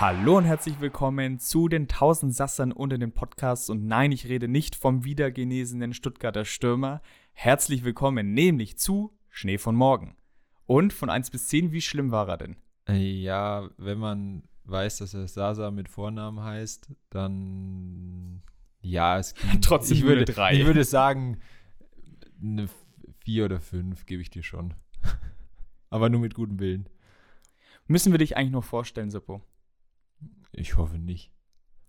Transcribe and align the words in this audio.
Hallo 0.00 0.38
und 0.38 0.44
herzlich 0.44 0.80
willkommen 0.80 1.38
zu 1.38 1.68
den 1.68 1.82
1000 1.82 2.34
Sassern 2.34 2.72
unter 2.72 2.96
den 2.96 3.12
Podcasts. 3.12 3.68
Und 3.68 3.86
nein, 3.86 4.12
ich 4.12 4.28
rede 4.28 4.48
nicht 4.48 4.74
vom 4.74 5.04
wiedergenesenen 5.04 5.92
Stuttgarter 5.92 6.46
Stürmer. 6.46 7.02
Herzlich 7.34 7.84
willkommen, 7.84 8.32
nämlich 8.32 8.78
zu 8.78 9.14
Schnee 9.28 9.58
von 9.58 9.76
morgen. 9.76 10.16
Und 10.64 10.94
von 10.94 11.10
1 11.10 11.28
bis 11.28 11.48
10, 11.48 11.72
wie 11.72 11.82
schlimm 11.82 12.12
war 12.12 12.30
er 12.30 12.38
denn? 12.38 12.56
Ja, 12.88 13.68
wenn 13.76 13.98
man 13.98 14.44
weiß, 14.64 14.96
dass 14.96 15.12
er 15.12 15.28
Sasa 15.28 15.70
mit 15.70 15.90
Vornamen 15.90 16.42
heißt, 16.42 16.90
dann 17.10 18.42
ja, 18.80 19.18
es 19.18 19.34
ging, 19.52 19.60
Trotzdem 19.60 19.98
ich 19.98 20.02
nur 20.02 20.12
würde, 20.12 20.24
drei. 20.24 20.54
Ich 20.54 20.64
würde 20.64 20.84
sagen, 20.84 21.40
eine 22.42 22.70
4 23.26 23.44
oder 23.44 23.60
5 23.60 24.06
gebe 24.06 24.22
ich 24.22 24.30
dir 24.30 24.42
schon. 24.42 24.72
Aber 25.90 26.08
nur 26.08 26.22
mit 26.22 26.32
gutem 26.32 26.58
Willen. 26.58 26.88
Müssen 27.86 28.12
wir 28.12 28.18
dich 28.18 28.38
eigentlich 28.38 28.52
noch 28.52 28.64
vorstellen, 28.64 29.10
Seppo? 29.10 29.42
Ich 30.52 30.76
hoffe 30.76 30.98
nicht. 30.98 31.32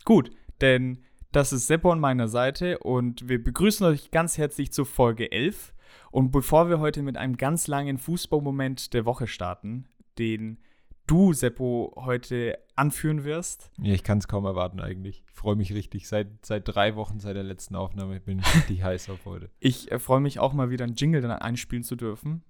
Gut, 0.05 0.31
denn 0.61 1.03
das 1.31 1.53
ist 1.53 1.67
Seppo 1.67 1.91
an 1.91 1.99
meiner 1.99 2.27
Seite 2.27 2.79
und 2.79 3.27
wir 3.29 3.41
begrüßen 3.43 3.85
euch 3.85 4.11
ganz 4.11 4.37
herzlich 4.37 4.71
zur 4.71 4.85
Folge 4.85 5.31
11. 5.31 5.73
Und 6.11 6.31
bevor 6.31 6.69
wir 6.69 6.79
heute 6.79 7.03
mit 7.03 7.17
einem 7.17 7.37
ganz 7.37 7.67
langen 7.67 7.97
Fußballmoment 7.97 8.93
der 8.93 9.05
Woche 9.05 9.27
starten, 9.27 9.85
den 10.17 10.59
du, 11.07 11.33
Seppo, 11.33 11.93
heute 11.97 12.57
anführen 12.75 13.23
wirst, 13.23 13.71
Ja, 13.81 13.93
ich 13.93 14.03
kann 14.03 14.17
es 14.17 14.27
kaum 14.27 14.45
erwarten 14.45 14.79
eigentlich. 14.79 15.23
Ich 15.25 15.31
freue 15.31 15.55
mich 15.55 15.73
richtig. 15.73 16.07
Seit, 16.07 16.45
seit 16.45 16.67
drei 16.67 16.95
Wochen, 16.95 17.19
seit 17.19 17.35
der 17.35 17.43
letzten 17.43 17.75
Aufnahme 17.75 18.19
bin 18.19 18.39
ich 18.39 18.55
richtig 18.55 18.83
heiß 18.83 19.09
auf 19.09 19.25
heute. 19.25 19.49
ich 19.59 19.91
äh, 19.91 19.99
freue 19.99 20.21
mich 20.21 20.39
auch 20.39 20.53
mal 20.53 20.69
wieder 20.69 20.85
einen 20.85 20.95
Jingle 20.95 21.21
dann 21.21 21.31
einspielen 21.31 21.83
zu 21.83 21.95
dürfen, 21.95 22.43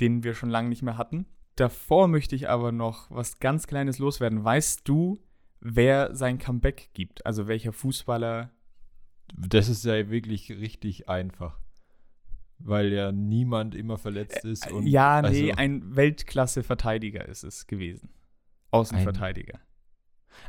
den 0.00 0.24
wir 0.24 0.34
schon 0.34 0.50
lange 0.50 0.68
nicht 0.68 0.82
mehr 0.82 0.96
hatten. 0.98 1.26
Davor 1.60 2.08
möchte 2.08 2.34
ich 2.34 2.48
aber 2.48 2.72
noch 2.72 3.10
was 3.10 3.38
ganz 3.38 3.66
Kleines 3.66 3.98
loswerden. 3.98 4.42
Weißt 4.42 4.80
du, 4.88 5.18
wer 5.60 6.14
sein 6.14 6.38
Comeback 6.38 6.88
gibt? 6.94 7.26
Also 7.26 7.48
welcher 7.48 7.72
Fußballer 7.74 8.50
Das 9.36 9.68
ist 9.68 9.84
ja 9.84 10.08
wirklich 10.08 10.50
richtig 10.50 11.08
einfach. 11.10 11.58
Weil 12.58 12.92
ja 12.92 13.12
niemand 13.12 13.74
immer 13.74 13.98
verletzt 13.98 14.42
ist. 14.44 14.70
Und 14.70 14.86
ja, 14.86 15.20
nee, 15.20 15.50
also- 15.50 15.58
ein 15.60 15.96
Weltklasse-Verteidiger 15.96 17.26
ist 17.28 17.44
es 17.44 17.66
gewesen. 17.66 18.08
Außenverteidiger. 18.70 19.60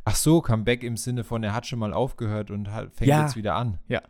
Ach 0.05 0.15
so, 0.15 0.41
Comeback 0.41 0.81
im 0.83 0.95
Sinne 0.95 1.23
von, 1.25 1.43
er 1.43 1.53
hat 1.53 1.67
schon 1.67 1.79
mal 1.79 1.93
aufgehört 1.93 2.51
und 2.51 2.71
hat, 2.71 2.93
fängt 2.95 3.09
Ja. 3.09 3.23
jetzt 3.23 3.35
wieder 3.35 3.55
an. 3.55 3.79
Ja. 3.89 4.01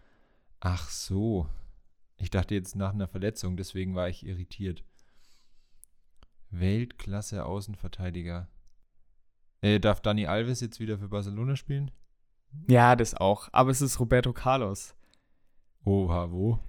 Ach 0.59 0.87
so. 0.89 1.49
Ich 2.17 2.29
dachte 2.29 2.53
jetzt 2.53 2.75
nach 2.75 2.93
einer 2.93 3.07
Verletzung, 3.07 3.57
deswegen 3.57 3.95
war 3.95 4.07
ich 4.07 4.23
irritiert. 4.23 4.83
Weltklasse 6.51 7.45
Außenverteidiger. 7.45 8.47
Äh, 9.61 9.79
darf 9.79 10.01
Dani 10.01 10.25
Alves 10.27 10.59
jetzt 10.61 10.79
wieder 10.79 10.97
für 10.97 11.07
Barcelona 11.07 11.55
spielen? 11.55 11.91
Ja, 12.67 12.95
das 12.95 13.13
auch. 13.15 13.49
Aber 13.51 13.71
es 13.71 13.81
ist 13.81 13.99
Roberto 13.99 14.33
Carlos. 14.33 14.95
Oha, 15.85 16.31
wo? 16.31 16.59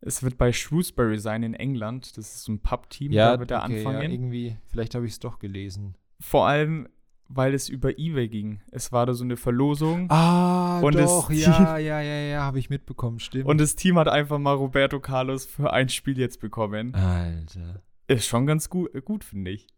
Es 0.00 0.22
wird 0.22 0.38
bei 0.38 0.52
Shrewsbury 0.52 1.18
sein 1.18 1.42
in 1.42 1.54
England. 1.54 2.16
Das 2.16 2.34
ist 2.34 2.44
so 2.44 2.52
ein 2.52 2.60
Pub-Team, 2.60 3.12
Ja, 3.12 3.32
da 3.32 3.40
wird 3.40 3.50
er 3.50 3.62
okay, 3.64 3.82
Ja, 3.82 3.88
anfangen. 3.88 4.10
irgendwie, 4.10 4.56
vielleicht 4.66 4.94
habe 4.94 5.04
ich 5.06 5.12
es 5.12 5.18
doch 5.18 5.38
gelesen. 5.38 5.94
Vor 6.20 6.46
allem, 6.46 6.88
weil 7.28 7.52
es 7.54 7.68
über 7.68 7.98
Ebay 7.98 8.28
ging. 8.28 8.60
Es 8.72 8.92
war 8.92 9.06
da 9.06 9.12
so 9.14 9.24
eine 9.24 9.36
Verlosung. 9.36 10.10
Ah, 10.10 10.80
Und 10.80 10.94
doch, 10.96 11.30
ja, 11.30 11.76
ja, 11.78 12.00
ja, 12.00 12.20
ja, 12.20 12.42
habe 12.42 12.58
ich 12.58 12.70
mitbekommen, 12.70 13.20
stimmt. 13.20 13.44
Und 13.46 13.58
das 13.60 13.76
Team 13.76 13.98
hat 13.98 14.08
einfach 14.08 14.38
mal 14.38 14.54
Roberto 14.54 14.98
Carlos 15.00 15.44
für 15.44 15.72
ein 15.72 15.90
Spiel 15.90 16.18
jetzt 16.18 16.40
bekommen. 16.40 16.94
Alter. 16.94 17.82
Ist 18.10 18.26
schon 18.26 18.44
ganz 18.46 18.68
gut, 18.68 18.90
gut 19.04 19.22
finde 19.22 19.52
ich. 19.52 19.68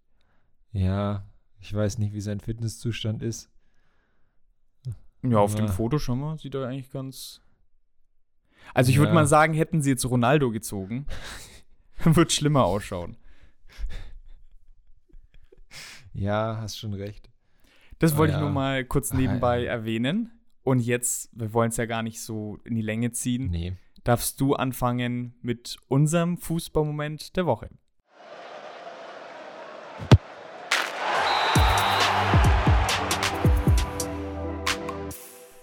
Ja, 0.72 1.26
ich 1.60 1.75
weiß 1.75 1.98
nicht, 1.98 2.15
wie 2.15 2.20
sein 2.22 2.41
Fitnesszustand 2.41 3.22
ist. 3.22 3.50
Ja, 5.22 5.38
auf 5.38 5.54
dem 5.54 5.66
Ja. 5.66 5.70
Foto 5.72 5.98
schon 5.98 6.19
mal. 6.19 6.38
Sieht 6.38 6.54
er 6.54 6.66
eigentlich 6.66 6.91
ganz. 6.91 7.43
Also 8.75 8.91
ich 8.91 8.97
würde 8.97 9.10
Ja. 9.10 9.15
mal 9.15 9.26
sagen, 9.26 9.53
hätten 9.54 9.82
sie 9.82 9.91
jetzt 9.91 10.06
Ronaldo 10.06 10.50
gezogen, 10.50 11.06
wird 12.04 12.32
schlimmer 12.32 12.65
ausschauen. 12.65 13.16
Ja, 16.14 16.56
hast 16.60 16.78
schon 16.78 16.94
recht. 16.94 17.31
Das 17.99 18.14
Ah, 18.14 18.16
wollte 18.16 18.32
ich 18.32 18.37
ja. 18.38 18.43
nur 18.43 18.50
mal 18.50 18.84
kurz 18.84 19.12
Ah, 19.12 19.16
nebenbei 19.16 19.62
ja. 19.64 19.70
erwähnen. 19.72 20.31
Und 20.62 20.81
jetzt, 20.81 21.28
wir 21.38 21.53
wollen 21.53 21.70
es 21.70 21.76
ja 21.76 21.87
gar 21.87 22.03
nicht 22.03 22.20
so 22.22 22.59
in 22.64 22.75
die 22.76 22.82
Länge 22.82 23.10
ziehen, 23.12 23.50
Nee. 23.50 23.76
darfst 24.04 24.41
du 24.41 24.54
anfangen 24.54 25.34
mit 25.43 25.76
unserem 25.88 26.38
Fußballmoment 26.38 27.37
der 27.37 27.47
Woche. 27.47 27.69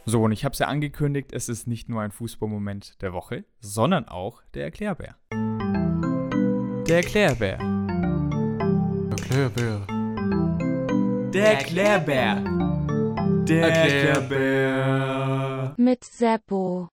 So, 0.10 0.24
und 0.24 0.32
ich 0.32 0.44
habe 0.44 0.54
es 0.54 0.60
ja 0.60 0.66
angekündigt, 0.66 1.32
es 1.34 1.50
ist 1.50 1.68
nicht 1.68 1.88
nur 1.88 2.02
ein 2.02 2.10
Fußballmoment 2.10 3.00
der 3.04 3.14
Woche, 3.14 3.46
sondern 3.60 4.08
auch 4.08 4.42
der 4.56 4.64
Erklärbär. 4.64 5.14
Der 6.88 6.96
Erklärbär. 6.98 7.60
Erklärbär. 9.12 9.86
Der 11.32 11.60
Erklärbär. 11.60 12.44
Der 13.48 13.70
Erklärbär. 13.72 15.76
mit 15.78 16.04
Seppo. 16.04 16.90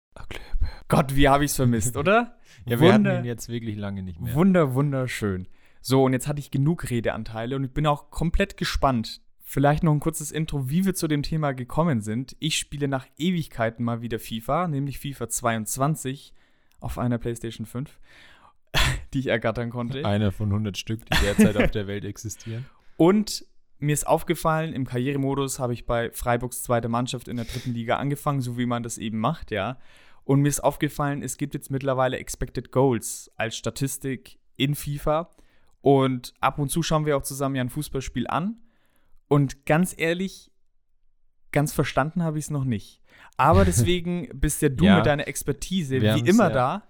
Gott, 0.86 1.16
wie 1.16 1.28
habe 1.28 1.44
ich 1.44 1.50
es 1.50 1.56
vermisst, 1.56 1.96
oder? 1.96 2.36
Ja, 2.64 2.78
wir 2.78 2.92
Wunder- 2.94 3.14
hatten 3.14 3.24
ihn 3.24 3.28
jetzt 3.28 3.48
wirklich 3.48 3.76
lange 3.76 4.04
nicht 4.04 4.20
mehr. 4.20 4.34
Wunder, 4.34 4.74
wunderschön. 4.74 5.48
So, 5.80 6.04
und 6.04 6.12
jetzt 6.12 6.28
hatte 6.28 6.38
ich 6.38 6.52
genug 6.52 6.88
Redeanteile 6.90 7.56
und 7.56 7.64
ich 7.64 7.72
bin 7.72 7.88
auch 7.88 8.12
komplett 8.12 8.56
gespannt. 8.56 9.20
Vielleicht 9.52 9.82
noch 9.82 9.90
ein 9.90 9.98
kurzes 9.98 10.30
Intro, 10.30 10.70
wie 10.70 10.84
wir 10.84 10.94
zu 10.94 11.08
dem 11.08 11.24
Thema 11.24 11.50
gekommen 11.54 12.02
sind. 12.02 12.36
Ich 12.38 12.56
spiele 12.56 12.86
nach 12.86 13.08
Ewigkeiten 13.18 13.84
mal 13.84 14.00
wieder 14.00 14.20
FIFA, 14.20 14.68
nämlich 14.68 15.00
FIFA 15.00 15.28
22 15.28 16.32
auf 16.78 16.98
einer 16.98 17.18
PlayStation 17.18 17.66
5, 17.66 17.98
die 19.12 19.18
ich 19.18 19.26
ergattern 19.26 19.70
konnte. 19.70 20.04
Einer 20.04 20.30
von 20.30 20.50
100 20.50 20.78
Stück, 20.78 21.04
die 21.04 21.18
derzeit 21.24 21.56
auf 21.56 21.72
der 21.72 21.88
Welt 21.88 22.04
existieren. 22.04 22.64
Und 22.96 23.44
mir 23.80 23.92
ist 23.92 24.06
aufgefallen, 24.06 24.72
im 24.72 24.86
Karrieremodus 24.86 25.58
habe 25.58 25.72
ich 25.72 25.84
bei 25.84 26.12
Freiburgs 26.12 26.62
zweiter 26.62 26.88
Mannschaft 26.88 27.26
in 27.26 27.34
der 27.34 27.46
dritten 27.46 27.74
Liga 27.74 27.96
angefangen, 27.96 28.42
so 28.42 28.56
wie 28.56 28.66
man 28.66 28.84
das 28.84 28.98
eben 28.98 29.18
macht, 29.18 29.50
ja. 29.50 29.78
Und 30.22 30.42
mir 30.42 30.48
ist 30.48 30.60
aufgefallen, 30.60 31.24
es 31.24 31.38
gibt 31.38 31.54
jetzt 31.54 31.72
mittlerweile 31.72 32.18
Expected 32.18 32.70
Goals 32.70 33.32
als 33.34 33.56
Statistik 33.56 34.38
in 34.56 34.76
FIFA. 34.76 35.28
Und 35.80 36.34
ab 36.38 36.60
und 36.60 36.68
zu 36.68 36.84
schauen 36.84 37.04
wir 37.04 37.16
auch 37.16 37.24
zusammen 37.24 37.56
ja 37.56 37.64
ein 37.64 37.68
Fußballspiel 37.68 38.28
an. 38.28 38.60
Und 39.30 39.64
ganz 39.64 39.94
ehrlich, 39.96 40.50
ganz 41.52 41.72
verstanden 41.72 42.24
habe 42.24 42.38
ich 42.38 42.46
es 42.46 42.50
noch 42.50 42.64
nicht. 42.64 43.00
Aber 43.36 43.64
deswegen 43.64 44.28
bist 44.34 44.60
ja 44.60 44.68
du 44.68 44.84
Ja. 44.84 44.96
mit 44.96 45.06
deiner 45.06 45.28
Expertise 45.28 46.00
Wir 46.00 46.16
wie 46.16 46.28
immer 46.28 46.48
ja. 46.48 46.54
da. 46.54 46.82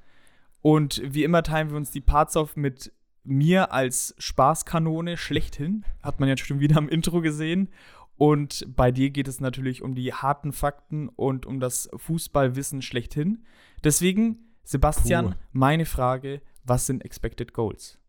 Und 0.62 1.02
wie 1.04 1.22
immer 1.22 1.42
teilen 1.42 1.68
wir 1.68 1.76
uns 1.76 1.90
die 1.90 2.00
Parts 2.00 2.36
auf 2.38 2.56
mit 2.56 2.92
mir 3.24 3.72
als 3.72 4.14
Spaßkanone 4.16 5.18
schlechthin. 5.18 5.84
Hat 6.02 6.18
man 6.18 6.30
jetzt 6.30 6.46
schon 6.46 6.60
wieder 6.60 6.78
am 6.78 6.88
Intro 6.88 7.20
gesehen. 7.20 7.68
Und 8.16 8.66
bei 8.74 8.90
dir 8.90 9.10
geht 9.10 9.28
es 9.28 9.40
natürlich 9.40 9.82
um 9.82 9.94
die 9.94 10.14
harten 10.14 10.52
Fakten 10.54 11.10
und 11.10 11.44
um 11.44 11.60
das 11.60 11.90
Fußballwissen 11.94 12.80
schlechthin. 12.80 13.44
Deswegen, 13.84 14.38
Sebastian, 14.64 15.32
Puh. 15.32 15.34
meine 15.52 15.84
Frage: 15.84 16.40
Was 16.64 16.86
sind 16.86 17.04
Expected 17.04 17.52
Goals? 17.52 17.99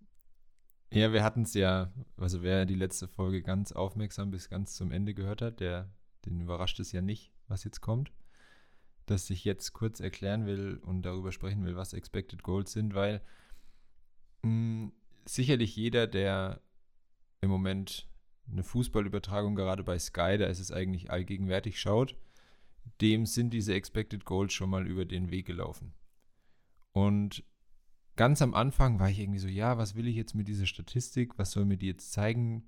Ja, 0.93 1.13
wir 1.13 1.23
hatten 1.23 1.43
es 1.43 1.53
ja, 1.53 1.93
also 2.17 2.43
wer 2.43 2.65
die 2.65 2.75
letzte 2.75 3.07
Folge 3.07 3.41
ganz 3.41 3.71
aufmerksam 3.71 4.29
bis 4.29 4.49
ganz 4.49 4.75
zum 4.75 4.91
Ende 4.91 5.13
gehört 5.13 5.41
hat, 5.41 5.61
der, 5.61 5.89
den 6.25 6.41
überrascht 6.41 6.81
es 6.81 6.91
ja 6.91 7.01
nicht, 7.01 7.31
was 7.47 7.63
jetzt 7.63 7.79
kommt. 7.79 8.11
Dass 9.05 9.29
ich 9.29 9.45
jetzt 9.45 9.71
kurz 9.71 10.01
erklären 10.01 10.45
will 10.45 10.81
und 10.83 11.03
darüber 11.03 11.31
sprechen 11.31 11.63
will, 11.63 11.77
was 11.77 11.93
Expected 11.93 12.43
Goals 12.43 12.73
sind, 12.73 12.93
weil 12.93 13.21
mh, 14.41 14.91
sicherlich 15.25 15.77
jeder, 15.77 16.07
der 16.07 16.61
im 17.39 17.49
Moment 17.49 18.09
eine 18.51 18.63
Fußballübertragung 18.63 19.55
gerade 19.55 19.83
bei 19.83 19.97
Sky, 19.97 20.37
da 20.37 20.47
ist 20.47 20.59
es 20.59 20.73
eigentlich 20.73 21.09
allgegenwärtig 21.09 21.79
schaut, 21.79 22.17
dem 22.99 23.25
sind 23.25 23.51
diese 23.51 23.73
Expected 23.73 24.25
Goals 24.25 24.51
schon 24.51 24.69
mal 24.69 24.85
über 24.85 25.05
den 25.05 25.31
Weg 25.31 25.45
gelaufen. 25.45 25.93
Und 26.91 27.45
ganz 28.15 28.41
am 28.41 28.53
Anfang 28.53 28.99
war 28.99 29.09
ich 29.09 29.19
irgendwie 29.19 29.39
so, 29.39 29.47
ja, 29.47 29.77
was 29.77 29.95
will 29.95 30.07
ich 30.07 30.15
jetzt 30.15 30.35
mit 30.35 30.47
dieser 30.47 30.65
Statistik? 30.65 31.37
Was 31.37 31.51
soll 31.51 31.65
mir 31.65 31.77
die 31.77 31.87
jetzt 31.87 32.11
zeigen? 32.11 32.63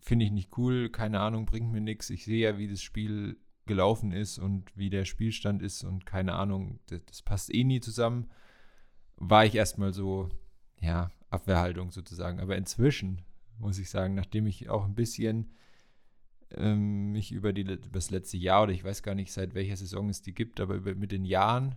Finde 0.00 0.24
ich 0.24 0.30
nicht 0.30 0.56
cool, 0.56 0.90
keine 0.90 1.20
Ahnung, 1.20 1.46
bringt 1.46 1.72
mir 1.72 1.80
nichts. 1.80 2.10
Ich 2.10 2.24
sehe 2.24 2.50
ja, 2.50 2.58
wie 2.58 2.68
das 2.68 2.82
Spiel 2.82 3.36
gelaufen 3.66 4.12
ist 4.12 4.38
und 4.38 4.76
wie 4.76 4.90
der 4.90 5.04
Spielstand 5.04 5.62
ist 5.62 5.84
und 5.84 6.06
keine 6.06 6.34
Ahnung, 6.34 6.80
das, 6.86 7.00
das 7.06 7.22
passt 7.22 7.54
eh 7.54 7.64
nie 7.64 7.80
zusammen. 7.80 8.30
War 9.16 9.44
ich 9.44 9.54
erstmal 9.54 9.92
so, 9.92 10.30
ja, 10.80 11.10
Abwehrhaltung 11.30 11.90
sozusagen. 11.90 12.40
Aber 12.40 12.56
inzwischen 12.56 13.22
muss 13.58 13.78
ich 13.78 13.90
sagen, 13.90 14.14
nachdem 14.14 14.46
ich 14.46 14.68
auch 14.68 14.84
ein 14.84 14.94
bisschen 14.94 15.52
ähm, 16.56 17.12
mich 17.12 17.32
über, 17.32 17.52
die, 17.52 17.62
über 17.62 17.76
das 17.76 18.10
letzte 18.10 18.36
Jahr 18.36 18.64
oder 18.64 18.72
ich 18.72 18.84
weiß 18.84 19.02
gar 19.02 19.14
nicht, 19.14 19.32
seit 19.32 19.54
welcher 19.54 19.76
Saison 19.76 20.08
es 20.08 20.22
die 20.22 20.34
gibt, 20.34 20.60
aber 20.60 20.74
über, 20.74 20.94
mit 20.94 21.12
den 21.12 21.24
Jahren 21.24 21.76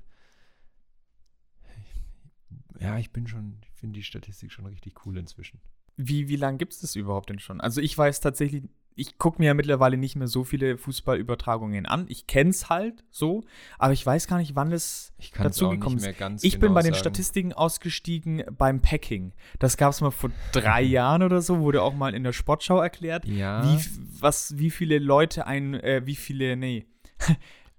ja, 2.80 2.98
ich 2.98 3.12
bin 3.12 3.28
schon, 3.28 3.58
ich 3.62 3.72
finde 3.80 4.00
die 4.00 4.04
Statistik 4.04 4.52
schon 4.52 4.66
richtig 4.66 5.06
cool 5.06 5.18
inzwischen. 5.18 5.60
Wie, 5.96 6.28
wie 6.28 6.36
lange 6.38 6.58
gibt 6.58 6.74
es 6.74 6.80
das 6.80 6.96
überhaupt 6.96 7.30
denn 7.30 7.40
schon? 7.40 7.62
Also 7.62 7.80
ich 7.82 7.96
weiß 7.98 8.20
tatsächlich, 8.20 8.64
ich 8.96 9.18
gucke 9.18 9.40
mir 9.42 9.48
ja 9.48 9.54
mittlerweile 9.56 9.98
nicht 9.98 10.16
mehr 10.16 10.28
so 10.28 10.44
viele 10.44 10.78
Fußballübertragungen 10.78 11.86
an. 11.88 12.06
Ich 12.10 12.28
kenne 12.28 12.52
es 12.52 12.70
halt 12.70 13.04
so, 13.10 13.44
aber 13.80 13.94
ich 13.94 14.06
weiß 14.06 14.28
gar 14.28 14.38
nicht, 14.38 14.56
wann 14.56 14.72
es 14.72 15.14
dazu 15.38 15.70
gekommen 15.70 15.98
ist. 15.98 16.44
ich 16.44 16.54
bin 16.54 16.62
genau 16.62 16.74
bei 16.76 16.82
den 16.82 16.94
sagen. 16.94 17.00
Statistiken 17.02 17.54
ausgestiegen 17.54 18.44
beim 18.58 18.82
Packing. 18.82 19.34
Das 19.60 19.78
gab 19.78 19.92
es 19.94 20.02
mal 20.02 20.12
vor 20.12 20.32
drei 20.52 20.82
Jahren 20.84 21.24
oder 21.24 21.42
so, 21.42 21.60
wurde 21.60 21.82
auch 21.82 21.94
mal 21.96 22.14
in 22.14 22.24
der 22.24 22.34
Sportschau 22.34 22.80
erklärt, 22.80 23.26
Ja. 23.26 23.64
wie, 23.64 23.84
was, 24.20 24.58
wie 24.58 24.70
viele 24.72 25.00
Leute 25.00 25.48
ein, 25.48 25.74
äh, 25.76 26.04
wie 26.06 26.16
viele, 26.16 26.56
nee, 26.56 26.86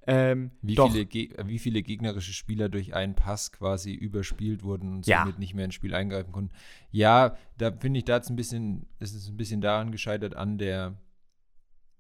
ähm, 0.07 0.51
Wie 0.63 0.75
doch, 0.75 0.91
viele, 0.91 1.05
Geg- 1.05 1.47
wie 1.47 1.59
viele 1.59 1.83
gegnerische 1.83 2.33
Spieler 2.33 2.69
durch 2.69 2.95
einen 2.95 3.15
Pass 3.15 3.53
quasi 3.53 3.93
überspielt 3.93 4.63
wurden 4.63 4.97
und 4.97 5.07
Ja. 5.07 5.23
somit 5.23 5.39
nicht 5.39 5.55
mehr 5.55 5.65
ins 5.65 5.75
Spiel 5.75 5.95
eingreifen 5.95 6.33
konnten. 6.33 6.55
Ja, 6.91 7.37
da 7.59 7.73
finde 7.73 7.99
ich, 7.99 8.05
da 8.05 8.17
ein 8.19 8.37
bisschen, 8.37 8.87
es 8.99 9.15
ist 9.15 9.29
ein 9.29 9.37
bisschen 9.37 9.61
daran 9.61 9.91
gescheitert 9.93 10.35
an 10.37 10.59
der 10.59 10.99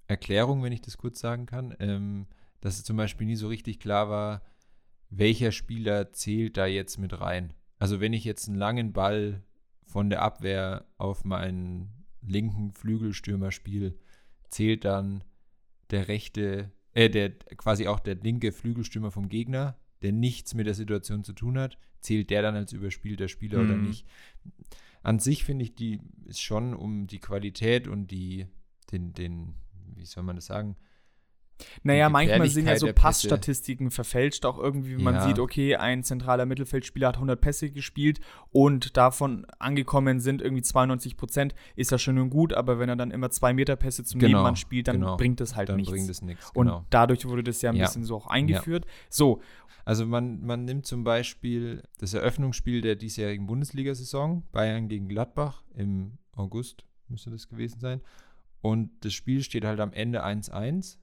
Erklärung, 0.06 0.62
wenn 0.62 0.72
ich 0.72 0.82
das 0.82 0.98
kurz 0.98 1.18
sagen 1.20 1.46
kann, 1.46 1.74
ähm, 1.80 2.26
dass 2.60 2.76
es 2.76 2.84
zum 2.84 2.96
Beispiel 2.96 3.26
nie 3.26 3.36
so 3.36 3.48
richtig 3.48 3.78
klar 3.80 4.08
war, 4.10 4.42
welcher 5.10 5.52
Spieler 5.52 6.12
zählt 6.12 6.56
da 6.56 6.66
jetzt 6.66 6.98
mit 6.98 7.18
rein. 7.20 7.54
Also 7.78 8.00
wenn 8.00 8.12
ich 8.12 8.24
jetzt 8.24 8.48
einen 8.48 8.58
langen 8.58 8.92
Ball 8.92 9.42
von 9.86 10.10
der 10.10 10.22
Abwehr 10.22 10.84
auf 10.98 11.24
meinen 11.24 12.04
linken 12.22 12.72
Flügelstürmer 12.72 13.50
spiele, 13.50 13.94
zählt 14.48 14.84
dann 14.84 15.24
der 15.90 16.08
rechte, 16.08 16.70
äh, 16.94 17.10
der 17.10 17.30
quasi 17.30 17.86
auch 17.86 18.00
der 18.00 18.16
linke 18.16 18.52
Flügelstürmer 18.52 19.10
vom 19.10 19.28
Gegner, 19.28 19.76
der 20.02 20.12
nichts 20.12 20.54
mit 20.54 20.66
der 20.66 20.74
Situation 20.74 21.24
zu 21.24 21.32
tun 21.32 21.58
hat, 21.58 21.78
zählt 22.00 22.30
der 22.30 22.42
dann 22.42 22.54
als 22.56 22.72
überspielter 22.72 23.28
Spieler 23.28 23.62
oder 23.62 23.76
Mhm. 23.76 23.82
nicht. 23.82 24.06
An 25.02 25.18
sich 25.18 25.44
finde 25.44 25.64
ich, 25.64 25.74
die 25.74 26.00
ist 26.24 26.40
schon 26.40 26.74
um 26.74 27.06
die 27.06 27.18
Qualität 27.18 27.88
und 27.88 28.10
die, 28.10 28.46
den, 28.90 29.12
den, 29.12 29.54
wie 29.94 30.06
soll 30.06 30.22
man 30.22 30.36
das 30.36 30.46
sagen? 30.46 30.76
Naja, 31.82 32.08
manchmal 32.08 32.48
sind 32.48 32.66
ja 32.66 32.76
so. 32.76 32.92
Passstatistiken 32.92 33.90
verfälscht 33.90 34.44
auch 34.44 34.58
irgendwie, 34.58 34.96
wenn 34.96 35.04
man 35.04 35.14
Ja. 35.14 35.20
sieht, 35.26 35.38
okay, 35.38 35.76
ein 35.76 36.02
zentraler 36.02 36.46
Mittelfeldspieler 36.46 37.08
hat 37.08 37.16
100 37.16 37.40
Pässe 37.40 37.70
gespielt 37.70 38.20
und 38.50 38.96
davon 38.96 39.46
angekommen 39.58 40.18
sind 40.20 40.42
irgendwie 40.42 40.62
92 40.62 41.16
Prozent, 41.16 41.54
ist 41.76 41.90
ja 41.92 41.98
schön 41.98 42.18
und 42.18 42.30
gut, 42.30 42.52
aber 42.54 42.78
wenn 42.78 42.88
er 42.88 42.96
dann 42.96 43.10
immer 43.12 43.30
zwei 43.30 43.52
Meter 43.54 43.76
Pässe 43.76 44.02
zum 44.04 44.18
Genau, 44.20 44.30
Nebenmann 44.38 44.56
spielt, 44.56 44.88
dann 44.88 44.96
genau. 45.00 45.16
bringt 45.16 45.40
das 45.40 45.54
halt 45.54 45.68
dann 45.68 45.76
nichts. 45.76 45.90
bringt 45.92 46.10
es 46.10 46.22
nichts. 46.22 46.50
und 46.54 46.66
Genau. 46.66 46.84
dadurch 46.90 47.24
wurde 47.26 47.44
das 47.44 47.62
ja 47.62 47.70
ein 47.70 47.76
Ja. 47.76 47.86
bisschen 47.86 48.04
so 48.04 48.16
auch 48.16 48.26
eingeführt. 48.26 48.84
So, 49.08 49.40
Also 49.86 50.06
man, 50.06 50.40
man 50.40 50.64
nimmt 50.64 50.86
zum 50.86 51.04
Beispiel 51.04 51.82
das 51.98 52.14
Eröffnungsspiel 52.14 52.80
der 52.80 52.96
diesjährigen 52.96 53.46
Bundesliga-Saison, 53.46 54.42
Bayern 54.50 54.88
gegen 54.88 55.08
Gladbach 55.08 55.62
im 55.74 56.16
August, 56.34 56.86
müsste 57.08 57.30
das 57.30 57.48
gewesen 57.48 57.80
sein. 57.80 58.00
Und 58.62 58.90
das 59.04 59.12
Spiel 59.12 59.42
steht 59.42 59.66
halt 59.66 59.80
am 59.80 59.92
Ende 59.92 60.24
1-1. 60.24 60.96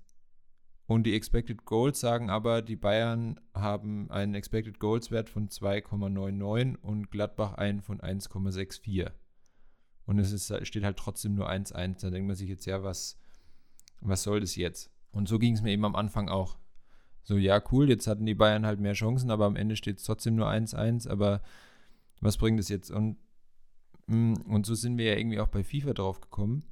Und 0.92 1.04
die 1.04 1.16
Expected 1.16 1.64
Goals 1.64 2.02
sagen 2.02 2.30
aber, 2.30 2.62
die 2.62 2.76
Bayern 2.76 3.40
haben 3.54 4.12
einen 4.12 4.36
Expected 4.36 4.78
Goals 4.78 5.10
Wert 5.10 5.30
von 5.30 5.48
2,99 5.48 6.76
und 6.82 7.10
Gladbach 7.10 7.54
einen 7.54 7.82
von 7.82 8.02
1,64. 8.02 9.10
Und 10.04 10.20
es 10.20 10.34
ist, 10.34 10.54
steht 10.68 10.84
halt 10.84 10.98
trotzdem 10.98 11.34
nur 11.34 11.50
1-1. 11.50 12.02
Da 12.02 12.10
denkt 12.10 12.28
man 12.28 12.36
sich 12.36 12.50
jetzt, 12.50 12.66
ja, 12.66 12.84
was, 12.84 13.18
was 14.02 14.24
soll 14.24 14.42
das 14.42 14.58
jetzt? 14.58 14.92
Und 15.14 15.30
so 15.30 15.40
ging 15.40 15.54
es 15.54 15.62
mir 15.62 15.72
eben 15.72 15.86
am 15.86 15.96
Anfang 15.96 16.28
auch. 16.28 16.58
So, 17.24 17.38
ja, 17.38 17.64
cool, 17.72 17.88
jetzt 17.88 18.08
hatten 18.08 18.26
die 18.26 18.36
Bayern 18.36 18.66
halt 18.66 18.82
mehr 18.82 18.92
Chancen, 18.92 19.32
aber 19.32 19.46
am 19.46 19.56
Ende 19.56 19.78
steht 19.78 20.00
es 20.00 20.04
trotzdem 20.04 20.36
nur 20.36 20.50
1-1, 20.50 21.08
aber 21.08 21.42
was 22.20 22.36
bringt 22.36 22.60
es 22.60 22.68
jetzt? 22.68 22.92
Und, 22.92 23.16
mm, 24.08 24.34
und 24.46 24.66
so 24.66 24.76
sind 24.76 24.98
wir 24.98 25.06
ja 25.06 25.18
irgendwie 25.18 25.40
auch 25.40 25.48
bei 25.48 25.64
FIFA 25.64 25.94
drauf 25.94 26.20
gekommen. 26.20 26.66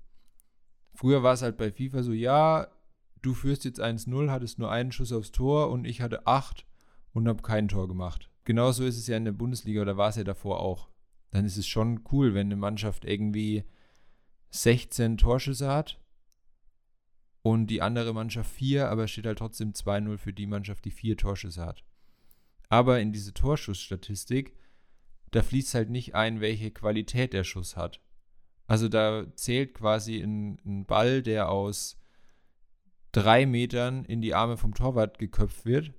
Früher 0.93 1.23
war 1.23 1.35
es 1.35 1.41
halt 1.41 1.55
bei 1.55 1.71
FIFA 1.71 2.03
so, 2.03 2.11
ja, 2.11 2.67
du 3.21 3.33
führst 3.33 3.65
jetzt 3.65 3.81
1-0, 3.81 4.29
hattest 4.29 4.59
nur 4.59 4.71
einen 4.71 4.91
Schuss 4.91 5.11
aufs 5.11 5.31
Tor 5.31 5.69
und 5.69 5.85
ich 5.85 6.01
hatte 6.01 6.27
8 6.27 6.65
und 7.13 7.27
habe 7.27 7.41
kein 7.41 7.67
Tor 7.67 7.87
gemacht. 7.87 8.29
Genauso 8.45 8.85
ist 8.85 8.97
es 8.97 9.07
ja 9.07 9.17
in 9.17 9.25
der 9.25 9.31
Bundesliga 9.31 9.81
oder 9.81 9.97
war 9.97 10.09
es 10.09 10.15
ja 10.15 10.23
davor 10.23 10.59
auch. 10.59 10.89
Dann 11.31 11.45
ist 11.45 11.57
es 11.57 11.67
schon 11.67 12.01
cool, 12.11 12.33
wenn 12.33 12.47
eine 12.47 12.55
Mannschaft 12.55 13.05
irgendwie 13.05 13.63
16 14.51 15.17
Torschüsse 15.17 15.67
hat 15.69 15.99
und 17.41 17.67
die 17.67 17.81
andere 17.81 18.13
Mannschaft 18.13 18.49
4, 18.51 18.89
aber 18.89 19.03
es 19.03 19.11
steht 19.11 19.25
halt 19.25 19.37
trotzdem 19.37 19.73
2-0 19.73 20.17
für 20.17 20.33
die 20.33 20.47
Mannschaft, 20.47 20.85
die 20.85 20.91
4 20.91 21.17
Torschüsse 21.17 21.65
hat. 21.65 21.83
Aber 22.69 22.99
in 22.99 23.11
diese 23.11 23.33
Torschussstatistik, 23.33 24.55
da 25.31 25.43
fließt 25.43 25.75
halt 25.75 25.89
nicht 25.89 26.15
ein, 26.15 26.41
welche 26.41 26.71
Qualität 26.71 27.33
der 27.33 27.43
Schuss 27.43 27.75
hat. 27.75 28.01
Also 28.67 28.87
da 28.87 29.25
zählt 29.35 29.73
quasi 29.73 30.19
ein, 30.19 30.59
ein 30.65 30.85
Ball, 30.85 31.21
der 31.21 31.49
aus 31.49 31.98
drei 33.11 33.45
Metern 33.45 34.05
in 34.05 34.21
die 34.21 34.33
Arme 34.33 34.57
vom 34.57 34.73
Torwart 34.73 35.17
geköpft 35.19 35.65
wird, 35.65 35.93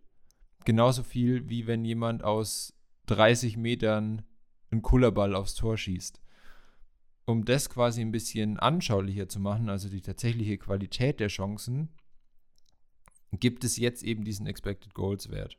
genauso 0.65 1.03
viel 1.03 1.49
wie 1.49 1.67
wenn 1.67 1.85
jemand 1.85 2.23
aus 2.23 2.75
30 3.07 3.57
Metern 3.57 4.23
einen 4.71 4.83
Kullerball 4.83 5.35
aufs 5.35 5.55
Tor 5.55 5.77
schießt 5.77 6.21
um 7.31 7.45
das 7.45 7.71
quasi 7.71 8.01
ein 8.01 8.13
bisschen 8.13 8.59
anschaulicher 8.59 9.29
zu 9.29 9.41
machen, 9.41 9.69
also 9.69 9.89
die 9.89 10.03
tatsächliche 10.03 10.59
Qualität 10.59 11.21
der 11.21 11.29
Chancen, 11.29 11.89
gibt 13.33 13.65
es 13.65 13.77
jetzt 13.77 14.03
eben 14.03 14.25
diesen 14.25 14.47
Expected 14.47 14.95
Goals 14.95 15.31
Wert. 15.31 15.57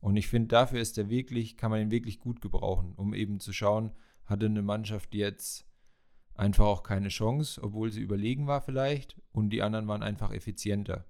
Und 0.00 0.16
ich 0.16 0.28
finde, 0.28 0.48
dafür 0.48 0.80
ist 0.80 0.96
der 0.96 1.08
wirklich, 1.08 1.56
kann 1.56 1.70
man 1.70 1.80
ihn 1.80 1.90
wirklich 1.90 2.20
gut 2.20 2.40
gebrauchen, 2.40 2.94
um 2.96 3.14
eben 3.14 3.40
zu 3.40 3.52
schauen, 3.52 3.92
hatte 4.24 4.46
eine 4.46 4.62
Mannschaft 4.62 5.14
jetzt 5.14 5.66
einfach 6.40 6.64
auch 6.64 6.82
keine 6.82 7.08
Chance, 7.08 7.62
obwohl 7.62 7.92
sie 7.92 8.00
überlegen 8.00 8.46
war 8.46 8.62
vielleicht, 8.62 9.16
und 9.32 9.50
die 9.50 9.62
anderen 9.62 9.86
waren 9.86 10.02
einfach 10.02 10.32
effizienter. 10.32 11.04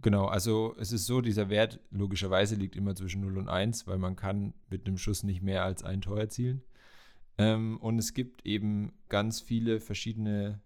Genau, 0.00 0.26
also 0.26 0.74
es 0.78 0.90
ist 0.90 1.06
so, 1.06 1.20
dieser 1.20 1.50
Wert 1.50 1.80
logischerweise 1.90 2.54
liegt 2.54 2.74
immer 2.74 2.94
zwischen 2.94 3.20
0 3.20 3.36
und 3.36 3.48
1, 3.48 3.86
weil 3.86 3.98
man 3.98 4.16
kann 4.16 4.54
mit 4.70 4.86
einem 4.86 4.96
Schuss 4.96 5.22
nicht 5.22 5.42
mehr 5.42 5.64
als 5.64 5.82
ein 5.82 6.00
Tor 6.00 6.18
erzielen. 6.18 6.62
Ähm, 7.36 7.78
und 7.78 7.98
es 7.98 8.14
gibt 8.14 8.46
eben 8.46 8.92
ganz 9.08 9.40
viele 9.40 9.80
verschiedene 9.80 10.60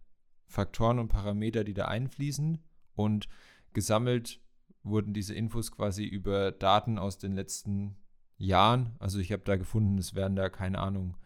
Faktoren 0.47 0.99
und 0.99 1.09
Parameter, 1.09 1.65
die 1.65 1.75
da 1.75 1.87
einfließen. 1.87 2.59
Und 2.95 3.29
gesammelt 3.73 4.41
wurden 4.83 5.15
diese 5.15 5.35
Infos 5.35 5.73
quasi 5.73 6.05
über 6.05 6.53
Daten 6.53 6.99
aus 6.99 7.19
den 7.19 7.33
letzten 7.33 7.97
Jahren. 8.37 8.95
Also 8.99 9.19
ich 9.19 9.33
habe 9.33 9.43
da 9.45 9.57
gefunden, 9.57 9.97
es 9.99 10.15
werden 10.15 10.37
da, 10.37 10.51
keine 10.51 10.79
Ahnung, 10.79 11.17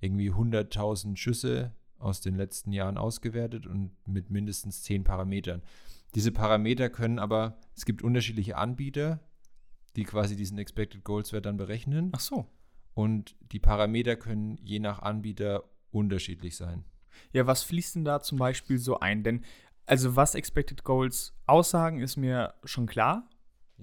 irgendwie 0.00 0.30
100.000 0.30 1.16
Schüsse 1.16 1.74
aus 2.00 2.20
den 2.20 2.34
letzten 2.34 2.72
Jahren 2.72 2.98
ausgewertet 2.98 3.66
und 3.66 3.92
mit 4.06 4.30
mindestens 4.30 4.82
10 4.82 5.04
Parametern. 5.04 5.62
Diese 6.14 6.32
Parameter 6.32 6.90
können 6.90 7.18
aber, 7.18 7.58
es 7.76 7.84
gibt 7.84 8.02
unterschiedliche 8.02 8.56
Anbieter, 8.56 9.20
die 9.96 10.04
quasi 10.04 10.36
diesen 10.36 10.58
Expected 10.58 11.04
Goals 11.04 11.32
Wert 11.32 11.46
dann 11.46 11.56
berechnen. 11.56 12.10
ach 12.12 12.20
so. 12.20 12.46
Und 12.94 13.36
die 13.52 13.60
Parameter 13.60 14.16
können 14.16 14.58
je 14.62 14.80
nach 14.80 14.98
Anbieter 14.98 15.64
unterschiedlich 15.92 16.56
sein. 16.56 16.84
Ja, 17.32 17.46
was 17.46 17.62
fließt 17.62 17.96
denn 17.96 18.04
da 18.04 18.20
zum 18.20 18.38
Beispiel 18.38 18.78
so 18.78 18.98
ein? 18.98 19.22
Denn, 19.22 19.44
also 19.86 20.16
was 20.16 20.34
Expected 20.34 20.84
Goals 20.84 21.34
aussagen, 21.46 22.00
ist 22.00 22.16
mir 22.16 22.54
schon 22.64 22.86
klar. 22.86 23.28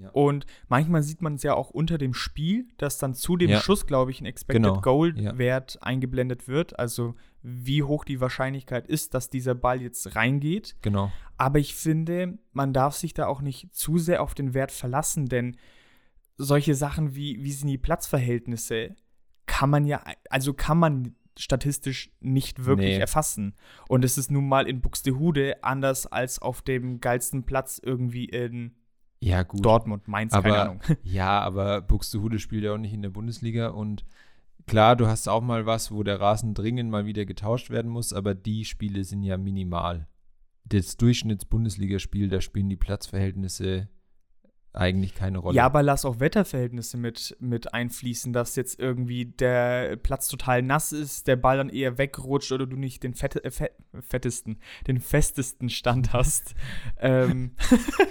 Ja. 0.01 0.09
Und 0.09 0.45
manchmal 0.67 1.01
sieht 1.03 1.21
man 1.21 1.35
es 1.35 1.43
ja 1.43 1.53
auch 1.55 1.69
unter 1.69 1.97
dem 1.97 2.13
Spiel, 2.13 2.67
dass 2.77 2.97
dann 2.97 3.13
zu 3.13 3.35
dem 3.37 3.49
Ja. 3.49 3.59
Schuss, 3.59 3.87
glaube 3.87 4.11
ich, 4.11 4.21
ein 4.21 4.25
Expected 4.25 4.63
Genau. 4.63 4.81
Goal-Wert 4.81 5.79
eingeblendet 5.81 6.47
wird. 6.47 6.77
Also 6.77 7.15
wie 7.41 7.83
hoch 7.83 8.03
die 8.05 8.19
Wahrscheinlichkeit 8.21 8.87
ist, 8.87 9.13
dass 9.13 9.29
dieser 9.29 9.55
Ball 9.55 9.81
jetzt 9.81 10.15
reingeht. 10.15 10.75
Genau. 10.81 11.11
Aber 11.37 11.59
ich 11.59 11.75
finde, 11.75 12.37
man 12.51 12.73
darf 12.73 12.95
sich 12.95 13.13
da 13.13 13.27
auch 13.27 13.41
nicht 13.41 13.73
zu 13.73 13.97
sehr 13.97 14.21
auf 14.21 14.33
den 14.35 14.53
Wert 14.53 14.71
verlassen, 14.71 15.27
denn 15.27 15.57
solche 16.37 16.75
Sachen 16.75 17.15
wie, 17.15 17.43
wie 17.43 17.51
sind 17.51 17.67
die 17.69 17.77
Platzverhältnisse, 17.77 18.95
kann 19.45 19.69
man 19.69 19.85
ja, 19.85 20.03
also 20.29 20.53
kann 20.53 20.77
man 20.77 21.15
statistisch 21.39 22.11
nicht 22.19 22.65
wirklich 22.65 22.95
Nee. 22.95 22.99
erfassen. 22.99 23.55
Und 23.87 24.03
es 24.03 24.17
ist 24.17 24.31
nun 24.31 24.47
mal 24.47 24.67
in 24.67 24.81
Buxtehude 24.81 25.63
anders 25.63 26.05
als 26.07 26.39
auf 26.39 26.61
dem 26.61 26.99
geilsten 26.99 27.43
Platz 27.45 27.79
irgendwie 27.83 28.25
in 28.25 28.75
Ja, 29.19 29.43
gut. 29.43 29.65
Dortmund, 29.65 30.07
Mainz, 30.07 30.33
keine 30.33 30.47
aber, 30.47 30.61
Ahnung. 30.61 30.81
ja, 31.03 31.39
aber 31.39 31.81
Buxtehude 31.81 32.39
spielt 32.39 32.63
ja 32.63 32.73
auch 32.73 32.77
nicht 32.77 32.93
in 32.93 33.01
der 33.01 33.09
Bundesliga 33.09 33.69
und 33.69 34.05
klar, 34.67 34.95
du 34.95 35.07
hast 35.07 35.27
auch 35.27 35.41
mal 35.41 35.65
was, 35.65 35.91
wo 35.91 36.03
der 36.03 36.19
Rasen 36.19 36.53
dringend 36.53 36.91
mal 36.91 37.05
wieder 37.05 37.25
getauscht 37.25 37.69
werden 37.69 37.89
muss, 37.89 38.13
aber 38.13 38.35
die 38.35 38.65
Spiele 38.65 39.03
sind 39.03 39.23
ja 39.23 39.37
minimal. 39.37 40.07
Das 40.65 40.97
Durchschnitts-Bundesligaspiel, 40.97 42.27
da 42.27 42.41
spielen 42.41 42.69
die 42.69 42.75
Platzverhältnisse 42.75 43.87
eigentlich 44.77 45.15
keine 45.15 45.39
Rolle. 45.39 45.55
Ja, 45.55 45.65
aber 45.65 45.83
lass 45.83 46.05
auch 46.05 46.19
Wetterverhältnisse 46.19 46.97
mit, 46.97 47.35
mit 47.39 47.73
einfließen, 47.73 48.31
dass 48.33 48.55
jetzt 48.55 48.79
irgendwie 48.79 49.25
der 49.25 49.95
Platz 49.97 50.27
total 50.27 50.61
nass 50.61 50.91
ist, 50.91 51.27
der 51.27 51.35
Ball 51.35 51.57
dann 51.57 51.69
eher 51.69 51.97
wegrutscht 51.97 52.51
oder 52.51 52.65
du 52.67 52.75
nicht 52.77 53.03
den 53.03 53.13
fette, 53.13 53.43
äh, 53.43 53.51
fe 53.51 53.71
fettesten, 54.07 54.59
den 54.87 54.99
festesten 54.99 55.69
Stand 55.69 56.13
hast. 56.13 56.55
ähm, 56.99 57.51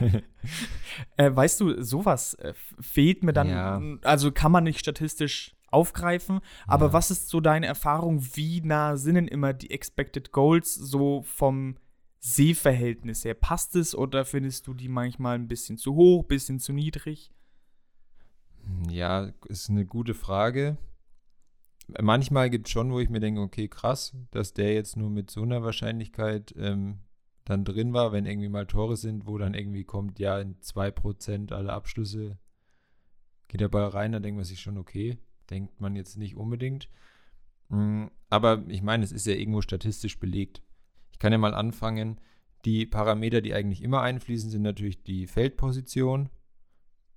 äh, 1.16 1.30
weißt 1.35 1.61
du, 1.61 1.82
sowas 1.82 2.35
äh, 2.35 2.54
fehlt 2.80 3.23
mir 3.23 3.32
dann, 3.32 3.49
Ja. 3.49 3.80
also 4.02 4.32
kann 4.32 4.52
man 4.52 4.64
nicht 4.64 4.78
statistisch 4.80 5.54
aufgreifen. 5.70 6.40
Aber 6.66 6.87
Ja. 6.87 6.92
was 6.92 7.11
ist 7.11 7.28
so 7.28 7.40
deine 7.40 7.66
Erfahrung? 7.66 8.25
Wie 8.35 8.61
nah 8.62 8.96
sind 8.96 9.16
denn 9.16 9.28
immer 9.28 9.52
die 9.52 9.70
Expected 9.70 10.32
Goals 10.32 10.75
so 10.75 11.23
vom 11.23 11.76
Sehverhältnis 12.18 13.25
her? 13.25 13.35
Passt 13.35 13.76
es 13.76 13.94
oder 13.94 14.25
findest 14.25 14.66
du 14.66 14.75
die 14.75 14.88
manchmal 14.88 15.37
ein 15.37 15.49
bisschen 15.49 15.78
zu 15.78 15.94
hoch, 15.94 16.25
bisschen 16.25 16.58
zu 16.58 16.73
niedrig? 16.73 17.30
Ja, 18.90 19.32
ist 19.49 19.70
eine 19.70 19.87
gute 19.87 20.14
Frage. 20.14 20.76
Manchmal 22.00 22.50
gibt 22.50 22.66
es 22.66 22.73
schon, 22.73 22.90
wo 22.90 22.99
ich 22.99 23.11
mir 23.11 23.20
denke, 23.20 23.40
okay, 23.40 23.68
krass, 23.68 24.16
dass 24.32 24.52
der 24.52 24.75
jetzt 24.75 24.96
nur 24.96 25.08
mit 25.08 25.30
so 25.30 25.42
einer 25.42 25.62
Wahrscheinlichkeit 25.62 26.52
ähm, 26.58 26.99
dann 27.44 27.64
drin 27.64 27.92
war, 27.92 28.11
wenn 28.11 28.26
irgendwie 28.26 28.49
mal 28.49 28.66
Tore 28.66 28.96
sind, 28.96 29.26
wo 29.26 29.38
dann 29.38 29.54
irgendwie 29.54 29.85
kommt, 29.85 30.18
ja, 30.18 30.40
in 30.40 30.61
2% 30.61 31.52
aller 31.52 31.73
Abschlüsse 31.73 32.38
geht 33.49 33.61
der 33.61 33.68
Ball 33.68 33.87
rein, 33.88 34.12
da 34.12 34.18
denkt 34.18 34.37
man 34.37 34.44
sich 34.44 34.61
schon, 34.61 34.78
okay, 34.78 35.18
denkt 35.49 35.80
man 35.80 35.94
jetzt 35.94 36.16
nicht 36.16 36.37
unbedingt. 36.37 36.88
Mm, 37.68 38.06
Aber 38.28 38.64
ich 38.66 38.82
meine, 38.82 39.04
es 39.04 39.12
ist 39.12 39.26
ja 39.26 39.35
irgendwo 39.35 39.62
statistisch 39.62 40.18
belegt. 40.18 40.62
Ich 41.16 41.18
kann 41.18 41.32
ja 41.32 41.38
mal 41.38 41.54
anfangen. 41.54 42.20
Die 42.66 42.85
Parameter, 42.85 43.40
die 43.40 43.54
eigentlich 43.54 43.82
immer 43.82 44.02
einfließen, 44.02 44.50
sind 44.50 44.61
natürlich 44.61 45.02
die 45.02 45.26
Feldposition, 45.26 46.28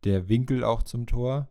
der 0.06 0.30
Winkel 0.30 0.64
auch 0.64 0.84
zum 0.84 1.06
Tor, 1.06 1.50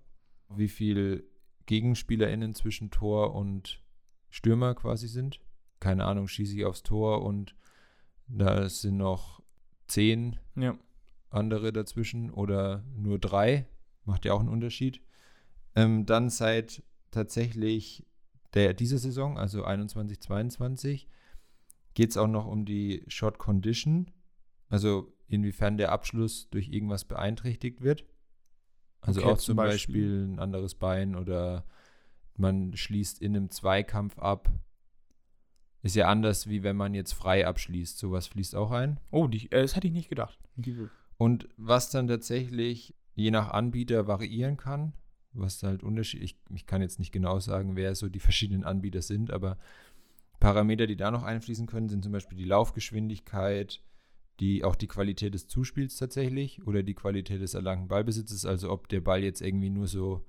wie 0.49 0.69
viel 0.69 1.28
GegenspielerInnen 1.67 2.55
zwischen 2.55 2.90
Tor 2.90 3.35
und 3.35 3.83
Stürmer 4.31 4.75
quasi 4.75 5.09
sind. 5.09 5.40
Keine 5.78 6.07
Ahnung, 6.07 6.26
schieße 6.26 6.57
ich 6.57 6.64
aufs 6.64 6.83
Tor 6.83 7.23
und 7.23 7.55
da 8.28 8.67
sind 8.71 8.97
noch 8.97 9.43
zehn 9.87 10.38
Ja. 10.57 10.75
andere 11.28 11.71
dazwischen 11.71 12.31
oder 12.31 12.83
nur 12.97 13.19
drei. 13.19 13.67
Macht 14.07 14.25
ja 14.25 14.33
auch 14.33 14.40
einen 14.40 14.49
Unterschied. 14.49 15.02
Ähm, 15.76 16.07
dann 16.07 16.31
seit 16.31 16.83
tatsächlich 17.11 18.07
der, 18.55 18.73
dieser 18.73 18.97
Saison, 18.97 19.37
also 19.37 19.64
21, 19.64 20.19
22, 20.19 21.09
geht 21.99 22.11
es 22.11 22.17
auch 22.17 22.28
noch 22.28 22.47
um 22.47 22.64
die 22.64 23.02
Shot 23.09 23.38
Condition. 23.38 24.09
Also 24.69 25.12
inwiefern 25.26 25.78
der 25.78 25.90
Abschluss 25.90 26.49
durch 26.49 26.69
irgendwas 26.69 27.05
beeinträchtigt 27.05 27.81
wird. 27.81 28.05
Also 29.00 29.21
Okay, 29.21 29.31
auch 29.31 29.38
zum 29.38 29.47
zum 29.47 29.57
Beispiel. 29.57 30.02
Beispiel 30.05 30.35
ein 30.37 30.38
anderes 30.38 30.76
Bein 30.76 31.17
oder 31.17 31.67
man 32.37 32.76
schließt 32.76 33.21
in 33.21 33.35
einem 33.35 33.50
Zweikampf 33.50 34.17
ab. 34.21 34.49
Ist 35.83 35.97
ja 35.97 36.07
anders, 36.07 36.49
wie 36.49 36.62
wenn 36.62 36.76
man 36.76 36.95
jetzt 36.95 37.14
frei 37.14 37.45
abschließt. 37.45 37.99
Sowas 37.99 38.28
fließt 38.28 38.55
auch 38.55 38.71
ein. 38.71 39.00
Oh, 39.11 39.26
die, 39.26 39.50
äh, 39.50 39.62
das 39.62 39.75
hätte 39.75 39.88
ich 39.88 39.93
nicht 39.93 40.09
gedacht. 40.09 40.38
Und 41.17 41.49
was 41.57 41.90
dann 41.90 42.07
tatsächlich 42.07 42.95
je 43.17 43.33
nach 43.33 43.50
Anbieter 43.50 44.07
variieren 44.07 44.57
kann, 44.57 44.93
was 45.33 45.61
halt 45.64 45.83
unterschiedlich, 45.83 46.37
ich, 46.49 46.55
ich 46.55 46.67
kann 46.67 46.81
jetzt 46.81 47.00
nicht 47.00 47.11
genau 47.11 47.40
sagen, 47.40 47.75
wer 47.75 47.97
so 47.97 48.09
die 48.09 48.21
verschiedenen 48.21 48.62
Anbieter 48.62 49.02
sind, 49.02 49.33
aber 49.33 49.59
Parameter, 50.40 50.87
die 50.87 50.97
da 50.97 51.11
noch 51.11 51.23
einfließen 51.23 51.66
können, 51.66 51.88
sind 51.88 52.04
zum 52.04 52.12
Beispiel 52.12 52.38
die 52.38 52.45
Laufgeschwindigkeit, 52.45 53.83
die, 54.40 54.62
auch 54.64 54.76
die 54.76 54.87
Qualität 54.87 55.35
des 55.35 55.49
Zuspiels 55.49 55.97
tatsächlich 55.97 56.64
oder 56.66 56.83
die 56.83 56.95
Qualität 56.95 57.40
des 57.40 57.54
erlangten 57.54 57.88
Ballbesitzes, 57.88 58.45
also 58.45 58.71
ob 58.71 58.88
der 58.88 59.00
Ball 59.00 59.23
jetzt 59.25 59.42
irgendwie 59.42 59.71
nur 59.71 59.88
so, 59.88 60.25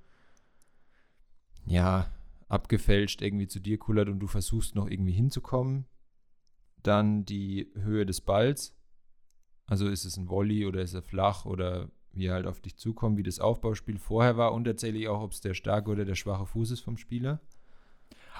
ja, 1.66 2.10
abgefälscht 2.48 3.22
irgendwie 3.22 3.46
zu 3.46 3.60
dir 3.60 3.78
kullert 3.78 4.08
und 4.08 4.18
du 4.18 4.26
versuchst 4.26 4.74
noch 4.74 4.88
irgendwie 4.88 5.12
hinzukommen. 5.12 5.86
Dann 6.82 7.24
die 7.24 7.70
Höhe 7.76 8.04
des 8.06 8.20
Balls, 8.20 8.74
also 9.66 9.88
ist 9.88 10.04
es 10.04 10.16
ein 10.16 10.28
Volley 10.28 10.66
oder 10.66 10.82
ist 10.82 10.94
er 10.94 11.02
flach 11.02 11.44
oder 11.44 11.90
wie 12.12 12.26
er 12.26 12.34
halt 12.34 12.46
auf 12.46 12.60
dich 12.60 12.76
zukommt, 12.76 13.18
wie 13.18 13.22
das 13.22 13.38
Aufbauspiel 13.38 13.98
vorher 13.98 14.36
war 14.36 14.52
und 14.52 14.64
tatsächlich 14.64 15.06
auch, 15.06 15.22
ob 15.22 15.30
es 15.30 15.40
der 15.40 15.54
starke 15.54 15.90
oder 15.90 16.04
der 16.04 16.16
schwache 16.16 16.46
Fuß 16.46 16.72
ist 16.72 16.80
vom 16.80 16.96
Spieler. 16.96 17.40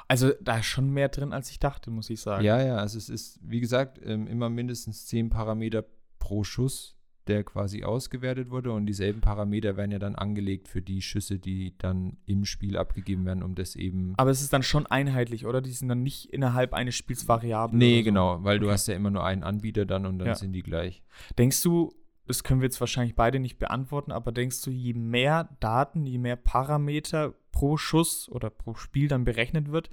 Also 0.08 0.32
da 0.40 0.58
ist 0.58 0.66
schon 0.66 0.90
mehr 0.90 1.08
drin, 1.08 1.32
als 1.32 1.50
ich 1.50 1.60
dachte, 1.60 1.90
muss 1.90 2.10
ich 2.10 2.20
sagen. 2.20 2.44
Ja, 2.44 2.60
ja, 2.62 2.76
also 2.76 2.98
es 2.98 3.08
ist, 3.08 3.38
wie 3.42 3.60
gesagt, 3.60 4.00
ähm, 4.04 4.26
immer 4.26 4.48
mindestens 4.50 5.06
zehn 5.06 5.30
Parameter 5.30 5.84
pro 6.18 6.42
Schuss, 6.42 6.96
der 7.28 7.44
quasi 7.44 7.84
ausgewertet 7.84 8.50
wurde 8.50 8.72
und 8.72 8.86
dieselben 8.86 9.20
Parameter 9.20 9.76
werden 9.76 9.92
ja 9.92 10.00
dann 10.00 10.16
angelegt 10.16 10.66
für 10.66 10.82
die 10.82 11.00
Schüsse, 11.00 11.38
die 11.38 11.76
dann 11.78 12.16
im 12.26 12.44
Spiel 12.44 12.76
abgegeben 12.76 13.24
werden, 13.24 13.44
um 13.44 13.54
das 13.54 13.76
eben. 13.76 14.14
Aber 14.16 14.30
es 14.30 14.40
ist 14.40 14.52
dann 14.52 14.64
schon 14.64 14.86
einheitlich, 14.86 15.46
oder? 15.46 15.60
Die 15.60 15.70
sind 15.70 15.88
dann 15.88 16.02
nicht 16.02 16.26
innerhalb 16.32 16.74
eines 16.74 16.96
Spiels 16.96 17.28
variabel. 17.28 17.78
nee, 17.78 17.98
so. 17.98 18.04
genau, 18.04 18.42
weil 18.42 18.58
du 18.58 18.66
Okay. 18.66 18.72
hast 18.72 18.88
ja 18.88 18.94
immer 18.96 19.10
nur 19.10 19.24
einen 19.24 19.44
Anbieter 19.44 19.86
dann 19.86 20.06
und 20.06 20.18
dann 20.18 20.28
Ja. 20.28 20.34
sind 20.34 20.52
die 20.52 20.62
gleich. 20.62 21.04
Denkst 21.38 21.62
du, 21.62 21.92
das 22.26 22.42
können 22.42 22.60
wir 22.62 22.66
jetzt 22.66 22.80
wahrscheinlich 22.80 23.14
beide 23.14 23.38
nicht 23.38 23.58
beantworten, 23.58 24.10
aber 24.12 24.32
denkst 24.32 24.62
du, 24.62 24.70
je 24.70 24.94
mehr 24.94 25.48
Daten, 25.60 26.06
je 26.06 26.18
mehr 26.18 26.36
Parameter 26.36 27.34
pro 27.52 27.76
Schuss 27.76 28.28
oder 28.28 28.50
pro 28.50 28.74
Spiel 28.74 29.08
dann 29.08 29.24
berechnet 29.24 29.70
wird, 29.70 29.90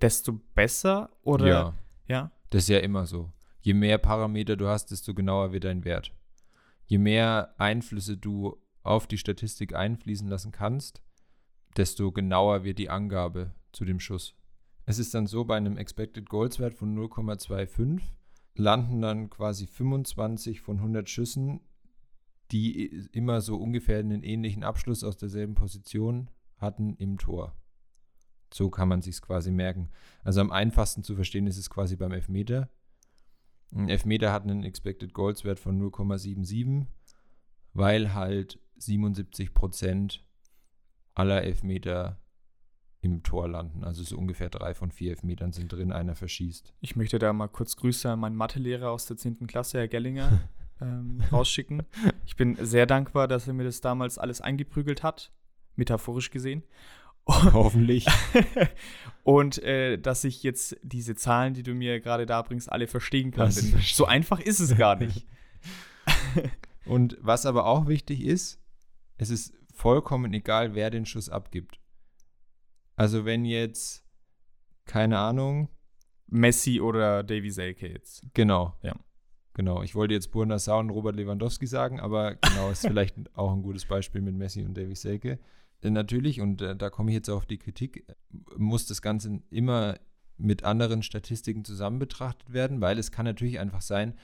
desto 0.00 0.40
besser? 0.54 1.10
Oder 1.22 1.46
ja, 1.46 1.74
ja? 2.08 2.32
das 2.50 2.64
ist 2.64 2.68
ja 2.68 2.78
immer 2.78 3.06
so. 3.06 3.32
Je 3.60 3.74
mehr 3.74 3.98
Parameter 3.98 4.56
du 4.56 4.68
hast, 4.68 4.90
desto 4.90 5.14
genauer 5.14 5.52
wird 5.52 5.64
dein 5.64 5.84
Wert. 5.84 6.14
Je 6.86 6.98
mehr 6.98 7.54
Einflüsse 7.58 8.16
du 8.16 8.56
auf 8.82 9.06
die 9.06 9.18
Statistik 9.18 9.74
einfließen 9.74 10.28
lassen 10.28 10.52
kannst, 10.52 11.02
desto 11.76 12.10
genauer 12.12 12.64
wird 12.64 12.78
die 12.78 12.90
Angabe 12.90 13.54
zu 13.72 13.84
dem 13.84 14.00
Schuss. 14.00 14.34
Es 14.86 14.98
ist 14.98 15.14
dann 15.14 15.26
so, 15.26 15.44
bei 15.44 15.56
einem 15.56 15.76
Expected 15.76 16.28
Goals 16.28 16.58
Wert 16.58 16.74
von 16.74 16.96
0,25 16.96 18.00
landen 18.54 19.00
dann 19.00 19.30
quasi 19.30 19.66
25 19.66 20.60
von 20.60 20.78
100 20.78 21.08
Schüssen, 21.08 21.60
die 22.50 22.86
immer 23.12 23.40
so 23.40 23.56
ungefähr 23.56 23.98
einen 23.98 24.22
ähnlichen 24.22 24.64
Abschluss 24.64 25.04
aus 25.04 25.16
derselben 25.16 25.54
Position 25.54 26.28
hatten 26.60 26.94
im 26.96 27.18
Tor. 27.18 27.56
So 28.52 28.70
kann 28.70 28.88
man 28.88 29.02
sich 29.02 29.20
quasi 29.20 29.50
merken. 29.50 29.90
Also 30.24 30.40
am 30.40 30.50
einfachsten 30.50 31.04
zu 31.04 31.14
verstehen 31.14 31.46
ist 31.46 31.58
es 31.58 31.70
quasi 31.70 31.96
beim 31.96 32.12
Elfmeter. 32.12 32.68
Ein 33.72 33.88
Elfmeter 33.88 34.32
hat 34.32 34.42
einen 34.42 34.64
Expected 34.64 35.14
Goals 35.14 35.44
Wert 35.44 35.60
von 35.60 35.80
0,77, 35.80 36.86
weil 37.72 38.14
halt 38.14 38.58
77 38.76 39.54
Prozent 39.54 40.24
aller 41.14 41.42
Elfmeter 41.42 42.20
im 43.02 43.22
Tor 43.22 43.48
landen. 43.48 43.84
Also 43.84 44.02
so 44.02 44.16
ungefähr 44.16 44.50
drei 44.50 44.74
von 44.74 44.90
vier 44.90 45.12
Elfmetern 45.12 45.52
sind 45.52 45.72
drin, 45.72 45.92
einer 45.92 46.14
verschießt. 46.14 46.74
Ich 46.80 46.96
möchte 46.96 47.18
da 47.18 47.32
mal 47.32 47.48
kurz 47.48 47.76
Grüße 47.76 48.10
an 48.10 48.20
meinen 48.20 48.36
Mathelehrer 48.36 48.90
aus 48.90 49.06
der 49.06 49.16
10. 49.16 49.46
Klasse, 49.46 49.78
Herr 49.78 49.88
Gellinger, 49.88 50.40
ähm, 50.80 51.22
rausschicken. 51.32 51.82
Ich 52.26 52.36
bin 52.36 52.56
sehr 52.60 52.86
dankbar, 52.86 53.28
dass 53.28 53.46
er 53.46 53.54
mir 53.54 53.64
das 53.64 53.80
damals 53.80 54.18
alles 54.18 54.40
eingeprügelt 54.40 55.02
hat, 55.02 55.32
metaphorisch 55.80 56.30
gesehen. 56.30 56.62
Hoffentlich. 57.26 58.06
Und 59.24 59.62
äh, 59.62 59.98
dass 59.98 60.24
ich 60.24 60.42
jetzt 60.42 60.76
diese 60.82 61.14
Zahlen, 61.14 61.54
die 61.54 61.62
du 61.62 61.74
mir 61.74 62.00
gerade 62.00 62.26
da 62.26 62.42
bringst, 62.42 62.70
alle 62.70 62.86
verstehen 62.86 63.32
kann. 63.32 63.50
So 63.82 64.06
einfach 64.06 64.40
ist 64.40 64.60
es 64.60 64.76
gar 64.76 64.96
nicht. 64.96 65.26
Und 66.86 67.18
was 67.20 67.46
aber 67.46 67.66
auch 67.66 67.86
wichtig 67.86 68.24
ist, 68.24 68.60
es 69.18 69.30
ist 69.30 69.52
vollkommen 69.74 70.32
egal, 70.32 70.74
wer 70.74 70.90
den 70.90 71.06
Schuss 71.06 71.28
abgibt. 71.28 71.78
Also 72.96 73.24
wenn 73.24 73.44
jetzt, 73.44 74.04
keine 74.86 75.18
Ahnung, 75.18 75.68
Messi 76.26 76.80
oder 76.80 77.22
Davy 77.22 77.50
Selke 77.50 77.88
jetzt. 77.88 78.22
genau. 78.34 78.76
Ja. 78.82 78.94
Genau, 79.54 79.82
ich 79.82 79.94
wollte 79.94 80.14
jetzt 80.14 80.30
Burna 80.30 80.58
Sau 80.58 80.78
und 80.78 80.90
Robert 80.90 81.16
Lewandowski 81.16 81.66
sagen, 81.66 81.98
aber 82.00 82.36
genau, 82.36 82.70
ist 82.70 82.86
vielleicht 82.86 83.16
auch 83.36 83.52
ein 83.52 83.62
gutes 83.62 83.84
Beispiel 83.84 84.20
mit 84.22 84.34
Messi 84.34 84.64
und 84.64 84.76
Davy 84.76 84.94
Selke. 84.94 85.38
Äh, 85.82 85.90
Natürlich, 85.90 86.40
und 86.40 86.62
äh, 86.62 86.76
da 86.76 86.90
komme 86.90 87.10
ich 87.10 87.14
jetzt 87.14 87.30
auf 87.30 87.46
die 87.46 87.58
Kritik, 87.58 88.08
äh, 88.08 88.14
muss 88.56 88.86
das 88.86 89.02
Ganze 89.02 89.42
immer 89.50 89.98
mit 90.36 90.64
anderen 90.64 91.02
Statistiken 91.02 91.64
zusammen 91.64 91.98
betrachtet 91.98 92.52
werden, 92.52 92.80
weil 92.80 92.98
es 92.98 93.12
kann 93.12 93.26
natürlich 93.26 93.58
einfach 93.60 93.82
sein, 93.82 94.18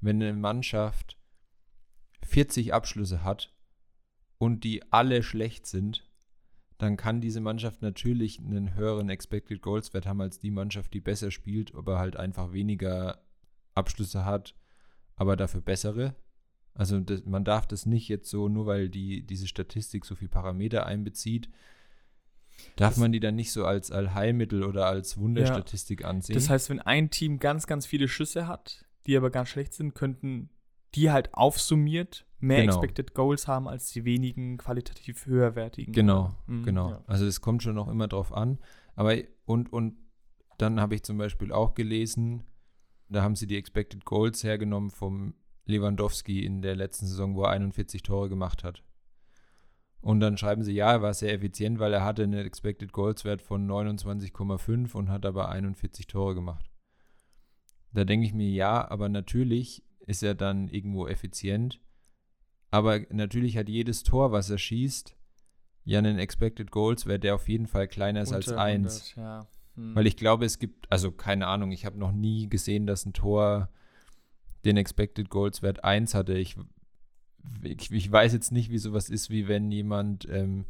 wenn 0.00 0.22
eine 0.22 0.32
Mannschaft 0.32 1.18
40 2.22 2.72
Abschlüsse 2.72 3.22
hat 3.22 3.54
und 4.38 4.64
die 4.64 4.92
alle 4.92 5.22
schlecht 5.22 5.66
sind, 5.66 6.08
dann 6.78 6.96
kann 6.96 7.20
diese 7.20 7.40
Mannschaft 7.40 7.82
natürlich 7.82 8.38
einen 8.38 8.74
höheren 8.76 9.10
Expected 9.10 9.60
Goals 9.60 9.92
Wert 9.92 10.06
haben 10.06 10.20
als 10.20 10.38
die 10.38 10.52
Mannschaft, 10.52 10.94
die 10.94 11.00
besser 11.00 11.30
spielt, 11.30 11.74
aber 11.74 11.98
halt 11.98 12.16
einfach 12.16 12.52
weniger 12.52 13.20
Abschlüsse 13.74 14.24
hat, 14.24 14.54
aber 15.16 15.36
dafür 15.36 15.60
bessere. 15.60 16.14
Also 16.78 17.00
das, 17.00 17.24
man 17.26 17.44
darf 17.44 17.66
das 17.66 17.84
nicht 17.84 18.08
jetzt 18.08 18.30
so, 18.30 18.48
nur 18.48 18.64
weil 18.66 18.88
die, 18.88 19.26
diese 19.26 19.46
Statistik 19.48 20.04
so 20.06 20.14
viel 20.14 20.28
Parameter 20.28 20.86
einbezieht, 20.86 21.50
darf 22.76 22.90
Das- 22.94 22.98
man 22.98 23.12
die 23.12 23.20
dann 23.20 23.34
nicht 23.34 23.52
so 23.52 23.64
als 23.66 23.90
Allheilmittel 23.90 24.62
oder 24.64 24.86
als 24.86 25.18
Wunderstatistik 25.18 26.04
ansehen. 26.04 26.34
Das 26.34 26.48
heißt, 26.48 26.70
wenn 26.70 26.80
ein 26.80 27.10
Team 27.10 27.38
ganz, 27.40 27.66
ganz 27.66 27.84
viele 27.84 28.08
Schüsse 28.08 28.46
hat, 28.46 28.86
die 29.06 29.16
aber 29.16 29.30
ganz 29.30 29.48
schlecht 29.48 29.74
sind, 29.74 29.94
könnten 29.94 30.50
die 30.94 31.10
halt 31.10 31.34
aufsummiert 31.34 32.24
mehr 32.38 32.60
Genau. 32.62 32.72
Expected 32.74 33.12
Goals 33.14 33.48
haben 33.48 33.66
als 33.68 33.90
die 33.90 34.04
wenigen 34.04 34.56
qualitativ 34.58 35.26
höherwertigen. 35.26 35.92
Genau, 35.92 36.34
Mhm, 36.46 36.62
genau. 36.64 36.90
ja. 36.90 37.02
Also 37.08 37.26
es 37.26 37.40
kommt 37.40 37.62
schon 37.64 37.74
noch 37.74 37.88
immer 37.88 38.06
drauf 38.08 38.32
an. 38.32 38.58
Aber 38.94 39.16
und, 39.44 39.72
und 39.72 39.96
dann 40.58 40.80
habe 40.80 40.94
ich 40.94 41.02
zum 41.02 41.18
Beispiel 41.18 41.52
auch 41.52 41.74
gelesen, 41.74 42.44
da 43.08 43.22
haben 43.22 43.34
sie 43.36 43.46
die 43.48 43.56
Expected 43.56 44.04
Goals 44.04 44.44
hergenommen 44.44 44.90
vom 44.90 45.34
Lewandowski 45.68 46.44
in 46.44 46.62
der 46.62 46.74
letzten 46.74 47.06
Saison, 47.06 47.36
wo 47.36 47.44
er 47.44 47.50
41 47.50 48.02
Tore 48.02 48.28
gemacht 48.28 48.64
hat. 48.64 48.82
Und 50.00 50.20
dann 50.20 50.38
schreiben 50.38 50.62
sie, 50.62 50.72
ja, 50.72 50.92
er 50.92 51.02
war 51.02 51.14
sehr 51.14 51.32
effizient, 51.32 51.78
weil 51.78 51.92
er 51.92 52.04
hatte 52.04 52.22
einen 52.22 52.46
Expected 52.46 52.92
Goals 52.92 53.24
Wert 53.24 53.42
von 53.42 53.68
29,5 53.68 54.94
und 54.94 55.10
hat 55.10 55.26
aber 55.26 55.48
41 55.48 56.06
Tore 56.06 56.34
gemacht. 56.34 56.70
Da 57.92 58.04
denke 58.04 58.26
ich 58.26 58.34
mir, 58.34 58.48
ja, 58.48 58.88
aber 58.90 59.08
natürlich 59.08 59.84
ist 60.06 60.22
er 60.22 60.34
dann 60.34 60.68
irgendwo 60.68 61.06
effizient. 61.06 61.80
Aber 62.70 63.00
natürlich 63.10 63.56
hat 63.56 63.68
jedes 63.68 64.02
Tor, 64.02 64.30
was 64.30 64.50
er 64.50 64.58
schießt, 64.58 65.16
ja 65.84 65.98
einen 65.98 66.18
Expected 66.18 66.70
Goals 66.70 67.06
Wert, 67.06 67.24
der 67.24 67.34
auf 67.34 67.48
jeden 67.48 67.66
Fall 67.66 67.88
kleiner 67.88 68.20
ist 68.22 68.32
als 68.32 68.52
1. 68.52 69.14
Ja. 69.16 69.46
Hm. 69.74 69.96
Weil 69.96 70.06
ich 70.06 70.16
glaube, 70.16 70.44
es 70.44 70.58
gibt, 70.58 70.90
also 70.92 71.10
keine 71.10 71.46
Ahnung, 71.46 71.72
ich 71.72 71.86
habe 71.86 71.98
noch 71.98 72.12
nie 72.12 72.48
gesehen, 72.48 72.86
dass 72.86 73.06
ein 73.06 73.14
Tor 73.14 73.70
den 74.64 74.76
Expected 74.76 75.30
Goals 75.30 75.62
Wert 75.62 75.84
1 75.84 76.14
hatte. 76.14 76.34
Ich, 76.34 76.56
ich, 77.62 77.90
ich, 77.90 78.10
weiß 78.10 78.32
jetzt 78.32 78.52
nicht, 78.52 78.70
wie 78.70 78.78
sowas 78.78 79.08
ist, 79.08 79.30
wie 79.30 79.48
wenn 79.48 79.70
jemand, 79.70 80.28
ähm, 80.30 80.66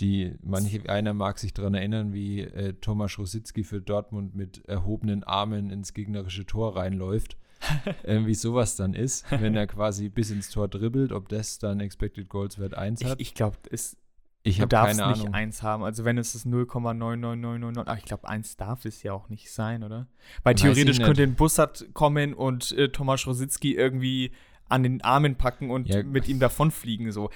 die, 0.00 0.34
manche, 0.42 0.88
einer 0.88 1.14
mag 1.14 1.38
sich 1.38 1.52
daran 1.52 1.74
erinnern, 1.74 2.12
wie 2.12 2.42
äh, 2.42 2.74
Thomas 2.74 3.18
Rositzky 3.18 3.64
für 3.64 3.80
Dortmund 3.80 4.34
mit 4.34 4.64
erhobenen 4.66 5.24
Armen 5.24 5.70
ins 5.70 5.92
gegnerische 5.92 6.46
Tor 6.46 6.76
reinläuft. 6.76 7.36
äh, 8.04 8.24
wie 8.24 8.34
sowas 8.34 8.76
dann 8.76 8.94
ist, 8.94 9.28
wenn 9.32 9.56
er 9.56 9.66
quasi 9.66 10.08
bis 10.08 10.30
ins 10.30 10.48
Tor 10.50 10.68
dribbelt, 10.68 11.10
ob 11.10 11.28
das 11.28 11.58
dann 11.58 11.80
Expected 11.80 12.28
Goals 12.28 12.60
Wert 12.60 12.74
1 12.74 13.04
hat. 13.04 13.20
Ich, 13.20 13.28
ich 13.28 13.34
glaube, 13.34 13.56
es 13.70 13.96
ich 14.42 14.60
habe 14.60 14.74
keine 14.74 15.04
Ahnung. 15.04 15.26
nicht 15.26 15.34
1 15.34 15.62
haben. 15.62 15.82
Also 15.82 16.04
wenn 16.04 16.16
es 16.18 16.32
das 16.32 16.46
0,99999, 16.46 17.84
ach 17.86 17.98
ich 17.98 18.04
glaube 18.04 18.28
1 18.28 18.56
darf 18.56 18.84
es 18.84 19.02
ja 19.02 19.12
auch 19.12 19.28
nicht 19.28 19.50
sein, 19.50 19.82
oder? 19.82 20.06
Weil 20.42 20.54
Weiß 20.54 20.62
theoretisch 20.62 20.98
könnte 21.00 21.22
ein 21.22 21.34
Bussard 21.34 21.86
kommen 21.92 22.34
und 22.34 22.72
äh, 22.72 22.88
Thomas 22.88 23.26
Rositzky 23.26 23.74
irgendwie 23.74 24.32
an 24.68 24.82
den 24.82 25.02
Armen 25.02 25.36
packen 25.36 25.70
und 25.70 25.88
ja. 25.88 26.02
mit 26.02 26.28
ihm 26.28 26.38
davonfliegen 26.38 27.10
so. 27.10 27.30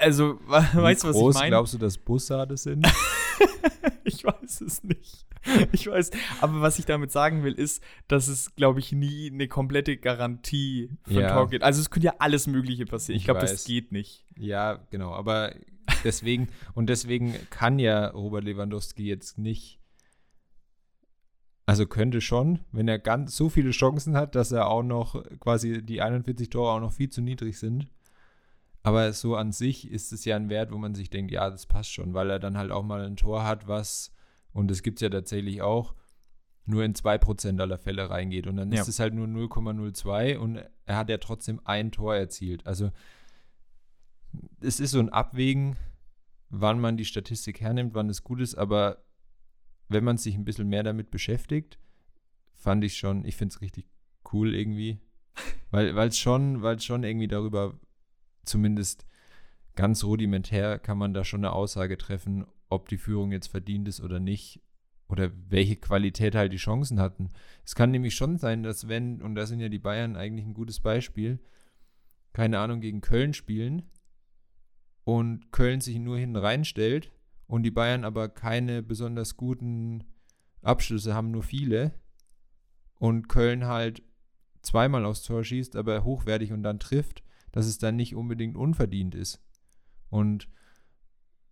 Also, 0.00 0.38
weißt 0.46 1.04
du, 1.04 1.08
was 1.08 1.16
ich 1.16 1.34
meine? 1.34 1.50
glaubst 1.50 1.74
du, 1.74 1.78
dass 1.78 1.98
Bussarde 1.98 2.56
sind? 2.56 2.86
ich 4.04 4.24
weiß 4.24 4.60
es 4.60 4.82
nicht. 4.84 5.26
Ich 5.72 5.86
weiß, 5.86 6.10
aber 6.40 6.60
was 6.60 6.78
ich 6.78 6.84
damit 6.84 7.12
sagen 7.12 7.42
will, 7.42 7.52
ist, 7.52 7.82
dass 8.06 8.28
es, 8.28 8.54
glaube 8.56 8.80
ich, 8.80 8.92
nie 8.92 9.30
eine 9.30 9.48
komplette 9.48 9.96
Garantie 9.96 10.90
für 11.04 11.20
ja. 11.20 11.32
Tor 11.32 11.48
gibt. 11.48 11.64
Also 11.64 11.80
es 11.80 11.90
könnte 11.90 12.06
ja 12.06 12.14
alles 12.18 12.46
Mögliche 12.46 12.86
passieren. 12.86 13.16
Ich, 13.16 13.22
ich 13.22 13.26
glaube, 13.26 13.40
das 13.40 13.64
geht 13.64 13.92
nicht. 13.92 14.24
Ja, 14.36 14.80
genau. 14.90 15.12
Aber 15.12 15.54
deswegen, 16.04 16.48
und 16.74 16.88
deswegen 16.88 17.34
kann 17.50 17.78
ja 17.78 18.08
Robert 18.08 18.44
Lewandowski 18.44 19.04
jetzt 19.06 19.38
nicht, 19.38 19.78
also 21.66 21.86
könnte 21.86 22.20
schon, 22.20 22.60
wenn 22.72 22.88
er 22.88 22.98
ganz 22.98 23.36
so 23.36 23.48
viele 23.48 23.70
Chancen 23.70 24.16
hat, 24.16 24.34
dass 24.34 24.52
er 24.52 24.68
auch 24.68 24.82
noch 24.82 25.22
quasi 25.40 25.82
die 25.82 26.00
41 26.00 26.48
Tore 26.48 26.72
auch 26.72 26.80
noch 26.80 26.92
viel 26.92 27.10
zu 27.10 27.20
niedrig 27.20 27.58
sind. 27.58 27.88
Aber 28.82 29.12
so 29.12 29.36
an 29.36 29.52
sich 29.52 29.90
ist 29.90 30.12
es 30.12 30.24
ja 30.24 30.36
ein 30.36 30.48
Wert, 30.48 30.72
wo 30.72 30.78
man 30.78 30.94
sich 30.94 31.10
denkt, 31.10 31.30
ja, 31.30 31.50
das 31.50 31.66
passt 31.66 31.92
schon, 31.92 32.14
weil 32.14 32.30
er 32.30 32.38
dann 32.38 32.56
halt 32.56 32.70
auch 32.70 32.84
mal 32.84 33.04
ein 33.04 33.16
Tor 33.16 33.44
hat, 33.44 33.68
was, 33.68 34.14
und 34.52 34.70
das 34.70 34.82
gibt 34.82 34.98
es 34.98 35.02
ja 35.02 35.10
tatsächlich 35.10 35.60
auch, 35.60 35.94
nur 36.64 36.84
in 36.84 36.94
2% 36.94 37.60
aller 37.60 37.78
Fälle 37.78 38.08
reingeht. 38.08 38.46
Und 38.46 38.56
dann 38.56 38.70
ja. 38.70 38.80
ist 38.80 38.88
es 38.88 39.00
halt 39.00 39.14
nur 39.14 39.26
0,02 39.26 40.36
und 40.36 40.62
er 40.86 40.96
hat 40.96 41.10
ja 41.10 41.18
trotzdem 41.18 41.60
ein 41.64 41.90
Tor 41.90 42.14
erzielt. 42.14 42.66
Also 42.66 42.90
es 44.60 44.78
ist 44.78 44.92
so 44.92 45.00
ein 45.00 45.08
Abwägen, 45.08 45.76
wann 46.50 46.80
man 46.80 46.96
die 46.96 47.04
Statistik 47.04 47.60
hernimmt, 47.60 47.94
wann 47.94 48.08
es 48.08 48.24
gut 48.24 48.40
ist, 48.40 48.54
aber 48.54 49.04
wenn 49.88 50.04
man 50.04 50.18
sich 50.18 50.34
ein 50.34 50.44
bisschen 50.44 50.68
mehr 50.68 50.82
damit 50.82 51.10
beschäftigt, 51.10 51.78
fand 52.54 52.84
ich 52.84 52.96
schon, 52.96 53.24
ich 53.24 53.36
finde 53.36 53.54
es 53.54 53.60
richtig 53.60 53.86
cool 54.32 54.54
irgendwie. 54.54 55.00
Weil 55.70 55.96
es 55.96 56.18
schon, 56.18 56.62
weil 56.62 56.80
schon 56.80 57.04
irgendwie 57.04 57.28
darüber, 57.28 57.78
zumindest 58.44 59.06
ganz 59.76 60.02
rudimentär, 60.02 60.78
kann 60.78 60.98
man 60.98 61.14
da 61.14 61.24
schon 61.24 61.40
eine 61.40 61.52
Aussage 61.52 61.96
treffen, 61.98 62.46
ob 62.68 62.88
die 62.88 62.96
Führung 62.96 63.32
jetzt 63.32 63.48
verdient 63.48 63.86
ist 63.86 64.00
oder 64.00 64.18
nicht. 64.18 64.60
Oder 65.08 65.30
welche 65.48 65.76
Qualität 65.76 66.34
halt 66.34 66.52
die 66.52 66.58
Chancen 66.58 67.00
hatten. 67.00 67.30
Es 67.64 67.74
kann 67.74 67.90
nämlich 67.90 68.14
schon 68.14 68.38
sein, 68.38 68.62
dass 68.62 68.88
wenn, 68.88 69.22
und 69.22 69.34
da 69.36 69.46
sind 69.46 69.60
ja 69.60 69.68
die 69.68 69.78
Bayern 69.78 70.16
eigentlich 70.16 70.46
ein 70.46 70.54
gutes 70.54 70.80
Beispiel, 70.80 71.38
keine 72.32 72.58
Ahnung, 72.58 72.80
gegen 72.80 73.00
Köln 73.00 73.32
spielen 73.34 73.82
und 75.08 75.52
Köln 75.52 75.80
sich 75.80 75.98
nur 75.98 76.18
hinten 76.18 76.36
reinstellt 76.36 77.10
und 77.46 77.62
die 77.62 77.70
Bayern 77.70 78.04
aber 78.04 78.28
keine 78.28 78.82
besonders 78.82 79.38
guten 79.38 80.04
Abschlüsse 80.60 81.14
haben, 81.14 81.30
nur 81.30 81.42
viele 81.42 81.94
und 82.98 83.26
Köln 83.26 83.64
halt 83.64 84.02
zweimal 84.60 85.06
aufs 85.06 85.22
Tor 85.22 85.44
schießt, 85.44 85.76
aber 85.76 86.04
hochwertig 86.04 86.52
und 86.52 86.62
dann 86.62 86.78
trifft, 86.78 87.22
dass 87.52 87.64
es 87.64 87.78
dann 87.78 87.96
nicht 87.96 88.14
unbedingt 88.14 88.54
unverdient 88.54 89.14
ist. 89.14 89.42
Und 90.10 90.46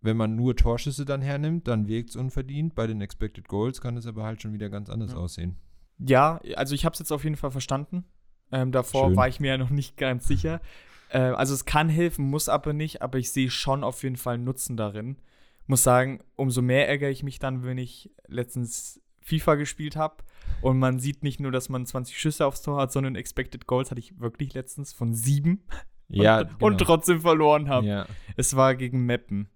wenn 0.01 0.17
man 0.17 0.35
nur 0.35 0.55
Torschüsse 0.55 1.03
dann 1.03 1.23
hernimmt, 1.23 1.67
dann 1.67 1.87
wirkt 1.87 2.11
es 2.11 2.15
unverdient. 2.15 2.75
Bei 2.75 2.85
den 2.85 3.01
Expected 3.01 3.47
Goals 3.47 3.81
kann 3.81 3.97
es 3.97 4.05
aber 4.05 4.23
halt 4.23 4.39
schon 4.39 4.53
wieder 4.53 4.69
ganz 4.69 4.87
anders 4.87 5.13
ja. 5.13 5.17
aussehen. 5.17 5.57
Ja, 5.97 6.39
also 6.55 6.75
ich 6.75 6.85
habe 6.85 6.93
es 6.93 6.99
jetzt 6.99 7.11
auf 7.11 7.23
jeden 7.23 7.37
Fall 7.37 7.49
verstanden. 7.49 8.05
Ähm, 8.51 8.71
davor 8.71 9.07
Schön. 9.07 9.15
war 9.15 9.27
ich 9.27 9.39
mir 9.39 9.47
ja 9.47 9.57
noch 9.57 9.71
nicht 9.71 9.97
ganz 9.97 10.27
sicher. 10.27 10.61
Äh, 11.09 11.19
also 11.19 11.53
es 11.53 11.65
kann 11.65 11.89
helfen, 11.89 12.29
muss 12.29 12.49
aber 12.49 12.73
nicht, 12.73 13.01
aber 13.01 13.17
ich 13.17 13.31
sehe 13.31 13.49
schon 13.49 13.83
auf 13.83 14.03
jeden 14.03 14.17
Fall 14.17 14.37
Nutzen 14.37 14.77
darin. 14.77 15.17
Muss 15.65 15.83
sagen, 15.83 16.23
umso 16.35 16.61
mehr 16.61 16.87
ärgere 16.87 17.09
ich 17.09 17.23
mich 17.23 17.39
dann, 17.39 17.63
wenn 17.63 17.77
ich 17.77 18.11
letztens 18.27 19.01
FIFA 19.21 19.55
gespielt 19.55 19.97
habe 19.97 20.23
und 20.61 20.79
man 20.79 20.99
sieht 20.99 21.23
nicht 21.23 21.41
nur, 21.41 21.51
dass 21.51 21.67
man 21.67 21.85
20 21.85 22.17
Schüsse 22.17 22.45
aufs 22.45 22.61
Tor 22.61 22.79
hat, 22.79 22.93
sondern 22.93 23.15
Expected 23.15 23.67
Goals 23.67 23.91
hatte 23.91 23.99
ich 23.99 24.19
wirklich 24.19 24.53
letztens 24.53 24.93
von 24.93 25.13
sieben 25.13 25.63
ja, 26.07 26.39
und, 26.39 26.47
genau. 26.47 26.65
und 26.65 26.77
trotzdem 26.79 27.21
verloren 27.21 27.67
habe. 27.67 27.85
Ja. 27.85 28.05
Es 28.37 28.55
war 28.55 28.75
gegen 28.75 29.05
Meppen. 29.05 29.49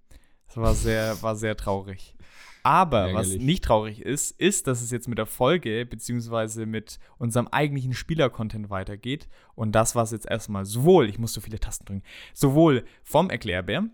Es 0.48 0.58
war 0.58 0.74
sehr, 0.74 1.22
war 1.22 1.38
sehr 1.38 1.56
traurig. 1.56 2.16
Aber 2.64 3.08
Ärgerlich. 3.08 3.34
was 3.34 3.42
nicht 3.42 3.64
traurig 3.64 4.02
ist, 4.02 4.40
ist, 4.40 4.68
dass 4.68 4.82
es 4.82 4.92
jetzt 4.92 5.08
mit 5.08 5.18
der 5.18 5.26
Folge 5.26 5.86
beziehungsweise 5.86 6.66
mit 6.66 7.00
unserem 7.18 7.48
eigentlichen 7.48 7.94
Spieler-Content 7.94 8.70
weitergeht. 8.70 9.28
Und 9.56 9.74
das 9.74 9.96
war 9.96 10.04
es 10.04 10.12
jetzt 10.12 10.30
erstmal 10.30 10.66
sowohl, 10.66 11.10
ich 11.10 11.18
muss 11.18 11.34
so 11.34 11.42
viele 11.42 11.60
Tasten 11.60 11.86
drücken, 11.86 12.04
sowohl 12.34 12.84
vom 13.04 13.30
Erklärbär. 13.30 13.86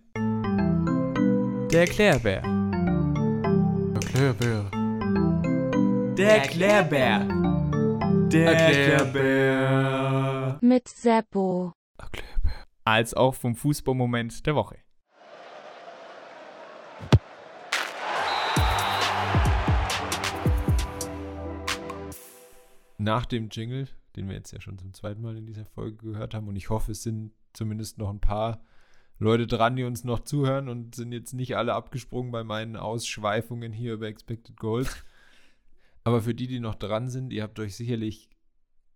Der 1.71 1.81
Erklärbär. 1.81 2.43
Erklärbär. 3.93 4.71
Der 6.17 6.37
Erklärbär. 6.37 7.27
Der 8.31 8.53
Erklärbär. 8.53 10.57
Mit 10.61 10.87
Seppo. 10.87 11.73
Erklärbär. 11.97 12.65
Als 12.83 13.13
auch 13.13 13.35
vom 13.35 13.55
Fußballmoment 13.55 14.45
der 14.45 14.55
Woche. 14.55 14.77
Nach 23.07 23.25
dem 23.25 23.47
Jingle, 23.49 23.87
den 24.17 24.27
wir 24.27 24.35
jetzt 24.35 24.51
ja 24.51 24.59
schon 24.59 24.77
zum 24.77 24.93
zweiten 24.93 25.21
Mal 25.21 25.37
in 25.37 25.45
dieser 25.45 25.65
Folge 25.65 25.95
gehört 25.95 26.33
haben, 26.33 26.49
und 26.49 26.57
ich 26.57 26.69
hoffe, 26.69 26.91
es 26.91 27.03
sind 27.03 27.31
zumindest 27.53 27.97
noch 27.97 28.09
ein 28.09 28.19
paar 28.19 28.61
Leute 29.17 29.47
dran, 29.47 29.77
die 29.77 29.85
uns 29.85 30.03
noch 30.03 30.19
zuhören 30.19 30.67
und 30.67 30.93
sind 30.93 31.13
jetzt 31.13 31.33
nicht 31.33 31.55
alle 31.55 31.73
abgesprungen 31.73 32.33
bei 32.33 32.43
meinen 32.43 32.75
Ausschweifungen 32.75 33.71
hier 33.71 33.93
über 33.93 34.07
Expected 34.07 34.57
Goals. 34.57 35.05
Aber 36.03 36.21
für 36.21 36.35
die, 36.35 36.47
die 36.47 36.59
noch 36.59 36.75
dran 36.75 37.07
sind, 37.07 37.31
ihr 37.31 37.43
habt 37.43 37.59
euch 37.61 37.77
sicherlich 37.77 38.29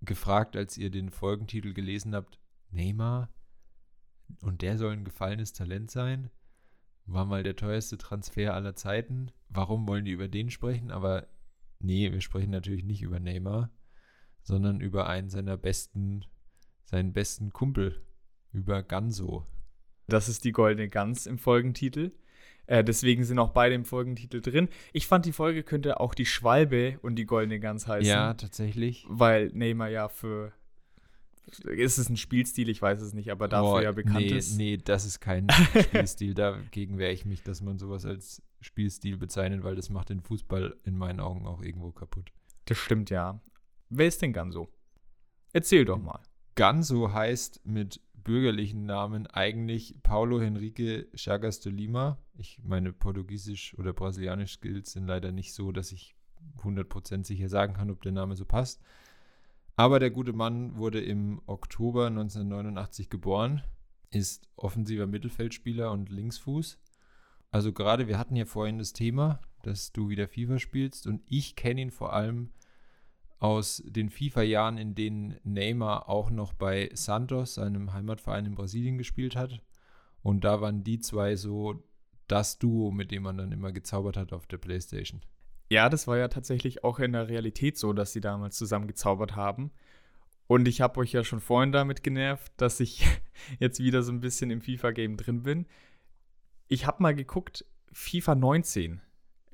gefragt, 0.02 0.58
als 0.58 0.78
ihr 0.78 0.92
den 0.92 1.10
Folgentitel 1.10 1.74
gelesen 1.74 2.14
habt, 2.14 2.38
Neymar 2.70 3.30
und 4.42 4.62
der 4.62 4.78
soll 4.78 4.92
ein 4.92 5.06
gefallenes 5.06 5.54
Talent 5.54 5.90
sein. 5.90 6.30
War 7.06 7.26
mal 7.26 7.44
der 7.44 7.56
teuerste 7.56 7.98
Transfer 7.98 8.54
aller 8.54 8.76
Zeiten. 8.76 9.32
Warum 9.48 9.88
wollen 9.88 10.04
die 10.04 10.12
über 10.12 10.28
den 10.28 10.50
sprechen? 10.50 10.92
Aber 10.92 11.28
nee, 11.80 12.12
wir 12.12 12.22
sprechen 12.22 12.52
natürlich 12.52 12.84
nicht 12.84 13.02
über 13.02 13.20
Neymar 13.20 13.72
sondern 14.44 14.82
über 14.82 15.08
einen 15.08 15.30
seiner 15.30 15.58
besten, 15.58 16.26
seinen 16.84 17.14
besten 17.14 17.52
Kumpel, 17.52 18.02
über 18.52 18.84
Ganso. 18.84 19.46
Das 20.08 20.28
ist 20.28 20.44
die 20.44 20.52
goldene 20.52 20.90
Gans 20.90 21.26
im 21.26 21.38
Folgentitel. 21.38 22.12
Äh, 22.68 22.84
deswegen 22.84 23.24
sind 23.24 23.40
auch 23.40 23.50
beide 23.50 23.76
im 23.76 23.86
Folgentitel 23.86 24.42
drin. 24.42 24.70
Ich 24.94 25.08
fand, 25.08 25.26
die 25.26 25.32
Folge 25.32 25.64
könnte 25.64 26.00
auch 26.00 26.14
die 26.14 26.26
Schwalbe 26.26 27.00
und 27.02 27.16
die 27.16 27.26
goldene 27.26 27.60
Gans 27.60 27.88
heißen. 27.88 28.08
Ja, 28.08 28.34
tatsächlich. 28.34 29.06
Weil 29.10 29.52
Neymar 29.54 29.90
ja 29.90 30.10
für. 30.10 30.54
Ist 31.66 31.98
es 31.98 32.08
ein 32.08 32.18
Spielstil? 32.18 32.70
Ich 32.70 32.82
weiß 32.82 33.02
es 33.02 33.14
nicht, 33.14 33.32
aber 33.32 33.48
dafür 33.48 33.74
oh, 33.74 33.80
ja 33.82 33.92
bekannt 33.92 34.20
nee, 34.20 34.38
ist. 34.38 34.58
Nee, 34.58 34.78
das 34.78 35.06
ist 35.06 35.20
kein 35.20 35.48
Spielstil. 35.82 36.34
Dagegen 36.34 36.98
wehre 36.98 37.12
ich 37.12 37.26
mich, 37.26 37.44
dass 37.44 37.62
man 37.62 37.78
sowas 37.78 38.06
als 38.06 38.42
Spielstil 38.62 39.18
bezeichnet, 39.18 39.64
weil 39.64 39.76
das 39.76 39.90
macht 39.90 40.10
den 40.10 40.22
Fußball 40.22 40.78
in 40.86 40.98
meinen 40.98 41.20
Augen 41.20 41.46
auch 41.48 41.62
irgendwo 41.62 41.92
kaputt. 41.92 42.32
Das 42.66 42.78
stimmt 42.78 43.10
ja. 43.10 43.42
Wer 43.94 44.08
ist 44.08 44.22
denn 44.22 44.32
Ganso? 44.32 44.70
Erzähl 45.52 45.84
doch 45.84 46.00
mal. 46.00 46.22
Ganso 46.56 47.12
heißt 47.12 47.66
mit 47.66 48.00
bürgerlichen 48.14 48.86
Namen 48.86 49.28
eigentlich 49.28 49.98
Paulo 50.02 50.40
Henrique 50.40 51.10
Chagas 51.16 51.60
de 51.60 51.74
Lima. 51.74 52.18
Ich 52.38 52.60
meine, 52.64 52.94
Portugiesisch 52.94 53.78
oder 53.78 53.92
Brasilianisch 53.92 54.54
Skills 54.54 54.94
sind 54.94 55.08
leider 55.08 55.34
nicht 55.34 55.54
so, 55.54 55.74
dass 55.74 55.92
ich 55.92 56.16
100% 56.64 57.26
sicher 57.26 57.50
sagen 57.50 57.74
kann, 57.74 57.92
ob 57.92 58.02
der 58.02 58.14
Name 58.14 58.36
so 58.38 58.46
passt. 58.46 58.82
Aber 59.76 60.00
der 60.00 60.10
gute 60.10 60.32
Mann 60.32 60.78
wurde 60.78 61.02
im 61.02 61.42
Oktober 61.46 62.08
1989 62.08 63.10
geboren 63.10 63.62
ist 64.12 64.48
offensiver 64.56 65.08
Mittelfeldspieler 65.08 65.92
und 65.92 66.10
Linksfuß. 66.10 66.80
Also 67.50 67.74
gerade, 67.74 68.08
wir 68.08 68.18
hatten 68.18 68.36
ja 68.36 68.46
vorhin 68.46 68.78
das 68.78 68.94
Thema, 68.94 69.42
dass 69.64 69.92
du 69.92 70.10
wieder 70.10 70.28
FIFA 70.28 70.60
spielst 70.60 71.08
und 71.08 71.22
ich 71.28 71.56
kenne 71.56 71.82
ihn 71.82 71.92
vor 71.92 72.14
allem 72.14 72.52
aus 73.42 73.82
den 73.84 74.12
FIFA-Jahren, 74.12 74.78
in 74.78 74.94
denen 74.94 75.36
Neymar 75.44 76.08
auch 76.08 76.30
noch 76.30 76.54
bei 76.54 76.92
Santos, 76.94 77.56
seinem 77.56 77.92
Heimatverein 77.92 78.46
in 78.46 78.54
Brasilien, 78.54 79.00
gespielt 79.00 79.36
hat. 79.36 79.60
Und 80.22 80.44
da 80.44 80.62
waren 80.62 80.84
die 80.84 81.00
zwei 81.00 81.36
so 81.36 81.84
das 82.28 82.60
Duo, 82.60 82.92
mit 82.92 83.10
dem 83.10 83.24
man 83.24 83.38
dann 83.38 83.52
immer 83.52 83.72
gezaubert 83.72 84.16
hat 84.16 84.32
auf 84.32 84.46
der 84.46 84.60
Playstation. 84.60 85.22
Ja, 85.72 85.90
das 85.90 86.06
war 86.06 86.18
ja 86.18 86.28
tatsächlich 86.28 86.84
auch 86.84 87.00
in 87.00 87.14
der 87.14 87.30
Realität 87.30 87.80
so, 87.80 87.94
dass 87.94 88.14
sie 88.14 88.22
damals 88.22 88.58
zusammen 88.58 88.86
gezaubert 88.86 89.36
haben. 89.36 89.72
Und 90.46 90.68
ich 90.68 90.80
habe 90.82 91.00
euch 91.00 91.12
ja 91.12 91.24
schon 91.24 91.40
vorhin 91.40 91.72
damit 91.72 92.04
genervt, 92.04 92.52
dass 92.58 92.80
ich 92.80 93.08
jetzt 93.60 93.80
wieder 93.80 94.04
so 94.04 94.12
ein 94.12 94.22
bisschen 94.22 94.52
im 94.52 94.62
FIFA-Game 94.62 95.18
drin 95.18 95.42
bin. 95.42 95.66
Ich 96.68 96.86
habe 96.86 97.02
mal 97.02 97.16
geguckt, 97.16 97.66
FIFA 97.92 98.36
19. 98.36 99.02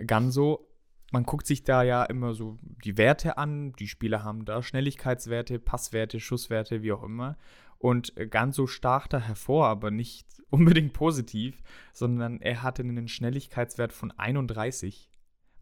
Ganso, 0.05 0.67
man 1.11 1.23
guckt 1.23 1.47
sich 1.47 1.63
da 1.63 1.83
ja 1.83 2.03
immer 2.03 2.33
so 2.33 2.57
die 2.83 2.97
Werte 2.97 3.37
an. 3.37 3.73
Die 3.73 3.87
Spieler 3.87 4.23
haben 4.23 4.45
da 4.45 4.61
Schnelligkeitswerte, 4.61 5.59
Passwerte, 5.59 6.19
Schusswerte, 6.19 6.83
wie 6.83 6.91
auch 6.91 7.03
immer. 7.03 7.37
Und 7.77 8.13
Ganso 8.29 8.67
stach 8.67 9.07
da 9.07 9.19
hervor, 9.19 9.67
aber 9.67 9.91
nicht 9.91 10.27
unbedingt 10.49 10.93
positiv, 10.93 11.61
sondern 11.93 12.41
er 12.41 12.63
hatte 12.63 12.81
einen 12.81 13.07
Schnelligkeitswert 13.07 13.93
von 13.93 14.11
31, 14.11 15.09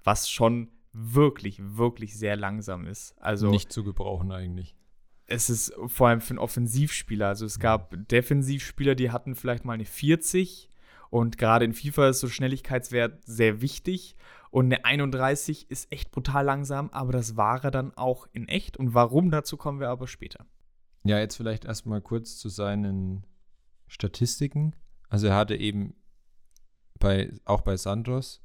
was 0.04 0.30
schon 0.30 0.72
wirklich, 0.94 1.60
wirklich 1.62 2.18
sehr 2.18 2.36
langsam 2.36 2.86
ist. 2.86 3.16
Also 3.22 3.50
nicht 3.50 3.72
zu 3.72 3.84
gebrauchen 3.84 4.32
eigentlich. 4.32 4.76
Es 5.28 5.50
ist 5.50 5.74
vor 5.88 6.10
allem 6.10 6.22
für 6.22 6.32
einen 6.32 6.40
Offensivspieler. 6.40 7.28
Also 7.28 7.46
es 7.46 7.60
gab 7.60 7.96
Defensivspieler, 8.10 8.94
die 8.94 9.12
hatten 9.12 9.36
vielleicht 9.36 9.66
mal 9.66 9.74
eine 9.74 9.86
40 9.86 10.70
und 11.16 11.38
gerade 11.38 11.64
in 11.64 11.72
FIFA 11.72 12.10
ist 12.10 12.20
so 12.20 12.28
Schnelligkeitswert 12.28 13.24
sehr 13.24 13.62
wichtig. 13.62 14.18
Und 14.52 14.66
eine 14.66 14.84
31 14.84 15.72
ist 15.72 15.90
echt 15.90 16.12
brutal 16.12 16.44
langsam, 16.44 16.90
aber 16.90 17.14
das 17.14 17.38
war 17.38 17.64
er 17.64 17.72
dann 17.72 17.96
auch 17.96 18.28
in 18.34 18.50
echt. 18.50 18.76
Und 18.76 18.94
warum, 18.96 19.32
dazu 19.32 19.56
kommen 19.56 19.80
wir 19.80 19.88
aber 19.88 20.08
später. 20.08 20.46
Ja, 21.06 21.18
jetzt 21.18 21.38
vielleicht 21.38 21.64
erstmal 21.64 22.02
kurz 22.02 22.38
zu 22.38 22.50
seinen 22.50 23.26
Statistiken. 23.88 24.76
Also 25.08 25.28
er 25.28 25.38
hatte 25.38 25.56
eben 25.56 25.96
bei, 27.00 27.32
auch 27.46 27.62
bei 27.62 27.78
Santos 27.78 28.44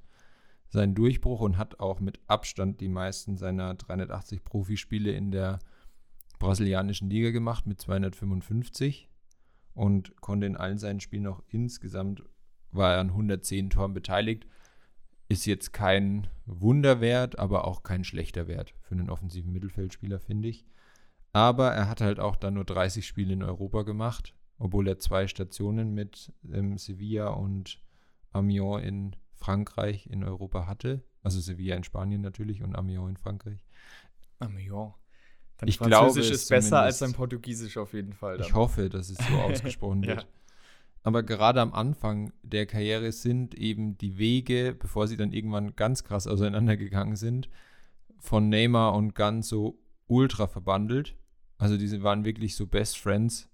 seinen 0.68 0.94
Durchbruch 0.94 1.40
und 1.40 1.58
hat 1.58 1.80
auch 1.80 1.98
mit 1.98 2.20
Abstand 2.28 2.80
die 2.80 2.88
meisten 2.88 3.36
seiner 3.36 3.74
380 3.74 4.44
Profispiele 4.44 5.10
in 5.10 5.32
der 5.32 5.58
brasilianischen 6.38 7.10
Liga 7.10 7.32
gemacht 7.32 7.66
mit 7.66 7.80
255 7.80 9.10
und 9.74 10.20
konnte 10.20 10.46
in 10.46 10.56
allen 10.56 10.78
seinen 10.78 11.00
Spielen 11.00 11.26
auch 11.26 11.42
insgesamt 11.48 12.22
war 12.72 12.94
er 12.94 13.00
an 13.00 13.10
110 13.10 13.70
Toren 13.70 13.94
beteiligt. 13.94 14.46
Ist 15.28 15.46
jetzt 15.46 15.72
kein 15.72 16.26
Wunderwert, 16.46 17.38
aber 17.38 17.66
auch 17.66 17.82
kein 17.82 18.04
schlechter 18.04 18.48
Wert 18.48 18.74
für 18.80 18.94
einen 18.94 19.10
offensiven 19.10 19.52
Mittelfeldspieler, 19.52 20.18
finde 20.18 20.48
ich. 20.48 20.66
Aber 21.32 21.70
er 21.70 21.88
hat 21.88 22.00
halt 22.00 22.18
auch 22.18 22.34
dann 22.34 22.54
nur 22.54 22.64
30 22.64 23.06
Spiele 23.06 23.32
in 23.32 23.44
Europa 23.44 23.82
gemacht 23.82 24.34
obwohl 24.60 24.86
er 24.86 24.98
zwei 24.98 25.26
Stationen 25.26 25.94
mit 25.94 26.32
ähm, 26.52 26.78
Sevilla 26.78 27.28
und 27.28 27.82
Amiens 28.30 28.84
in 28.84 29.16
Frankreich 29.34 30.06
in 30.06 30.22
Europa 30.22 30.66
hatte. 30.66 31.02
Also 31.22 31.40
Sevilla 31.40 31.76
in 31.76 31.82
Spanien 31.82 32.20
natürlich 32.20 32.62
und 32.62 32.76
Amiens 32.76 33.08
in 33.08 33.16
Frankreich. 33.16 33.64
Amiens. 34.38 34.92
Dein 35.56 35.68
ich 35.68 35.78
Französisch 35.78 36.26
glaube, 36.26 36.34
ist 36.34 36.48
besser 36.48 36.80
als 36.80 36.98
dein 36.98 37.14
Portugiesisch 37.14 37.78
auf 37.78 37.94
jeden 37.94 38.12
Fall. 38.12 38.36
Dann. 38.36 38.46
Ich 38.46 38.54
hoffe, 38.54 38.90
dass 38.90 39.08
es 39.08 39.18
so 39.18 39.34
ausgesprochen 39.40 40.04
wird. 40.04 40.22
Ja. 40.22 40.28
Aber 41.02 41.22
gerade 41.22 41.60
am 41.60 41.72
Anfang 41.72 42.32
der 42.42 42.66
Karriere 42.66 43.12
sind 43.12 43.54
eben 43.54 43.96
die 43.96 44.18
Wege, 44.18 44.76
bevor 44.78 45.08
sie 45.08 45.16
dann 45.16 45.32
irgendwann 45.32 45.74
ganz 45.74 46.04
krass 46.04 46.26
auseinandergegangen 46.26 47.16
sind, 47.16 47.48
von 48.18 48.48
Neymar 48.48 48.94
und 48.94 49.14
Gunn 49.14 49.42
so 49.42 49.78
ultra 50.06 50.46
verbandelt. 50.46 51.16
Also 51.56 51.78
diese 51.78 52.02
waren 52.02 52.24
wirklich 52.24 52.54
so 52.54 52.66
Best 52.66 52.98
Friends 52.98 53.50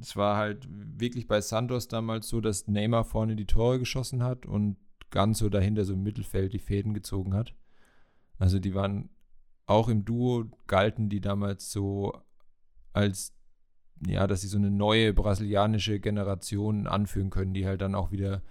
es 0.00 0.16
war 0.16 0.36
halt 0.36 0.66
wirklich 0.70 1.26
bei 1.26 1.40
Santos 1.40 1.88
damals 1.88 2.28
so, 2.28 2.40
dass 2.40 2.66
Neymar 2.66 3.04
vorne 3.04 3.36
die 3.36 3.46
Tore 3.46 3.78
geschossen 3.78 4.22
hat 4.22 4.46
und 4.46 4.76
ganz 5.10 5.38
so 5.38 5.48
dahinter 5.48 5.84
so 5.84 5.94
im 5.94 6.02
Mittelfeld 6.02 6.52
die 6.52 6.58
Fäden 6.58 6.94
gezogen 6.94 7.34
hat. 7.34 7.54
Also 8.38 8.58
die 8.58 8.74
waren 8.74 9.10
auch 9.66 9.88
im 9.88 10.04
Duo, 10.04 10.46
galten 10.66 11.08
die 11.08 11.20
damals 11.20 11.70
so 11.70 12.20
als, 12.92 13.34
ja, 14.06 14.26
dass 14.26 14.40
sie 14.40 14.48
so 14.48 14.58
eine 14.58 14.70
neue 14.70 15.12
brasilianische 15.12 16.00
Generation 16.00 16.86
anführen 16.86 17.30
können, 17.30 17.54
die 17.54 17.66
halt 17.66 17.80
dann 17.80 17.94
auch 17.94 18.10
wieder 18.10 18.42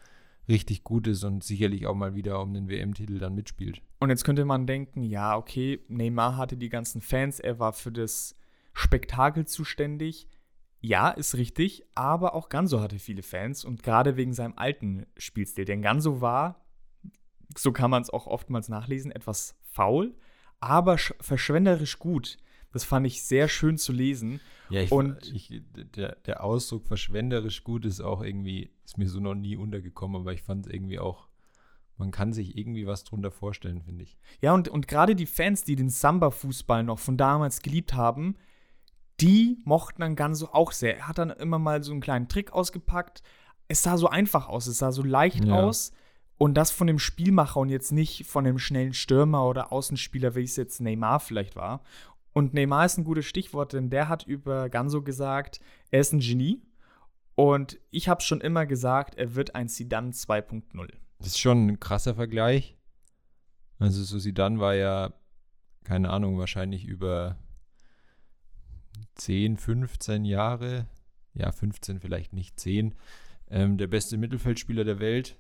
richtig 0.48 0.84
gut 0.84 1.08
ist 1.08 1.24
und 1.24 1.44
sicherlich 1.44 1.88
auch 1.88 1.96
mal 1.96 2.16
wieder 2.16 2.42
um 2.42 2.54
den 2.54 2.68
WM-Titel 2.68 3.20
dann 3.20 3.36
mitspielt. 3.36 3.82
Und 4.00 4.10
jetzt 4.10 4.24
könnte 4.24 4.46
man 4.46 4.68
denken, 4.68 5.04
ja, 5.04 5.38
okay, 5.38 5.84
Neymar 5.88 6.38
hatte 6.38 6.58
die 6.58 6.70
ganzen 6.70 7.02
Fans, 7.02 7.40
er 7.40 7.60
war 7.60 7.74
für 7.74 7.92
das 7.92 8.36
Spektakel 8.74 9.46
zuständig. 9.46 10.28
Ja, 10.80 11.10
ist 11.10 11.36
richtig, 11.36 11.84
aber 11.94 12.34
auch 12.34 12.50
Ganso 12.50 12.82
hatte 12.82 12.98
viele 12.98 13.22
Fans 13.22 13.64
und 13.64 13.84
gerade 13.84 14.18
wegen 14.18 14.34
seinem 14.34 14.54
alten 14.56 15.06
Spielstil. 15.16 15.66
Denn 15.66 15.84
Ganso 15.84 16.22
war, 16.22 16.66
so 17.56 17.72
kann 17.72 17.92
man 17.92 18.02
es 18.02 18.10
auch 18.10 18.26
oftmals 18.26 18.68
nachlesen, 18.68 19.12
etwas 19.12 19.56
faul, 19.64 20.16
aber 20.60 20.98
verschwenderisch 20.98 22.00
gut. 22.00 22.38
Das 22.72 22.84
fand 22.84 23.06
ich 23.06 23.24
sehr 23.24 23.48
schön 23.48 23.78
zu 23.78 23.92
lesen. 23.92 24.40
Ja, 24.70 24.82
ich, 24.82 24.92
und 24.92 25.32
ich, 25.34 25.62
der, 25.96 26.16
der 26.26 26.44
Ausdruck 26.44 26.86
verschwenderisch 26.86 27.64
gut 27.64 27.86
ist 27.86 28.02
auch 28.02 28.22
irgendwie, 28.22 28.72
ist 28.86 28.98
mir 28.98 29.10
so 29.10 29.20
noch 29.20 29.36
nie 29.36 29.58
untergekommen, 29.58 30.22
aber 30.22 30.34
ich 30.34 30.44
fand 30.44 30.66
es 30.66 30.74
irgendwie 30.74 31.00
auch, 31.00 31.28
man 31.98 32.12
kann 32.12 32.32
sich 32.34 32.58
irgendwie 32.58 32.88
was 32.88 33.04
drunter 33.04 33.32
vorstellen, 33.32 33.82
finde 33.82 34.04
ich. 34.04 34.18
Ja, 34.42 34.54
und, 34.54 34.70
und 34.70 34.88
gerade 34.88 35.16
die 35.16 35.26
Fans, 35.26 35.64
die 35.64 35.76
den 35.76 35.90
Samba-Fußball 35.90 36.84
noch 36.84 37.00
von 37.00 37.18
damals 37.18 37.62
geliebt 37.62 37.94
haben, 37.94 38.36
die 39.20 39.60
mochten 39.66 40.02
dann 40.02 40.16
Ganso 40.16 40.48
auch 40.52 40.72
sehr. 40.72 40.98
Er 40.98 41.08
hat 41.08 41.18
dann 41.18 41.30
immer 41.30 41.60
mal 41.60 41.84
so 41.84 41.92
einen 41.92 42.02
kleinen 42.02 42.28
Trick 42.28 42.54
ausgepackt. 42.54 43.22
Es 43.68 43.84
sah 43.84 43.98
so 43.98 44.08
einfach 44.08 44.48
aus, 44.48 44.68
es 44.68 44.80
sah 44.80 44.92
so 44.92 45.04
leicht 45.04 45.46
ja. 45.46 45.54
aus. 45.54 45.92
Und 46.38 46.56
das 46.56 46.72
von 46.72 46.88
dem 46.88 46.98
Spielmacher 46.98 47.60
und 47.60 47.70
jetzt 47.70 47.92
nicht 47.92 48.26
von 48.26 48.46
dem 48.46 48.58
schnellen 48.58 48.94
Stürmer 48.94 49.48
oder 49.48 49.72
Außenspieler, 49.72 50.34
wie 50.34 50.42
es 50.42 50.56
jetzt 50.56 50.82
Neymar 50.82 51.20
vielleicht 51.20 51.56
war. 51.56 51.84
Und 52.34 52.54
Neymar 52.54 52.86
ist 52.86 52.98
ein 52.98 53.04
gutes 53.04 53.26
Stichwort, 53.26 53.74
denn 53.74 53.89
der 53.89 54.08
hat 54.08 54.26
über 54.26 54.70
Ganso 54.70 55.02
gesagt, 55.02 55.60
er 55.89 56.00
ist 56.00 56.13
ein 56.13 56.20
Genie. 56.20 56.62
Und 57.36 57.80
ich 57.91 58.08
habe 58.08 58.22
schon 58.22 58.41
immer 58.41 58.65
gesagt, 58.65 59.15
er 59.15 59.36
wird 59.36 59.56
ein 59.56 59.67
Sidan 59.67 60.12
2.0. 60.12 60.89
Das 61.20 61.28
ist 61.28 61.39
schon 61.39 61.67
ein 61.67 61.80
krasser 61.80 62.15
Vergleich. 62.15 62.78
Also 63.80 64.04
so 64.04 64.20
Sidan 64.20 64.60
war 64.60 64.76
ja, 64.76 65.13
keine 65.84 66.10
Ahnung, 66.10 66.38
wahrscheinlich 66.38 66.86
über 66.86 67.38
10, 69.15 69.58
15 69.58 70.26
Jahre, 70.26 70.88
ja 71.34 71.52
15 71.52 72.00
vielleicht 72.00 72.34
nicht 72.34 72.60
10, 72.60 72.96
ähm, 73.50 73.78
der 73.78 73.88
beste 73.88 74.17
Mittelfeldspieler 74.17 74.84
der 74.84 75.00
Welt. 75.00 75.38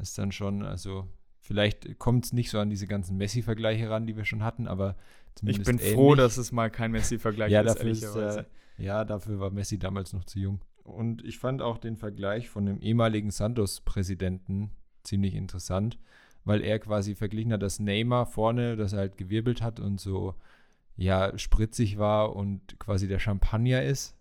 Ist 0.00 0.16
dann 0.16 0.32
schon, 0.32 0.62
also 0.62 1.08
vielleicht 1.40 1.98
kommt 1.98 2.24
es 2.24 2.32
nicht 2.32 2.50
so 2.50 2.58
an 2.58 2.70
diese 2.70 2.86
ganzen 2.86 3.16
Messi-Vergleiche 3.18 3.90
ran, 3.90 4.06
die 4.06 4.16
wir 4.16 4.24
schon 4.24 4.42
hatten, 4.42 4.66
aber 4.66 4.96
Ich 5.44 5.62
bin 5.62 5.78
ähnlich. 5.78 5.94
froh, 5.94 6.14
dass 6.14 6.36
es 6.36 6.52
mal 6.52 6.70
kein 6.70 6.92
Messi-Vergleich 6.92 7.50
ja, 7.50 7.62
ist, 7.62 7.74
dafür 7.74 7.90
ist 7.90 8.46
ja, 8.78 9.04
dafür 9.04 9.40
war 9.40 9.50
Messi 9.50 9.78
damals 9.78 10.12
noch 10.12 10.24
zu 10.24 10.38
jung. 10.38 10.60
Und 10.82 11.24
ich 11.24 11.38
fand 11.38 11.62
auch 11.62 11.78
den 11.78 11.96
Vergleich 11.96 12.48
von 12.48 12.66
dem 12.66 12.80
ehemaligen 12.80 13.30
Santos-Präsidenten 13.30 14.70
ziemlich 15.04 15.34
interessant, 15.34 15.98
weil 16.44 16.62
er 16.62 16.78
quasi 16.78 17.14
verglichen 17.14 17.52
hat, 17.52 17.62
dass 17.62 17.78
Neymar 17.78 18.26
vorne, 18.26 18.76
dass 18.76 18.92
er 18.92 19.00
halt 19.00 19.16
gewirbelt 19.16 19.62
hat 19.62 19.80
und 19.80 20.00
so 20.00 20.34
ja 20.96 21.36
spritzig 21.38 21.98
war 21.98 22.34
und 22.36 22.78
quasi 22.78 23.08
der 23.08 23.18
Champagner 23.18 23.82
ist 23.82 24.16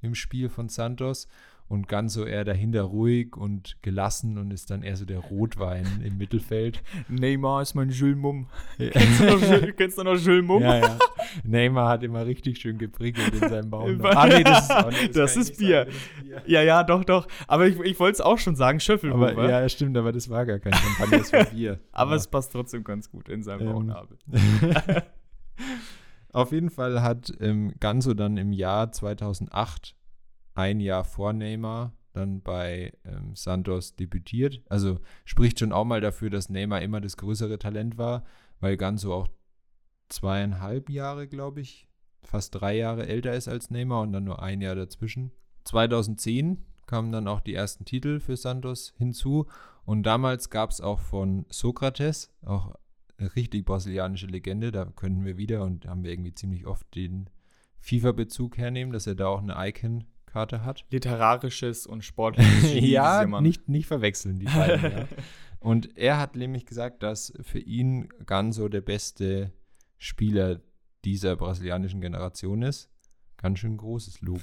im 0.00 0.14
Spiel 0.14 0.48
von 0.48 0.68
Santos 0.68 1.28
und 1.68 1.86
ganz 1.86 2.14
so 2.14 2.24
eher 2.24 2.44
dahinter 2.44 2.82
ruhig 2.82 3.36
und 3.36 3.76
gelassen 3.82 4.38
und 4.38 4.50
ist 4.50 4.70
dann 4.70 4.82
eher 4.82 4.96
so 4.96 5.04
der 5.04 5.18
Rotwein 5.18 5.86
im 6.02 6.16
Mittelfeld. 6.16 6.82
Neymar 7.08 7.62
ist 7.62 7.74
mein 7.74 7.90
Jules 7.90 8.16
Mumm. 8.16 8.46
Ja. 8.78 8.90
Kennst, 8.90 9.20
du 9.20 9.24
noch, 9.24 9.76
kennst 9.76 9.98
du 9.98 10.02
noch 10.04 10.16
Jules 10.16 10.44
Mumm? 10.44 10.62
Ja, 10.62 10.78
ja. 10.78 10.98
Neymar 11.44 11.90
hat 11.90 12.02
immer 12.02 12.24
richtig 12.24 12.58
schön 12.58 12.78
geprickelt 12.78 13.34
in 13.34 13.48
seinem 13.48 13.70
Bauch. 13.70 13.88
ah, 14.02 14.26
nee, 14.26 14.42
das 14.42 14.68
ist, 14.68 14.70
oh, 14.70 14.90
nee, 14.90 15.06
das, 15.08 15.12
das 15.12 15.36
ist 15.36 15.58
Bier. 15.58 15.84
Sagen, 15.84 15.90
das 15.90 15.96
ist 15.96 16.22
Bier. 16.24 16.42
Ja, 16.46 16.62
ja, 16.62 16.84
doch, 16.84 17.04
doch. 17.04 17.28
Aber 17.46 17.66
ich, 17.66 17.78
ich 17.80 18.00
wollte 18.00 18.14
es 18.14 18.20
auch 18.20 18.38
schon 18.38 18.56
sagen, 18.56 18.80
Schöffelhuber. 18.80 19.48
Ja, 19.48 19.68
stimmt, 19.68 19.96
aber 19.96 20.12
das 20.12 20.30
war 20.30 20.46
gar 20.46 20.58
kein 20.58 20.72
Champagner, 20.72 21.18
das 21.18 21.32
war 21.32 21.44
Bier. 21.52 21.80
aber 21.92 22.12
ja. 22.12 22.16
es 22.16 22.28
passt 22.28 22.52
trotzdem 22.52 22.84
ganz 22.84 23.10
gut 23.10 23.28
in 23.28 23.42
seinem 23.42 23.68
ähm. 23.68 23.72
Bauchnabel. 23.72 24.16
Auf 26.32 26.52
jeden 26.52 26.70
Fall 26.70 27.02
hat 27.02 27.32
ähm, 27.40 27.74
Ganso 27.80 28.14
dann 28.14 28.36
im 28.36 28.52
Jahr 28.52 28.92
2008, 28.92 29.96
ein 30.58 30.80
Jahr 30.80 31.04
vor 31.04 31.32
Neymar, 31.32 31.92
dann 32.12 32.42
bei 32.42 32.92
ähm, 33.04 33.36
Santos 33.36 33.94
debütiert. 33.94 34.60
Also 34.68 34.98
spricht 35.24 35.60
schon 35.60 35.72
auch 35.72 35.84
mal 35.84 36.00
dafür, 36.00 36.30
dass 36.30 36.50
Neymar 36.50 36.82
immer 36.82 37.00
das 37.00 37.16
größere 37.16 37.60
Talent 37.60 37.96
war, 37.96 38.24
weil 38.58 38.76
Ganso 38.76 39.14
auch 39.14 39.28
zweieinhalb 40.08 40.90
Jahre, 40.90 41.28
glaube 41.28 41.60
ich, 41.60 41.86
fast 42.22 42.56
drei 42.56 42.76
Jahre 42.76 43.06
älter 43.06 43.34
ist 43.34 43.46
als 43.46 43.70
Neymar 43.70 44.02
und 44.02 44.12
dann 44.12 44.24
nur 44.24 44.42
ein 44.42 44.60
Jahr 44.60 44.74
dazwischen. 44.74 45.30
2010 45.64 46.64
kamen 46.86 47.12
dann 47.12 47.28
auch 47.28 47.40
die 47.40 47.54
ersten 47.54 47.84
Titel 47.84 48.18
für 48.18 48.36
Santos 48.36 48.94
hinzu. 48.98 49.46
Und 49.84 50.02
damals 50.02 50.50
gab 50.50 50.70
es 50.70 50.80
auch 50.80 50.98
von 50.98 51.46
Sokrates, 51.50 52.34
auch 52.44 52.74
eine 53.16 53.34
richtig 53.36 53.64
brasilianische 53.64 54.26
Legende, 54.26 54.72
da 54.72 54.86
könnten 54.86 55.24
wir 55.24 55.36
wieder 55.38 55.62
und 55.62 55.86
haben 55.86 56.02
wir 56.02 56.10
irgendwie 56.10 56.34
ziemlich 56.34 56.66
oft 56.66 56.92
den 56.96 57.30
FIFA-Bezug 57.78 58.58
hernehmen, 58.58 58.92
dass 58.92 59.06
er 59.06 59.14
da 59.14 59.28
auch 59.28 59.40
eine 59.40 59.56
Icon-Karte 60.28 60.64
hat. 60.64 60.84
Literarisches 60.90 61.86
und 61.86 62.04
sportliches. 62.04 62.72
ja, 62.74 63.24
nicht, 63.40 63.68
nicht 63.68 63.86
verwechseln, 63.86 64.38
die 64.38 64.46
beiden. 64.46 64.82
ja. 64.92 65.08
Und 65.60 65.98
er 65.98 66.18
hat 66.18 66.36
nämlich 66.36 66.66
gesagt, 66.66 67.02
dass 67.02 67.32
für 67.42 67.58
ihn 67.58 68.08
Ganso 68.26 68.68
der 68.68 68.80
beste 68.80 69.52
Spieler 69.96 70.60
dieser 71.04 71.34
brasilianischen 71.34 72.00
Generation 72.00 72.62
ist. 72.62 72.88
Ganz 73.38 73.58
schön 73.58 73.76
großes 73.76 74.20
Lob. 74.20 74.40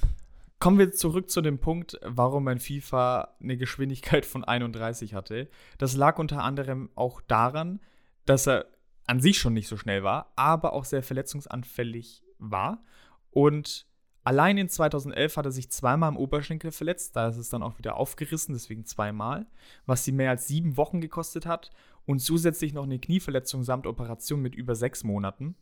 Kommen 0.58 0.78
wir 0.78 0.92
zurück 0.92 1.30
zu 1.30 1.40
dem 1.40 1.58
Punkt, 1.58 1.98
warum 2.02 2.44
mein 2.44 2.60
FIFA 2.60 3.34
eine 3.40 3.56
Geschwindigkeit 3.56 4.26
von 4.26 4.44
31 4.44 5.14
hatte. 5.14 5.48
Das 5.78 5.96
lag 5.96 6.18
unter 6.18 6.42
anderem 6.42 6.90
auch 6.94 7.22
daran, 7.22 7.80
dass 8.26 8.46
er 8.46 8.66
an 9.06 9.20
sich 9.20 9.38
schon 9.38 9.54
nicht 9.54 9.68
so 9.68 9.78
schnell 9.78 10.02
war, 10.02 10.32
aber 10.36 10.74
auch 10.74 10.84
sehr 10.84 11.02
verletzungsanfällig 11.02 12.24
war. 12.38 12.84
Und 13.30 13.86
allein 14.26 14.58
in 14.58 14.68
2011 14.68 15.36
hat 15.36 15.46
er 15.46 15.52
sich 15.52 15.70
zweimal 15.70 16.10
im 16.10 16.16
Oberschenkel 16.16 16.72
verletzt. 16.72 17.14
Da 17.14 17.28
ist 17.28 17.36
es 17.36 17.48
dann 17.48 17.62
auch 17.62 17.78
wieder 17.78 17.96
aufgerissen, 17.96 18.54
deswegen 18.54 18.84
zweimal, 18.84 19.46
was 19.86 20.04
sie 20.04 20.12
mehr 20.12 20.30
als 20.30 20.48
sieben 20.48 20.76
Wochen 20.76 21.00
gekostet 21.00 21.46
hat. 21.46 21.70
Und 22.06 22.18
zusätzlich 22.18 22.74
noch 22.74 22.82
eine 22.82 22.98
Knieverletzung 22.98 23.62
samt 23.62 23.86
Operation 23.86 24.42
mit 24.42 24.54
über 24.54 24.74
sechs 24.74 25.04
Monaten. 25.04 25.54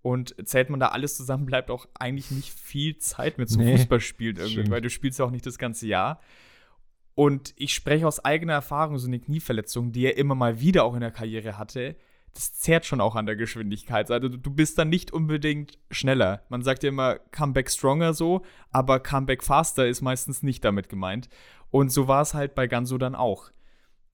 Und 0.00 0.36
zählt 0.46 0.70
man 0.70 0.80
da 0.80 0.88
alles 0.88 1.16
zusammen, 1.16 1.46
bleibt 1.46 1.70
auch 1.70 1.88
eigentlich 1.94 2.30
nicht 2.30 2.52
viel 2.52 2.98
Zeit 2.98 3.38
mit 3.38 3.48
so 3.48 3.58
nee, 3.58 3.76
Fußballspielen 3.76 4.36
irgendwie, 4.36 4.70
weil 4.70 4.82
du 4.82 4.90
spielst 4.90 5.18
ja 5.18 5.24
auch 5.24 5.30
nicht 5.30 5.46
das 5.46 5.58
ganze 5.58 5.86
Jahr. 5.86 6.20
Und 7.16 7.54
ich 7.56 7.74
spreche 7.74 8.06
aus 8.06 8.24
eigener 8.24 8.52
Erfahrung, 8.52 8.98
so 8.98 9.06
eine 9.08 9.18
Knieverletzung, 9.18 9.92
die 9.92 10.04
er 10.04 10.16
immer 10.16 10.34
mal 10.34 10.60
wieder 10.60 10.84
auch 10.84 10.94
in 10.94 11.00
der 11.00 11.10
Karriere 11.10 11.58
hatte, 11.58 11.96
das 12.34 12.52
zehrt 12.52 12.84
schon 12.84 13.00
auch 13.00 13.14
an 13.14 13.26
der 13.26 13.36
Geschwindigkeit. 13.36 14.10
Also 14.10 14.28
du 14.28 14.50
bist 14.50 14.76
dann 14.76 14.88
nicht 14.88 15.12
unbedingt 15.12 15.78
schneller. 15.90 16.42
Man 16.48 16.62
sagt 16.62 16.82
ja 16.82 16.88
immer 16.88 17.18
Comeback 17.30 17.70
stronger 17.70 18.12
so, 18.12 18.42
aber 18.70 19.00
Comeback 19.00 19.44
faster 19.44 19.86
ist 19.86 20.02
meistens 20.02 20.42
nicht 20.42 20.64
damit 20.64 20.88
gemeint. 20.88 21.28
Und 21.70 21.90
so 21.90 22.08
war 22.08 22.22
es 22.22 22.34
halt 22.34 22.54
bei 22.54 22.66
Ganso 22.66 22.98
dann 22.98 23.14
auch. 23.14 23.50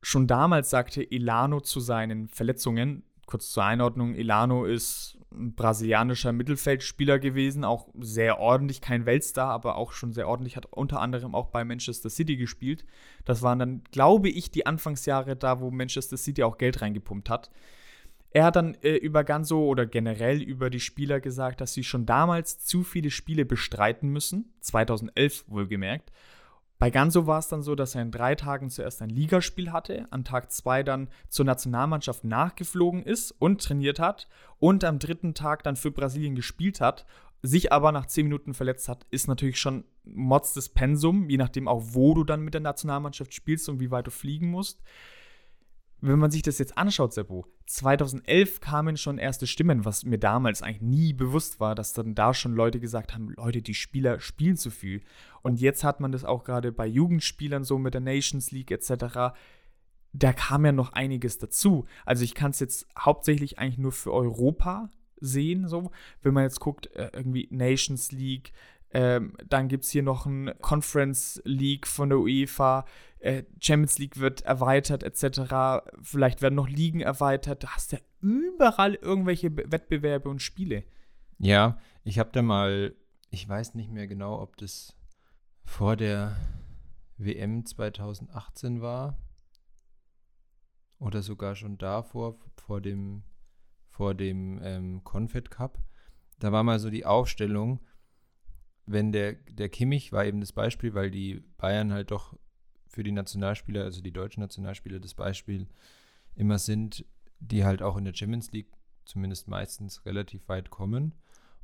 Schon 0.02 0.26
damals 0.26 0.70
sagte 0.70 1.10
Elano 1.10 1.60
zu 1.60 1.80
seinen 1.80 2.28
Verletzungen, 2.28 3.04
kurz 3.26 3.52
zur 3.52 3.64
Einordnung, 3.64 4.14
Elano 4.14 4.64
ist 4.64 5.18
ein 5.32 5.54
brasilianischer 5.54 6.32
Mittelfeldspieler 6.32 7.18
gewesen, 7.18 7.64
auch 7.64 7.88
sehr 8.00 8.40
ordentlich, 8.40 8.80
kein 8.80 9.06
Weltstar, 9.06 9.48
aber 9.50 9.76
auch 9.76 9.92
schon 9.92 10.12
sehr 10.12 10.28
ordentlich, 10.28 10.56
hat 10.56 10.66
unter 10.66 11.00
anderem 11.00 11.34
auch 11.34 11.48
bei 11.48 11.64
Manchester 11.64 12.10
City 12.10 12.36
gespielt. 12.36 12.84
Das 13.24 13.40
waren 13.42 13.58
dann, 13.58 13.82
glaube 13.92 14.28
ich, 14.28 14.50
die 14.50 14.66
Anfangsjahre 14.66 15.36
da, 15.36 15.60
wo 15.60 15.70
Manchester 15.70 16.16
City 16.16 16.42
auch 16.42 16.58
Geld 16.58 16.82
reingepumpt 16.82 17.30
hat. 17.30 17.50
Er 18.32 18.44
hat 18.44 18.56
dann 18.56 18.74
äh, 18.82 18.94
über 18.96 19.24
Ganso 19.24 19.64
oder 19.64 19.86
generell 19.86 20.40
über 20.40 20.70
die 20.70 20.80
Spieler 20.80 21.20
gesagt, 21.20 21.60
dass 21.60 21.74
sie 21.74 21.84
schon 21.84 22.06
damals 22.06 22.58
zu 22.64 22.84
viele 22.84 23.10
Spiele 23.10 23.44
bestreiten 23.44 24.08
müssen, 24.10 24.52
2011 24.60 25.44
wohlgemerkt, 25.48 26.12
bei 26.80 26.88
Ganso 26.88 27.26
war 27.26 27.38
es 27.38 27.48
dann 27.48 27.62
so, 27.62 27.74
dass 27.74 27.94
er 27.94 28.00
in 28.00 28.10
drei 28.10 28.34
Tagen 28.34 28.70
zuerst 28.70 29.02
ein 29.02 29.10
Ligaspiel 29.10 29.70
hatte, 29.70 30.06
an 30.10 30.24
Tag 30.24 30.50
zwei 30.50 30.82
dann 30.82 31.08
zur 31.28 31.44
Nationalmannschaft 31.44 32.24
nachgeflogen 32.24 33.02
ist 33.02 33.32
und 33.32 33.62
trainiert 33.62 34.00
hat 34.00 34.28
und 34.58 34.82
am 34.82 34.98
dritten 34.98 35.34
Tag 35.34 35.62
dann 35.62 35.76
für 35.76 35.90
Brasilien 35.90 36.34
gespielt 36.34 36.80
hat, 36.80 37.04
sich 37.42 37.70
aber 37.70 37.92
nach 37.92 38.06
zehn 38.06 38.24
Minuten 38.24 38.54
verletzt 38.54 38.88
hat, 38.88 39.06
ist 39.10 39.28
natürlich 39.28 39.60
schon 39.60 39.84
Mods 40.04 40.54
des 40.54 40.70
Pensum, 40.70 41.28
je 41.28 41.36
nachdem 41.36 41.68
auch, 41.68 41.82
wo 41.88 42.14
du 42.14 42.24
dann 42.24 42.40
mit 42.40 42.54
der 42.54 42.62
Nationalmannschaft 42.62 43.34
spielst 43.34 43.68
und 43.68 43.78
wie 43.78 43.90
weit 43.90 44.06
du 44.06 44.10
fliegen 44.10 44.50
musst 44.50 44.80
wenn 46.00 46.18
man 46.18 46.30
sich 46.30 46.42
das 46.42 46.58
jetzt 46.58 46.78
anschaut, 46.78 47.12
Seppo, 47.12 47.46
2011 47.66 48.60
kamen 48.60 48.96
schon 48.96 49.18
erste 49.18 49.46
Stimmen, 49.46 49.84
was 49.84 50.04
mir 50.04 50.18
damals 50.18 50.62
eigentlich 50.62 50.82
nie 50.82 51.12
bewusst 51.12 51.60
war, 51.60 51.74
dass 51.74 51.92
dann 51.92 52.14
da 52.14 52.34
schon 52.34 52.54
Leute 52.54 52.80
gesagt 52.80 53.14
haben, 53.14 53.30
Leute, 53.36 53.62
die 53.62 53.74
Spieler 53.74 54.20
spielen 54.20 54.56
zu 54.56 54.70
viel. 54.70 55.02
Und 55.42 55.60
jetzt 55.60 55.84
hat 55.84 56.00
man 56.00 56.12
das 56.12 56.24
auch 56.24 56.44
gerade 56.44 56.72
bei 56.72 56.86
Jugendspielern 56.86 57.64
so 57.64 57.78
mit 57.78 57.94
der 57.94 58.00
Nations 58.00 58.50
League 58.50 58.70
etc. 58.70 59.34
Da 60.12 60.32
kam 60.32 60.64
ja 60.64 60.72
noch 60.72 60.92
einiges 60.92 61.38
dazu. 61.38 61.84
Also 62.04 62.24
ich 62.24 62.34
kann 62.34 62.50
es 62.50 62.60
jetzt 62.60 62.86
hauptsächlich 62.98 63.58
eigentlich 63.58 63.78
nur 63.78 63.92
für 63.92 64.12
Europa 64.12 64.90
sehen, 65.20 65.68
so. 65.68 65.90
Wenn 66.22 66.34
man 66.34 66.44
jetzt 66.44 66.60
guckt, 66.60 66.86
äh, 66.96 67.10
irgendwie 67.12 67.46
Nations 67.50 68.10
League, 68.10 68.52
ähm, 68.92 69.36
dann 69.48 69.68
gibt 69.68 69.84
es 69.84 69.90
hier 69.90 70.02
noch 70.02 70.26
ein 70.26 70.52
Conference 70.60 71.40
League 71.44 71.86
von 71.86 72.08
der 72.08 72.18
UEFA. 72.18 72.84
Äh, 73.20 73.44
Champions 73.60 73.98
League 73.98 74.18
wird 74.18 74.42
erweitert, 74.42 75.02
etc. 75.02 75.84
Vielleicht 76.02 76.42
werden 76.42 76.56
noch 76.56 76.68
Ligen 76.68 77.00
erweitert. 77.00 77.62
Da 77.62 77.68
hast 77.76 77.92
du 77.92 77.96
ja 77.96 78.02
überall 78.20 78.94
irgendwelche 78.94 79.56
Wettbewerbe 79.56 80.28
und 80.28 80.42
Spiele. 80.42 80.84
Ja, 81.38 81.78
ich 82.02 82.18
habe 82.18 82.30
da 82.32 82.42
mal, 82.42 82.94
ich 83.30 83.48
weiß 83.48 83.74
nicht 83.74 83.90
mehr 83.90 84.06
genau, 84.06 84.40
ob 84.40 84.56
das 84.56 84.96
vor 85.64 85.96
der 85.96 86.36
WM 87.16 87.64
2018 87.64 88.80
war 88.80 89.18
oder 90.98 91.22
sogar 91.22 91.54
schon 91.54 91.78
davor, 91.78 92.38
vor 92.56 92.80
dem, 92.80 93.22
vor 93.88 94.14
dem 94.14 94.60
ähm, 94.62 95.04
Confed 95.04 95.50
Cup. 95.50 95.78
Da 96.38 96.50
war 96.52 96.62
mal 96.62 96.78
so 96.78 96.90
die 96.90 97.06
Aufstellung, 97.06 97.80
wenn 98.90 99.12
der, 99.12 99.34
der 99.34 99.68
Kimmich 99.68 100.12
war 100.12 100.24
eben 100.24 100.40
das 100.40 100.52
Beispiel, 100.52 100.94
weil 100.94 101.10
die 101.10 101.42
Bayern 101.58 101.92
halt 101.92 102.10
doch 102.10 102.36
für 102.88 103.04
die 103.04 103.12
Nationalspieler, 103.12 103.84
also 103.84 104.00
die 104.00 104.12
deutschen 104.12 104.40
Nationalspieler, 104.40 104.98
das 104.98 105.14
Beispiel 105.14 105.68
immer 106.34 106.58
sind, 106.58 107.04
die 107.38 107.64
halt 107.64 107.82
auch 107.82 107.96
in 107.96 108.04
der 108.04 108.14
Champions 108.14 108.50
League 108.52 108.72
zumindest 109.04 109.48
meistens 109.48 110.04
relativ 110.06 110.48
weit 110.48 110.70
kommen. 110.70 111.14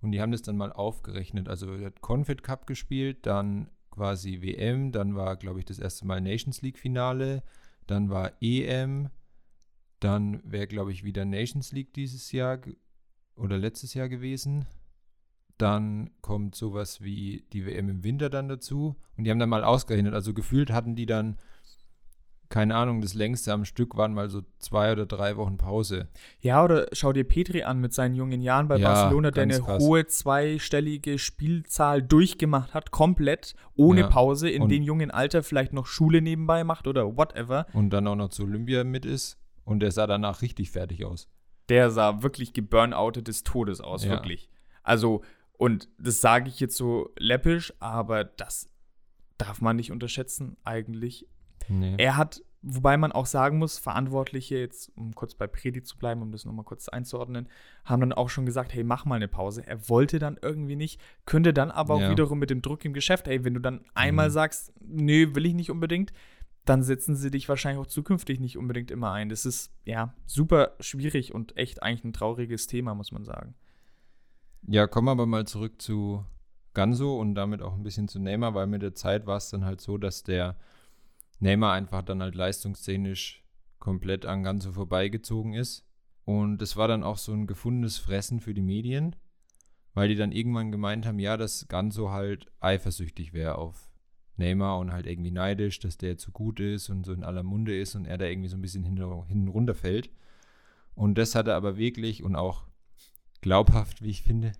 Und 0.00 0.12
die 0.12 0.20
haben 0.20 0.32
das 0.32 0.42
dann 0.42 0.56
mal 0.56 0.72
aufgerechnet. 0.72 1.48
Also 1.48 1.72
er 1.74 1.86
hat 1.86 2.00
Confed 2.00 2.42
Cup 2.44 2.66
gespielt, 2.66 3.26
dann 3.26 3.70
quasi 3.90 4.42
WM, 4.42 4.92
dann 4.92 5.16
war, 5.16 5.36
glaube 5.36 5.58
ich, 5.58 5.64
das 5.64 5.78
erste 5.78 6.06
Mal 6.06 6.20
Nations 6.20 6.62
League 6.62 6.78
Finale, 6.78 7.42
dann 7.86 8.10
war 8.10 8.32
EM, 8.40 9.10
dann 10.00 10.42
wäre, 10.44 10.66
glaube 10.66 10.92
ich, 10.92 11.02
wieder 11.02 11.24
Nations 11.24 11.72
League 11.72 11.92
dieses 11.94 12.30
Jahr 12.30 12.60
oder 13.34 13.58
letztes 13.58 13.94
Jahr 13.94 14.08
gewesen. 14.08 14.66
Dann 15.58 16.10
kommt 16.20 16.54
sowas 16.54 17.00
wie 17.00 17.46
die 17.52 17.64
WM 17.64 17.88
im 17.88 18.04
Winter 18.04 18.28
dann 18.28 18.48
dazu. 18.48 18.96
Und 19.16 19.24
die 19.24 19.30
haben 19.30 19.38
dann 19.38 19.48
mal 19.48 19.64
ausgerechnet. 19.64 20.12
Also 20.12 20.34
gefühlt 20.34 20.70
hatten 20.70 20.96
die 20.96 21.06
dann, 21.06 21.38
keine 22.50 22.76
Ahnung, 22.76 23.00
das 23.00 23.14
längste 23.14 23.54
am 23.54 23.64
Stück 23.64 23.96
waren 23.96 24.12
mal 24.12 24.28
so 24.28 24.42
zwei 24.58 24.92
oder 24.92 25.06
drei 25.06 25.38
Wochen 25.38 25.56
Pause. 25.56 26.08
Ja, 26.40 26.62
oder 26.62 26.88
schau 26.92 27.14
dir 27.14 27.24
Petri 27.24 27.62
an 27.62 27.80
mit 27.80 27.94
seinen 27.94 28.14
jungen 28.14 28.42
Jahren 28.42 28.68
bei 28.68 28.76
ja, 28.76 28.92
Barcelona, 28.92 29.30
der 29.30 29.44
eine 29.44 29.60
krass. 29.60 29.82
hohe 29.82 30.06
zweistellige 30.06 31.18
Spielzahl 31.18 32.02
durchgemacht 32.02 32.74
hat, 32.74 32.90
komplett, 32.90 33.54
ohne 33.76 34.00
ja. 34.00 34.08
Pause, 34.08 34.50
in 34.50 34.68
dem 34.68 34.82
jungen 34.82 35.10
Alter 35.10 35.42
vielleicht 35.42 35.72
noch 35.72 35.86
Schule 35.86 36.20
nebenbei 36.20 36.64
macht 36.64 36.86
oder 36.86 37.16
whatever. 37.16 37.66
Und 37.72 37.90
dann 37.90 38.06
auch 38.06 38.16
noch 38.16 38.28
zu 38.28 38.42
Olympia 38.42 38.84
mit 38.84 39.06
ist. 39.06 39.38
Und 39.64 39.80
der 39.80 39.90
sah 39.90 40.06
danach 40.06 40.42
richtig 40.42 40.70
fertig 40.70 41.04
aus. 41.06 41.28
Der 41.70 41.90
sah 41.90 42.22
wirklich 42.22 42.52
geburnoutet 42.52 43.26
des 43.26 43.42
Todes 43.42 43.80
aus, 43.80 44.04
ja. 44.04 44.10
wirklich. 44.10 44.50
Also 44.86 45.22
und 45.58 45.88
das 45.98 46.20
sage 46.20 46.48
ich 46.48 46.60
jetzt 46.60 46.76
so 46.76 47.12
läppisch, 47.18 47.72
aber 47.80 48.24
das 48.24 48.68
darf 49.38 49.60
man 49.60 49.76
nicht 49.76 49.92
unterschätzen, 49.92 50.56
eigentlich. 50.64 51.28
Nee. 51.68 51.94
Er 51.98 52.16
hat, 52.16 52.42
wobei 52.62 52.96
man 52.96 53.12
auch 53.12 53.26
sagen 53.26 53.58
muss, 53.58 53.78
Verantwortliche, 53.78 54.58
jetzt 54.58 54.92
um 54.96 55.14
kurz 55.14 55.34
bei 55.34 55.46
Predi 55.46 55.82
zu 55.82 55.96
bleiben, 55.98 56.22
um 56.22 56.32
das 56.32 56.44
nochmal 56.44 56.64
kurz 56.64 56.88
einzuordnen, 56.88 57.48
haben 57.84 58.00
dann 58.00 58.12
auch 58.12 58.28
schon 58.28 58.46
gesagt, 58.46 58.74
hey, 58.74 58.84
mach 58.84 59.04
mal 59.04 59.16
eine 59.16 59.28
Pause. 59.28 59.66
Er 59.66 59.88
wollte 59.88 60.18
dann 60.18 60.38
irgendwie 60.40 60.76
nicht, 60.76 61.00
könnte 61.24 61.52
dann 61.52 61.70
aber 61.70 61.94
auch 61.94 62.00
ja. 62.00 62.10
wiederum 62.10 62.38
mit 62.38 62.50
dem 62.50 62.62
Druck 62.62 62.84
im 62.84 62.92
Geschäft, 62.92 63.26
hey, 63.26 63.44
wenn 63.44 63.54
du 63.54 63.60
dann 63.60 63.84
einmal 63.94 64.28
mhm. 64.28 64.32
sagst, 64.32 64.72
nö, 64.80 65.34
will 65.34 65.46
ich 65.46 65.54
nicht 65.54 65.70
unbedingt, 65.70 66.12
dann 66.64 66.82
setzen 66.82 67.14
sie 67.14 67.30
dich 67.30 67.48
wahrscheinlich 67.48 67.80
auch 67.80 67.86
zukünftig 67.86 68.40
nicht 68.40 68.58
unbedingt 68.58 68.90
immer 68.90 69.12
ein. 69.12 69.28
Das 69.28 69.46
ist 69.46 69.72
ja 69.84 70.14
super 70.26 70.72
schwierig 70.80 71.32
und 71.32 71.56
echt 71.56 71.82
eigentlich 71.82 72.04
ein 72.04 72.12
trauriges 72.12 72.66
Thema, 72.66 72.94
muss 72.94 73.12
man 73.12 73.24
sagen. 73.24 73.54
Ja, 74.68 74.88
kommen 74.88 75.06
wir 75.06 75.12
aber 75.12 75.26
mal 75.26 75.46
zurück 75.46 75.80
zu 75.80 76.24
Ganso 76.74 77.20
und 77.20 77.36
damit 77.36 77.62
auch 77.62 77.74
ein 77.74 77.84
bisschen 77.84 78.08
zu 78.08 78.18
Neymar, 78.18 78.54
weil 78.54 78.66
mit 78.66 78.82
der 78.82 78.96
Zeit 78.96 79.24
war 79.24 79.36
es 79.36 79.48
dann 79.48 79.64
halt 79.64 79.80
so, 79.80 79.96
dass 79.96 80.24
der 80.24 80.56
Neymar 81.38 81.72
einfach 81.72 82.02
dann 82.02 82.20
halt 82.20 82.34
leistungsszenisch 82.34 83.44
komplett 83.78 84.26
an 84.26 84.42
Ganso 84.42 84.72
vorbeigezogen 84.72 85.54
ist. 85.54 85.86
Und 86.24 86.60
es 86.62 86.76
war 86.76 86.88
dann 86.88 87.04
auch 87.04 87.18
so 87.18 87.32
ein 87.32 87.46
gefundenes 87.46 87.98
Fressen 87.98 88.40
für 88.40 88.54
die 88.54 88.62
Medien, 88.62 89.14
weil 89.94 90.08
die 90.08 90.16
dann 90.16 90.32
irgendwann 90.32 90.72
gemeint 90.72 91.06
haben, 91.06 91.20
ja, 91.20 91.36
dass 91.36 91.68
Ganso 91.68 92.10
halt 92.10 92.50
eifersüchtig 92.58 93.32
wäre 93.32 93.58
auf 93.58 93.88
Neymar 94.36 94.80
und 94.80 94.90
halt 94.90 95.06
irgendwie 95.06 95.30
neidisch, 95.30 95.78
dass 95.78 95.96
der 95.96 96.18
zu 96.18 96.32
gut 96.32 96.58
ist 96.58 96.90
und 96.90 97.06
so 97.06 97.12
in 97.12 97.22
aller 97.22 97.44
Munde 97.44 97.78
ist 97.78 97.94
und 97.94 98.04
er 98.04 98.18
da 98.18 98.24
irgendwie 98.24 98.48
so 98.48 98.56
ein 98.56 98.62
bisschen 98.62 98.82
hinten 98.82 99.48
runterfällt. 99.48 100.10
Und 100.96 101.16
das 101.18 101.36
hat 101.36 101.46
er 101.46 101.54
aber 101.54 101.76
wirklich 101.76 102.24
und 102.24 102.34
auch 102.34 102.65
glaubhaft, 103.46 104.02
wie 104.02 104.10
ich 104.10 104.22
finde, 104.22 104.50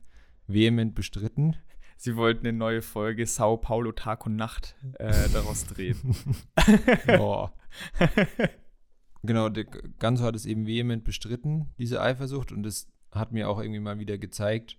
vehement 0.46 0.94
bestritten. 0.94 1.57
sie 1.96 2.14
wollten 2.14 2.46
eine 2.46 2.57
neue 2.57 2.83
Folge 2.83 3.27
Sao 3.27 3.57
Paulo 3.57 3.90
Tag 3.90 4.27
und 4.27 4.37
Nacht 4.37 4.77
äh, 5.01 5.29
daraus 5.33 5.66
drehen. 5.66 6.14
Boah. 7.09 7.53
genau, 9.25 9.49
der 9.49 9.64
Ganso 9.64 10.22
hat 10.22 10.37
es 10.37 10.46
eben 10.46 10.68
vehement 10.68 11.03
bestritten, 11.03 11.75
diese 11.79 12.01
Eifersucht, 12.01 12.53
und 12.53 12.64
es 12.64 12.88
hat 13.11 13.33
mir 13.33 13.49
auch 13.49 13.59
irgendwie 13.59 13.81
mal 13.81 13.99
wieder 13.99 14.18
gezeigt, 14.18 14.79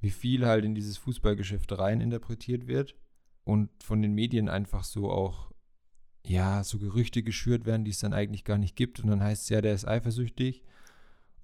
wie 0.00 0.10
viel 0.10 0.46
halt 0.46 0.64
in 0.64 0.74
dieses 0.74 0.98
Fußballgeschäft 0.98 1.78
rein 1.78 2.00
interpretiert 2.00 2.66
wird 2.66 2.96
und 3.44 3.70
von 3.84 4.02
den 4.02 4.14
Medien 4.14 4.48
einfach 4.48 4.82
so 4.82 5.12
auch, 5.12 5.52
ja, 6.26 6.64
so 6.64 6.80
Gerüchte 6.80 7.22
geschürt 7.22 7.66
werden, 7.66 7.84
die 7.84 7.92
es 7.92 8.00
dann 8.00 8.14
eigentlich 8.14 8.42
gar 8.42 8.58
nicht 8.58 8.74
gibt. 8.74 8.98
Und 8.98 9.10
dann 9.10 9.22
heißt 9.22 9.44
es 9.44 9.48
ja, 9.50 9.60
der 9.60 9.74
ist 9.74 9.86
eifersüchtig, 9.86 10.64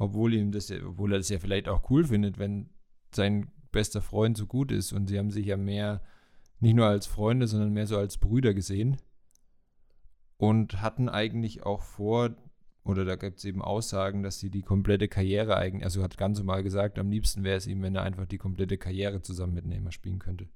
obwohl 0.01 0.33
ihm 0.33 0.51
das, 0.51 0.71
obwohl 0.71 1.13
er 1.13 1.19
das 1.19 1.29
ja 1.29 1.39
vielleicht 1.39 1.69
auch 1.69 1.91
cool 1.91 2.05
findet, 2.05 2.39
wenn 2.39 2.71
sein 3.15 3.51
bester 3.71 4.01
Freund 4.01 4.37
so 4.37 4.47
gut 4.47 4.73
ist 4.73 4.93
und 4.93 5.09
sie 5.09 5.19
haben 5.19 5.31
sich 5.31 5.47
ja 5.47 5.59
mehr 5.59 6.03
nicht 6.59 6.75
nur 6.75 6.87
als 6.87 7.07
Freunde, 7.07 7.47
sondern 7.47 7.73
mehr 7.73 7.87
so 7.87 7.99
als 7.99 8.17
Brüder 8.17 8.55
gesehen 8.55 8.97
und 10.39 10.81
hatten 10.81 11.11
eigentlich 11.11 11.65
auch 11.65 11.83
vor, 11.83 12.31
oder 12.83 13.05
da 13.05 13.17
gibt 13.17 13.39
es 13.39 13.45
eben 13.45 13.61
Aussagen, 13.61 14.23
dass 14.23 14.39
sie 14.39 14.49
die 14.51 14.63
komplette 14.63 15.07
Karriere 15.07 15.59
eigentlich, 15.59 15.85
also 15.85 16.03
hat 16.03 16.17
ganz 16.17 16.39
normal 16.39 16.63
gesagt, 16.63 16.99
am 16.99 17.11
liebsten 17.11 17.45
wäre 17.45 17.59
es 17.59 17.67
ihm, 17.67 17.83
wenn 17.83 17.95
er 17.95 18.03
einfach 18.03 18.27
die 18.27 18.39
komplette 18.39 18.79
Karriere 18.79 19.21
zusammen 19.21 19.53
mit 19.53 19.67
Neymar 19.67 19.93
spielen 19.93 20.19
könnte. 20.19 20.49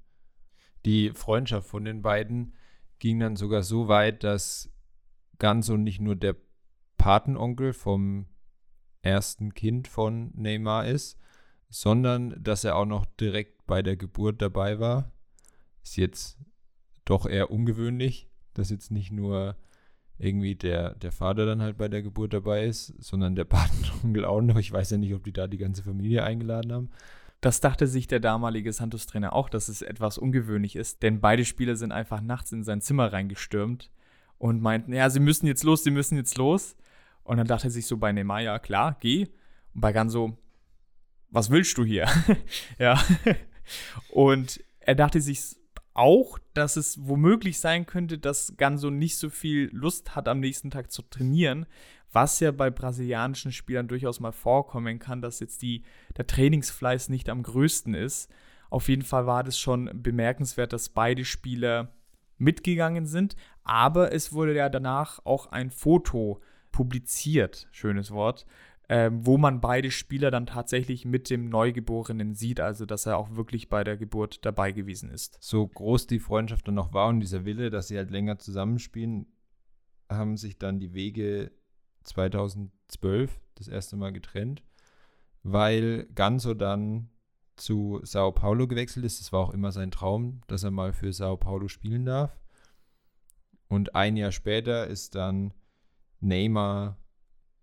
Die 0.85 1.11
Freundschaft 1.11 1.67
von 1.67 1.85
den 1.85 2.01
beiden 2.01 2.55
ging 2.97 3.19
dann 3.19 3.35
sogar 3.35 3.61
so 3.61 3.87
weit, 3.87 4.23
dass 4.23 4.71
Ganso 5.37 5.77
nicht 5.77 6.01
nur 6.01 6.15
der 6.15 6.35
Patenonkel 6.97 7.73
vom 7.73 8.25
ersten 9.05 9.53
Kind 9.53 9.87
von 9.87 10.31
Neymar 10.35 10.87
ist, 10.87 11.17
sondern 11.69 12.41
dass 12.41 12.63
er 12.63 12.75
auch 12.75 12.85
noch 12.85 13.05
direkt 13.19 13.65
bei 13.67 13.81
der 13.81 13.95
Geburt 13.95 14.41
dabei 14.41 14.79
war. 14.79 15.11
Ist 15.83 15.97
jetzt 15.97 16.37
doch 17.05 17.25
eher 17.25 17.51
ungewöhnlich, 17.51 18.29
dass 18.53 18.69
jetzt 18.69 18.91
nicht 18.91 19.11
nur 19.11 19.55
irgendwie 20.17 20.55
der, 20.55 20.95
der 20.95 21.11
Vater 21.11 21.45
dann 21.45 21.61
halt 21.61 21.77
bei 21.77 21.87
der 21.87 22.01
Geburt 22.01 22.33
dabei 22.33 22.65
ist, 22.65 22.93
sondern 22.99 23.35
der 23.35 23.43
Patenonkel 23.45 24.25
auch 24.25 24.41
noch. 24.41 24.57
Ich 24.57 24.71
weiß 24.71 24.91
ja 24.91 24.97
nicht, 24.97 25.13
ob 25.13 25.23
die 25.23 25.33
da 25.33 25.47
die 25.47 25.57
ganze 25.57 25.83
Familie 25.83 26.23
eingeladen 26.23 26.71
haben. 26.71 26.89
Das 27.41 27.59
dachte 27.59 27.85
sich 27.85 28.07
der 28.07 28.19
damalige 28.19 28.73
Santos-Trainer 28.73 29.33
auch, 29.33 29.49
dass 29.49 29.67
es 29.67 29.81
etwas 29.81 30.17
ungewöhnlich 30.17 30.75
ist, 30.75 31.03
denn 31.03 31.19
beide 31.19 31.45
Spieler 31.45 31.75
sind 31.75 31.91
einfach 31.91 32.21
nachts 32.21 32.51
in 32.51 32.63
sein 32.63 32.81
Zimmer 32.81 33.13
reingestürmt 33.13 33.91
und 34.39 34.61
meinten, 34.61 34.93
ja, 34.93 35.09
sie 35.09 35.19
müssen 35.19 35.45
jetzt 35.45 35.63
los, 35.63 35.83
sie 35.83 35.91
müssen 35.91 36.17
jetzt 36.17 36.37
los. 36.37 36.75
Und 37.25 37.37
dann 37.37 37.47
dachte 37.47 37.67
er 37.67 37.71
sich 37.71 37.87
so 37.87 37.97
bei 37.97 38.11
Neymar, 38.13 38.41
ja 38.41 38.59
klar, 38.59 38.97
geh. 39.01 39.27
Und 39.73 39.81
bei 39.81 39.91
Ganso, 39.91 40.37
was 41.29 41.49
willst 41.49 41.77
du 41.77 41.83
hier? 41.83 42.07
ja. 42.79 43.03
Und 44.09 44.63
er 44.79 44.95
dachte 44.95 45.19
sich 45.19 45.57
auch, 45.95 46.37
dass 46.53 46.75
es 46.75 47.07
womöglich 47.07 47.59
sein 47.59 47.85
könnte, 47.85 48.19
dass 48.19 48.53
Ganso 48.57 48.91
nicht 48.91 49.17
so 49.17 49.29
viel 49.29 49.69
Lust 49.73 50.15
hat, 50.15 50.27
am 50.27 50.39
nächsten 50.39 50.69
Tag 50.69 50.91
zu 50.91 51.01
trainieren, 51.01 51.65
was 52.11 52.39
ja 52.39 52.51
bei 52.51 52.69
brasilianischen 52.69 53.51
Spielern 53.51 53.87
durchaus 53.87 54.19
mal 54.19 54.31
vorkommen 54.31 54.99
kann, 54.99 55.21
dass 55.21 55.39
jetzt 55.39 55.61
die, 55.61 55.83
der 56.15 56.27
Trainingsfleiß 56.27 57.09
nicht 57.09 57.27
am 57.29 57.43
größten 57.43 57.95
ist. 57.95 58.31
Auf 58.69 58.87
jeden 58.87 59.01
Fall 59.01 59.25
war 59.25 59.43
das 59.43 59.57
schon 59.57 59.89
bemerkenswert, 60.01 60.73
dass 60.73 60.89
beide 60.89 61.25
Spieler 61.25 61.91
mitgegangen 62.37 63.07
sind, 63.07 63.35
aber 63.63 64.13
es 64.13 64.31
wurde 64.31 64.55
ja 64.55 64.69
danach 64.69 65.25
auch 65.25 65.47
ein 65.47 65.71
Foto 65.71 66.41
publiziert, 66.75 67.69
schönes 67.71 68.11
Wort, 68.11 68.45
ähm, 68.89 69.25
wo 69.25 69.37
man 69.37 69.61
beide 69.61 69.91
Spieler 69.91 70.29
dann 70.29 70.45
tatsächlich 70.45 71.05
mit 71.05 71.29
dem 71.29 71.47
Neugeborenen 71.47 72.35
sieht, 72.35 72.59
also 72.59 72.85
dass 72.85 73.05
er 73.05 73.17
auch 73.17 73.37
wirklich 73.37 73.69
bei 73.69 73.85
der 73.85 73.95
Geburt 73.95 74.43
dabei 74.45 74.73
gewesen 74.73 75.09
ist. 75.09 75.37
So 75.39 75.65
groß 75.65 76.07
die 76.07 76.19
Freundschaft 76.19 76.67
dann 76.67 76.75
noch 76.75 76.91
war 76.91 77.07
und 77.07 77.21
dieser 77.21 77.45
Wille, 77.45 77.69
dass 77.69 77.87
sie 77.87 77.95
halt 77.95 78.11
länger 78.11 78.39
zusammenspielen, 78.39 79.25
haben 80.09 80.35
sich 80.35 80.57
dann 80.57 80.81
die 80.81 80.93
Wege 80.93 81.53
2012 82.03 83.39
das 83.55 83.69
erste 83.69 83.95
Mal 83.95 84.11
getrennt, 84.11 84.61
weil 85.43 86.07
Ganso 86.13 86.55
dann 86.55 87.07
zu 87.55 88.01
Sao 88.03 88.33
Paulo 88.33 88.67
gewechselt 88.67 89.05
ist. 89.05 89.21
Das 89.21 89.31
war 89.31 89.39
auch 89.39 89.53
immer 89.53 89.71
sein 89.71 89.91
Traum, 89.91 90.41
dass 90.47 90.65
er 90.65 90.71
mal 90.71 90.91
für 90.91 91.13
Sao 91.13 91.37
Paulo 91.37 91.69
spielen 91.69 92.03
darf. 92.03 92.37
Und 93.69 93.95
ein 93.95 94.17
Jahr 94.17 94.33
später 94.33 94.87
ist 94.87 95.15
dann 95.15 95.53
Neymar 96.25 96.97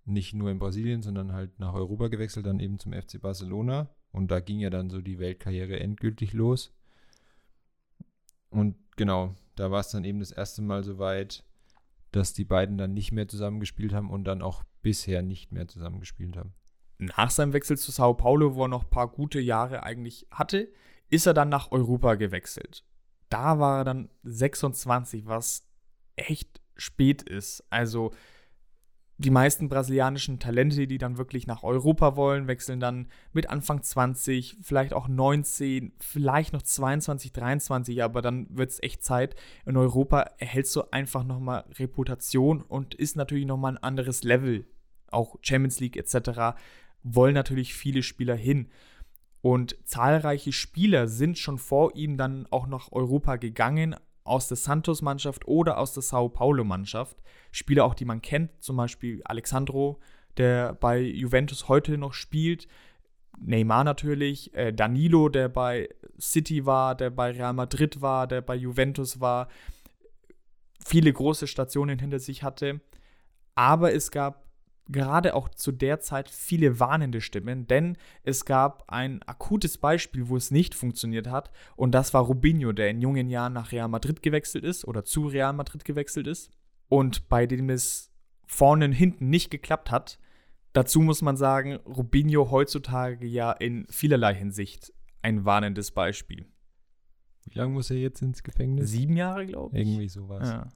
nicht 0.05 0.35
nur 0.35 0.51
in 0.51 0.59
Brasilien, 0.59 1.03
sondern 1.03 1.33
halt 1.33 1.59
nach 1.61 1.75
Europa 1.75 2.09
gewechselt, 2.09 2.47
dann 2.47 2.61
eben 2.61 2.79
zum 2.79 2.93
FC 2.93 3.21
Barcelona. 3.21 3.89
Und 4.11 4.31
da 4.31 4.41
ging 4.41 4.59
ja 4.59 4.71
dann 4.71 4.91
so 4.91 5.01
die 5.01 5.19
Weltkarriere 5.19 5.79
endgültig 5.81 6.33
los. 6.33 6.75
Und 8.51 8.77
genau, 8.97 9.35
da 9.57 9.71
war 9.71 9.81
es 9.81 9.89
dann 9.89 10.05
eben 10.05 10.21
das 10.21 10.33
erste 10.33 10.63
Mal 10.63 10.85
so 10.85 10.99
weit, 10.99 11.45
dass 12.11 12.35
die 12.35 12.45
beiden 12.45 12.77
dann 12.77 12.93
nicht 12.93 13.13
mehr 13.13 13.29
zusammengespielt 13.29 13.93
haben 13.93 14.11
und 14.11 14.25
dann 14.25 14.43
auch 14.43 14.65
bisher 14.83 15.23
nicht 15.23 15.53
mehr 15.53 15.67
zusammengespielt 15.69 16.37
haben. 16.37 16.53
Nach 16.99 17.31
seinem 17.31 17.53
Wechsel 17.53 17.79
zu 17.79 17.91
Sao 17.91 18.15
Paulo, 18.15 18.55
wo 18.55 18.65
er 18.65 18.69
noch 18.69 18.85
ein 18.85 18.91
paar 18.91 19.09
gute 19.09 19.41
Jahre 19.41 19.83
eigentlich 19.83 20.27
hatte, 20.31 20.71
ist 21.09 21.27
er 21.27 21.35
dann 21.35 21.49
nach 21.49 21.73
Europa 21.73 22.15
gewechselt. 22.17 22.85
Da 23.29 23.59
war 23.59 23.79
er 23.79 23.85
dann 23.85 24.11
26, 24.25 25.27
was 25.27 25.67
echt 26.17 26.61
spät 26.77 27.23
ist. 27.23 27.65
Also 27.71 28.13
die 29.19 29.31
meisten 29.31 29.69
brasilianischen 29.69 30.39
Talente, 30.39 30.87
die 30.87 30.99
dann 30.99 31.19
wirklich 31.19 31.47
nach 31.47 31.63
Europa 31.63 32.17
wollen, 32.17 32.49
wechseln 32.49 32.81
dann 32.81 33.09
mit 33.33 33.51
Anfang 33.51 33.83
20, 33.83 34.59
vielleicht 34.63 34.93
auch 34.93 35.07
19, 35.07 35.93
vielleicht 36.01 36.53
noch 36.53 36.63
22, 36.63 37.33
23, 37.33 38.03
aber 38.03 38.23
dann 38.23 38.47
wird 38.51 38.71
es 38.71 38.83
echt 38.83 39.05
Zeit. 39.05 39.37
In 39.67 39.77
Europa 39.77 40.31
erhältst 40.39 40.75
du 40.77 40.83
einfach 40.91 41.25
nochmal 41.25 41.65
Reputation 41.79 42.63
und 42.63 42.95
ist 42.95 43.17
natürlich 43.17 43.47
nochmal 43.47 43.73
ein 43.73 43.83
anderes 43.83 44.25
Level. 44.25 44.67
Auch 45.11 45.37
Champions 45.43 45.79
League 45.79 45.97
etc. 45.97 46.57
wollen 47.03 47.35
natürlich 47.35 47.75
viele 47.75 48.03
Spieler 48.03 48.35
hin. 48.35 48.69
Und 49.43 49.77
zahlreiche 49.85 50.53
Spieler 50.53 51.09
sind 51.09 51.37
schon 51.37 51.59
vor 51.59 51.95
ihm 51.97 52.17
dann 52.17 52.47
auch 52.51 52.67
nach 52.67 52.93
Europa 52.93 53.37
gegangen, 53.37 53.97
aus 54.25 54.49
der 54.49 54.57
Santos-Mannschaft 54.57 55.47
oder 55.47 55.79
aus 55.79 55.95
der 55.95 56.03
Sao 56.03 56.29
Paulo-Mannschaft. 56.29 57.17
Spieler 57.51 57.85
auch, 57.85 57.95
die 57.95 58.05
man 58.05 58.23
kennt, 58.23 58.51
zum 58.63 58.77
Beispiel 58.77 59.21
Alexandro, 59.25 60.01
der 60.37 60.75
bei 60.75 61.01
Juventus 61.01 61.69
heute 61.69 61.99
noch 61.99 62.15
spielt. 62.15 62.69
Neymar 63.39 63.85
natürlich, 63.85 64.55
äh, 64.55 64.73
Danilo, 64.73 65.29
der 65.29 65.49
bei 65.49 65.89
City 66.21 66.65
war, 66.67 66.95
der 66.95 67.11
bei 67.11 67.31
Real 67.31 67.53
Madrid 67.53 68.01
war, 68.01 68.27
der 68.27 68.41
bei 68.41 68.55
Juventus 68.55 69.21
war, 69.21 69.49
viele 70.85 71.13
große 71.13 71.47
Stationen 71.47 71.99
hinter 71.99 72.19
sich 72.19 72.43
hatte. 72.43 72.81
Aber 73.55 73.93
es 73.93 74.11
gab 74.11 74.45
gerade 74.89 75.35
auch 75.35 75.49
zu 75.49 75.73
der 75.73 76.01
Zeit 76.01 76.29
viele 76.29 76.81
warnende 76.81 77.21
Stimmen, 77.21 77.67
denn 77.67 77.97
es 78.25 78.45
gab 78.45 78.85
ein 78.89 79.23
akutes 79.23 79.79
Beispiel, 79.79 80.29
wo 80.29 80.37
es 80.37 80.51
nicht 80.51 80.75
funktioniert 80.75 81.29
hat, 81.29 81.51
und 81.77 81.93
das 81.93 82.13
war 82.15 82.23
Rubinho, 82.23 82.73
der 82.73 82.91
in 82.91 83.01
jungen 83.01 83.31
Jahren 83.31 83.53
nach 83.53 83.73
Real 83.73 83.89
Madrid 83.89 84.23
gewechselt 84.23 84.65
ist 84.65 84.85
oder 84.87 85.05
zu 85.05 85.27
Real 85.27 85.53
Madrid 85.53 85.85
gewechselt 85.85 86.27
ist 86.27 86.51
und 86.89 87.29
bei 87.29 87.47
dem 87.47 87.71
es 87.71 88.11
vorne 88.47 88.85
und 88.87 88.93
hinten 88.93 89.31
nicht 89.31 89.51
geklappt 89.51 89.91
hat. 89.91 90.19
Dazu 90.73 91.01
muss 91.01 91.23
man 91.23 91.37
sagen, 91.37 91.77
Rubinho 91.87 92.51
heutzutage 92.51 93.27
ja 93.27 93.53
in 93.53 93.87
vielerlei 93.89 94.35
Hinsicht 94.35 94.93
ein 95.23 95.45
warnendes 95.45 95.91
Beispiel. 95.91 96.47
Wie 97.45 97.59
lange 97.59 97.73
muss 97.73 97.91
er 97.91 97.99
jetzt 97.99 98.23
ins 98.23 98.43
Gefängnis? 98.43 98.91
Sieben 98.91 99.17
Jahre, 99.17 99.47
glaube 99.47 99.77
ich. 99.77 99.87
Irgendwie 99.87 100.09
sowas. 100.09 100.49
Ja. 100.49 100.69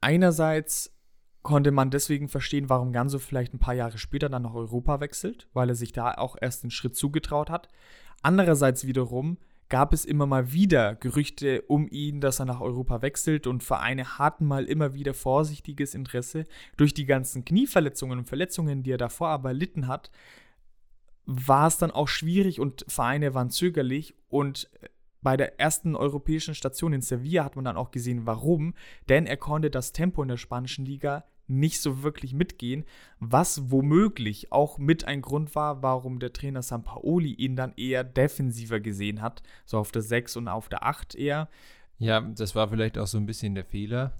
Einerseits 0.00 0.97
konnte 1.42 1.70
man 1.70 1.90
deswegen 1.90 2.28
verstehen, 2.28 2.68
warum 2.68 2.92
Ganso 2.92 3.18
vielleicht 3.18 3.54
ein 3.54 3.58
paar 3.58 3.74
Jahre 3.74 3.98
später 3.98 4.28
dann 4.28 4.42
nach 4.42 4.54
Europa 4.54 5.00
wechselt, 5.00 5.48
weil 5.52 5.68
er 5.68 5.74
sich 5.74 5.92
da 5.92 6.12
auch 6.14 6.36
erst 6.40 6.62
den 6.62 6.70
Schritt 6.70 6.96
zugetraut 6.96 7.50
hat. 7.50 7.68
Andererseits 8.22 8.86
wiederum 8.86 9.38
gab 9.68 9.92
es 9.92 10.04
immer 10.04 10.26
mal 10.26 10.52
wieder 10.52 10.94
Gerüchte 10.94 11.62
um 11.62 11.88
ihn, 11.88 12.20
dass 12.20 12.40
er 12.40 12.46
nach 12.46 12.60
Europa 12.60 13.02
wechselt 13.02 13.46
und 13.46 13.62
Vereine 13.62 14.18
hatten 14.18 14.46
mal 14.46 14.64
immer 14.64 14.94
wieder 14.94 15.14
vorsichtiges 15.14 15.94
Interesse. 15.94 16.44
Durch 16.76 16.94
die 16.94 17.06
ganzen 17.06 17.44
Knieverletzungen 17.44 18.18
und 18.18 18.24
Verletzungen, 18.24 18.82
die 18.82 18.92
er 18.92 18.98
davor 18.98 19.28
aber 19.28 19.50
erlitten 19.50 19.86
hat, 19.86 20.10
war 21.26 21.68
es 21.68 21.76
dann 21.76 21.90
auch 21.90 22.08
schwierig 22.08 22.58
und 22.58 22.86
Vereine 22.88 23.34
waren 23.34 23.50
zögerlich 23.50 24.14
und 24.28 24.70
bei 25.22 25.36
der 25.36 25.58
ersten 25.58 25.96
europäischen 25.96 26.54
Station 26.54 26.92
in 26.92 27.00
Sevilla 27.00 27.44
hat 27.44 27.56
man 27.56 27.64
dann 27.64 27.76
auch 27.76 27.90
gesehen, 27.90 28.26
warum. 28.26 28.74
Denn 29.08 29.26
er 29.26 29.36
konnte 29.36 29.70
das 29.70 29.92
Tempo 29.92 30.22
in 30.22 30.28
der 30.28 30.36
spanischen 30.36 30.84
Liga 30.84 31.24
nicht 31.48 31.80
so 31.80 32.02
wirklich 32.02 32.34
mitgehen, 32.34 32.84
was 33.18 33.70
womöglich 33.70 34.52
auch 34.52 34.78
mit 34.78 35.06
ein 35.06 35.22
Grund 35.22 35.54
war, 35.54 35.82
warum 35.82 36.18
der 36.18 36.32
Trainer 36.34 36.62
Sampaoli 36.62 37.32
ihn 37.32 37.56
dann 37.56 37.72
eher 37.76 38.04
defensiver 38.04 38.80
gesehen 38.80 39.22
hat, 39.22 39.42
so 39.64 39.78
auf 39.78 39.90
der 39.90 40.02
6 40.02 40.36
und 40.36 40.48
auf 40.48 40.68
der 40.68 40.84
8 40.84 41.14
eher. 41.14 41.48
Ja, 41.96 42.20
das 42.20 42.54
war 42.54 42.68
vielleicht 42.68 42.98
auch 42.98 43.06
so 43.06 43.16
ein 43.16 43.24
bisschen 43.24 43.54
der 43.54 43.64
Fehler, 43.64 44.12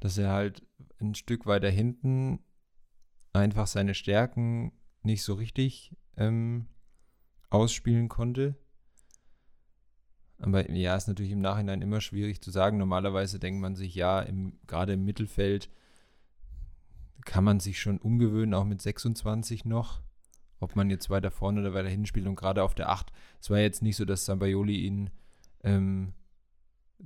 dass 0.00 0.18
er 0.18 0.30
halt 0.30 0.66
ein 1.00 1.14
Stück 1.14 1.46
weiter 1.46 1.70
hinten 1.70 2.40
einfach 3.32 3.68
seine 3.68 3.94
Stärken 3.94 4.72
nicht 5.02 5.22
so 5.22 5.34
richtig 5.34 5.94
ähm, 6.16 6.66
ausspielen 7.50 8.08
konnte 8.08 8.56
Aber 10.38 10.70
ja, 10.70 10.96
ist 10.96 11.08
natürlich 11.08 11.32
im 11.32 11.40
Nachhinein 11.40 11.82
immer 11.82 12.00
schwierig 12.00 12.42
zu 12.42 12.50
sagen. 12.50 12.78
Normalerweise 12.78 13.38
denkt 13.38 13.60
man 13.60 13.74
sich, 13.74 13.94
ja, 13.94 14.20
im, 14.20 14.58
gerade 14.66 14.94
im 14.94 15.04
Mittelfeld 15.04 15.70
kann 17.24 17.44
man 17.44 17.60
sich 17.60 17.80
schon 17.80 17.98
umgewöhnen, 17.98 18.54
auch 18.54 18.64
mit 18.64 18.82
26 18.82 19.64
noch. 19.64 20.00
Ob 20.60 20.76
man 20.76 20.90
jetzt 20.90 21.10
weiter 21.10 21.30
vorne 21.30 21.60
oder 21.60 21.74
weiter 21.74 21.88
hinten 21.88 22.06
spielt. 22.06 22.26
Und 22.26 22.36
gerade 22.36 22.62
auf 22.62 22.74
der 22.74 22.88
8, 22.88 23.12
es 23.40 23.50
war 23.50 23.58
jetzt 23.58 23.82
nicht 23.82 23.96
so, 23.96 24.04
dass 24.04 24.24
Sambayoli 24.24 24.86
ihn 24.86 25.10
ähm, 25.64 26.12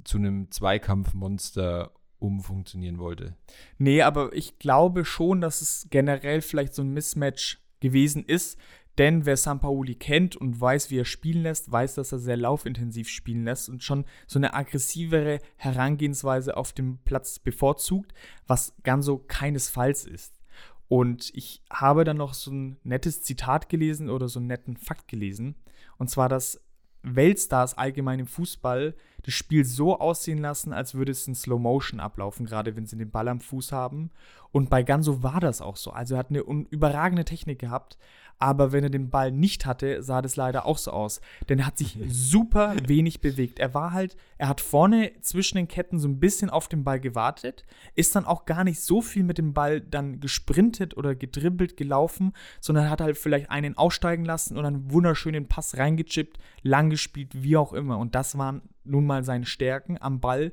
zu 0.05 0.19
einem 0.19 0.51
Zweikampfmonster 0.51 1.93
umfunktionieren 2.19 2.99
wollte. 2.99 3.35
Nee, 3.79 4.03
aber 4.03 4.33
ich 4.35 4.59
glaube 4.59 5.05
schon, 5.05 5.41
dass 5.41 5.63
es 5.63 5.87
generell 5.91 6.43
vielleicht 6.43 6.75
so 6.75 6.83
ein 6.83 6.93
Mismatch 6.93 7.59
gewesen 7.81 8.25
ist. 8.25 8.59
Denn 9.01 9.25
wer 9.25 9.39
Sampaoli 9.39 9.95
kennt 9.95 10.37
und 10.37 10.61
weiß, 10.61 10.91
wie 10.91 10.99
er 10.99 11.07
spielen 11.07 11.45
lässt, 11.45 11.73
weiß, 11.73 11.95
dass 11.95 12.13
er 12.13 12.19
sehr 12.19 12.37
laufintensiv 12.37 13.09
spielen 13.09 13.45
lässt 13.45 13.71
und 13.71 13.83
schon 13.83 14.05
so 14.27 14.39
eine 14.39 14.53
aggressivere 14.53 15.39
Herangehensweise 15.57 16.55
auf 16.55 16.75
dem 16.75 16.99
Platz 17.07 17.39
bevorzugt, 17.39 18.13
was 18.47 18.75
Ganso 18.83 19.17
keinesfalls 19.17 20.05
ist. 20.05 20.43
Und 20.87 21.31
ich 21.35 21.63
habe 21.73 22.05
dann 22.05 22.19
noch 22.19 22.35
so 22.35 22.51
ein 22.51 22.77
nettes 22.83 23.23
Zitat 23.23 23.71
gelesen 23.71 24.11
oder 24.11 24.29
so 24.29 24.39
einen 24.39 24.49
netten 24.49 24.77
Fakt 24.77 25.09
gelesen. 25.09 25.55
Und 25.97 26.11
zwar, 26.11 26.29
dass 26.29 26.61
Weltstars 27.03 27.79
allgemein 27.79 28.21
im 28.21 28.27
Fußball 28.27 28.95
das 29.23 29.33
Spiel 29.33 29.65
so 29.65 29.99
aussehen 29.99 30.39
lassen, 30.39 30.75
als 30.75 30.95
würde 30.95 31.13
es 31.13 31.27
in 31.27 31.35
Slow 31.35 31.59
Motion 31.59 32.01
ablaufen, 32.01 32.45
gerade 32.45 32.77
wenn 32.77 32.85
sie 32.85 32.99
den 32.99 33.11
Ball 33.11 33.29
am 33.29 33.41
Fuß 33.41 33.73
haben. 33.73 34.11
Und 34.53 34.69
bei 34.69 34.83
Ganso 34.83 35.23
war 35.23 35.41
das 35.41 35.63
auch 35.63 35.77
so. 35.77 35.91
Also 35.91 36.17
er 36.17 36.19
hat 36.19 36.31
eine 36.31 36.41
überragende 36.41 37.25
Technik 37.25 37.59
gehabt, 37.59 37.97
aber 38.41 38.73
wenn 38.73 38.83
er 38.83 38.91
den 38.91 39.11
Ball 39.11 39.31
nicht 39.31 39.67
hatte, 39.67 40.03
sah 40.03 40.23
das 40.23 40.35
leider 40.35 40.65
auch 40.65 40.79
so 40.79 40.91
aus. 40.93 41.21
Denn 41.49 41.59
er 41.59 41.67
hat 41.67 41.77
sich 41.77 41.99
super 42.09 42.75
wenig 42.87 43.21
bewegt. 43.21 43.59
Er 43.59 43.75
war 43.75 43.93
halt, 43.93 44.17
er 44.39 44.49
hat 44.49 44.63
vorne 44.63 45.13
zwischen 45.21 45.57
den 45.57 45.69
Ketten 45.69 45.99
so 45.99 46.09
ein 46.09 46.21
bisschen 46.21 46.49
auf 46.49 46.67
den 46.67 46.83
Ball 46.83 47.01
gewartet, 47.01 47.67
ist 47.95 48.17
dann 48.17 48.25
auch 48.25 48.47
gar 48.47 48.65
nicht 48.65 48.81
so 48.81 49.03
viel 49.03 49.25
mit 49.25 49.37
dem 49.37 49.53
Ball 49.53 49.83
dann 49.83 50.21
gesprintet 50.21 50.97
oder 50.97 51.15
gedribbelt 51.15 51.77
gelaufen, 51.77 52.33
sondern 52.61 52.89
hat 52.89 53.03
halt 53.03 53.19
vielleicht 53.19 53.51
einen 53.51 53.77
aussteigen 53.77 54.25
lassen 54.25 54.57
und 54.57 54.65
einen 54.65 54.91
wunderschönen 54.91 55.47
Pass 55.47 55.77
reingechippt, 55.77 56.39
lang 56.63 56.89
gespielt, 56.89 57.43
wie 57.43 57.59
auch 57.59 57.75
immer. 57.75 57.99
Und 57.99 58.15
das 58.15 58.39
waren 58.39 58.63
nun 58.85 59.05
mal 59.05 59.23
seine 59.23 59.45
Stärken 59.45 59.99
am 60.01 60.21
Ball, 60.21 60.53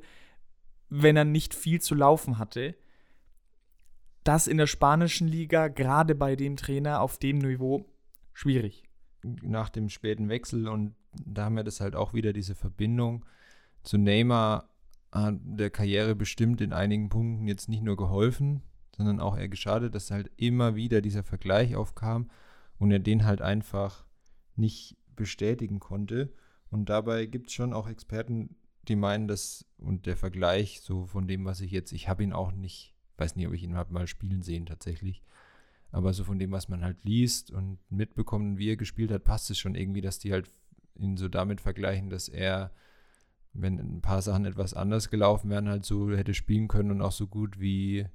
wenn 0.89 1.15
er 1.15 1.25
nicht 1.25 1.55
viel 1.55 1.79
zu 1.79 1.95
laufen 1.95 2.37
hatte 2.37 2.75
das 4.27 4.47
in 4.47 4.57
der 4.57 4.67
spanischen 4.67 5.27
Liga, 5.27 5.67
gerade 5.67 6.15
bei 6.15 6.35
dem 6.35 6.57
Trainer 6.57 7.01
auf 7.01 7.17
dem 7.17 7.39
Niveau, 7.39 7.85
schwierig. 8.33 8.83
Nach 9.23 9.69
dem 9.69 9.89
späten 9.89 10.29
Wechsel 10.29 10.67
und 10.67 10.95
da 11.25 11.45
haben 11.45 11.55
wir 11.55 11.63
das 11.63 11.81
halt 11.81 11.95
auch 11.95 12.13
wieder 12.13 12.33
diese 12.33 12.55
Verbindung 12.55 13.25
zu 13.87 13.97
Neymar 13.97 14.69
hat 15.11 15.39
der 15.41 15.69
Karriere 15.69 16.15
bestimmt 16.15 16.61
in 16.61 16.73
einigen 16.73 17.09
Punkten 17.09 17.47
jetzt 17.47 17.69
nicht 17.69 17.81
nur 17.81 17.95
geholfen, 17.95 18.61
sondern 18.95 19.19
auch 19.19 19.37
eher 19.37 19.47
geschadet, 19.47 19.95
dass 19.95 20.11
halt 20.11 20.29
immer 20.35 20.75
wieder 20.75 21.01
dieser 21.01 21.23
Vergleich 21.23 21.75
aufkam 21.75 22.29
und 22.77 22.91
er 22.91 22.99
den 22.99 23.25
halt 23.25 23.41
einfach 23.41 24.05
nicht 24.55 24.97
bestätigen 25.15 25.79
konnte. 25.79 26.33
Und 26.69 26.89
dabei 26.89 27.25
gibt 27.25 27.47
es 27.47 27.53
schon 27.53 27.73
auch 27.73 27.87
Experten, 27.87 28.57
die 28.87 28.95
meinen, 28.95 29.27
dass, 29.27 29.65
und 29.77 30.05
der 30.05 30.17
Vergleich 30.17 30.81
so 30.81 31.05
von 31.05 31.27
dem, 31.27 31.45
was 31.45 31.61
ich 31.61 31.71
jetzt, 31.71 31.93
ich 31.93 32.09
habe 32.09 32.23
ihn 32.23 32.33
auch 32.33 32.51
nicht 32.51 32.96
weiß 33.17 33.35
nicht, 33.35 33.47
ob 33.47 33.53
ich 33.53 33.63
ihn 33.63 33.75
habe 33.75 33.93
mal 33.93 34.07
spielen 34.07 34.41
sehen 34.41 34.65
tatsächlich. 34.65 35.23
Aber 35.91 36.13
so 36.13 36.23
von 36.23 36.39
dem, 36.39 36.51
was 36.51 36.69
man 36.69 36.83
halt 36.83 37.03
liest 37.03 37.51
und 37.51 37.79
mitbekommt, 37.89 38.57
wie 38.57 38.69
er 38.69 38.77
gespielt 38.77 39.11
hat, 39.11 39.23
passt 39.23 39.49
es 39.49 39.57
schon 39.57 39.75
irgendwie, 39.75 40.01
dass 40.01 40.19
die 40.19 40.33
halt 40.33 40.49
ihn 40.95 41.17
so 41.17 41.27
damit 41.27 41.61
vergleichen, 41.61 42.09
dass 42.09 42.27
er, 42.27 42.71
wenn 43.53 43.79
ein 43.79 44.01
paar 44.01 44.21
Sachen 44.21 44.45
etwas 44.45 44.73
anders 44.73 45.09
gelaufen 45.09 45.49
wären, 45.49 45.69
halt 45.69 45.85
so 45.85 46.11
hätte 46.11 46.33
spielen 46.33 46.67
können 46.67 46.91
und 46.91 47.01
auch 47.01 47.11
so 47.11 47.27
gut 47.27 47.59
wie 47.59 48.07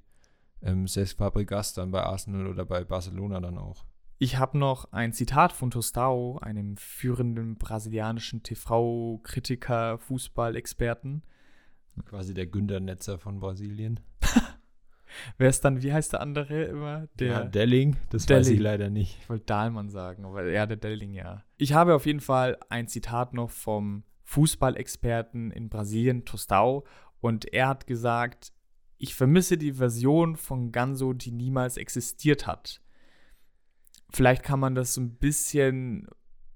ähm, 0.61 0.87
Cesc 0.87 1.17
Fabregas 1.17 1.73
dann 1.73 1.91
bei 1.91 2.03
Arsenal 2.03 2.47
oder 2.47 2.65
bei 2.65 2.83
Barcelona 2.83 3.39
dann 3.39 3.57
auch. 3.57 3.85
Ich 4.19 4.37
habe 4.37 4.57
noch 4.57 4.91
ein 4.93 5.11
Zitat 5.11 5.51
von 5.51 5.71
Tostao, 5.71 6.37
einem 6.39 6.77
führenden 6.77 7.57
brasilianischen 7.57 8.43
TV-Kritiker, 8.43 9.97
Fußballexperten. 9.97 11.23
Quasi 12.05 12.33
der 12.33 12.47
Günther-Netzer 12.47 13.19
von 13.19 13.39
Brasilien. 13.39 13.99
Wer 15.37 15.49
ist 15.49 15.61
dann, 15.61 15.81
wie 15.81 15.93
heißt 15.93 16.13
der 16.13 16.21
andere 16.21 16.63
immer? 16.63 17.07
Der 17.19 17.27
ja, 17.27 17.43
Delling, 17.43 17.95
das 18.09 18.25
Delling. 18.25 18.41
weiß 18.41 18.49
ich 18.49 18.59
leider 18.59 18.89
nicht. 18.89 19.17
Ich 19.21 19.29
wollte 19.29 19.45
Dahlmann 19.45 19.89
sagen, 19.89 20.25
aber 20.25 20.49
ja, 20.49 20.65
der 20.65 20.77
Delling, 20.77 21.13
ja. 21.13 21.43
Ich 21.57 21.73
habe 21.73 21.95
auf 21.95 22.05
jeden 22.05 22.21
Fall 22.21 22.57
ein 22.69 22.87
Zitat 22.87 23.33
noch 23.33 23.49
vom 23.49 24.03
Fußballexperten 24.23 25.51
in 25.51 25.69
Brasilien, 25.69 26.25
Tostau, 26.25 26.85
und 27.19 27.45
er 27.53 27.69
hat 27.69 27.87
gesagt, 27.87 28.51
ich 28.97 29.15
vermisse 29.15 29.57
die 29.57 29.73
Version 29.73 30.35
von 30.35 30.71
Ganso, 30.71 31.13
die 31.13 31.31
niemals 31.31 31.77
existiert 31.77 32.47
hat. 32.47 32.81
Vielleicht 34.11 34.43
kann 34.43 34.59
man 34.59 34.75
das 34.75 34.93
so 34.93 35.01
ein 35.01 35.15
bisschen 35.15 36.07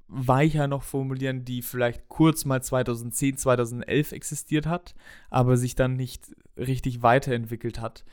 weicher 0.08 0.68
noch 0.68 0.84
formulieren, 0.84 1.44
die 1.44 1.62
vielleicht 1.62 2.08
kurz 2.08 2.46
mal 2.46 2.62
2010, 2.62 3.38
2011 3.38 4.12
existiert 4.14 4.66
hat, 4.66 4.96
aber 5.30 5.58
sich 5.58 5.76
dann 5.76 5.96
nicht 5.96 6.36
richtig 6.56 7.02
weiterentwickelt 7.02 7.82
hat 7.82 8.06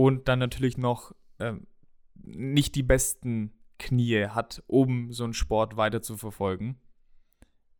und 0.00 0.28
dann 0.28 0.38
natürlich 0.38 0.78
noch 0.78 1.14
ähm, 1.40 1.66
nicht 2.14 2.74
die 2.74 2.82
besten 2.82 3.52
Knie 3.78 4.28
hat, 4.28 4.62
um 4.66 5.12
so 5.12 5.24
einen 5.24 5.34
Sport 5.34 5.76
weiter 5.76 6.00
zu 6.00 6.16
verfolgen. 6.16 6.80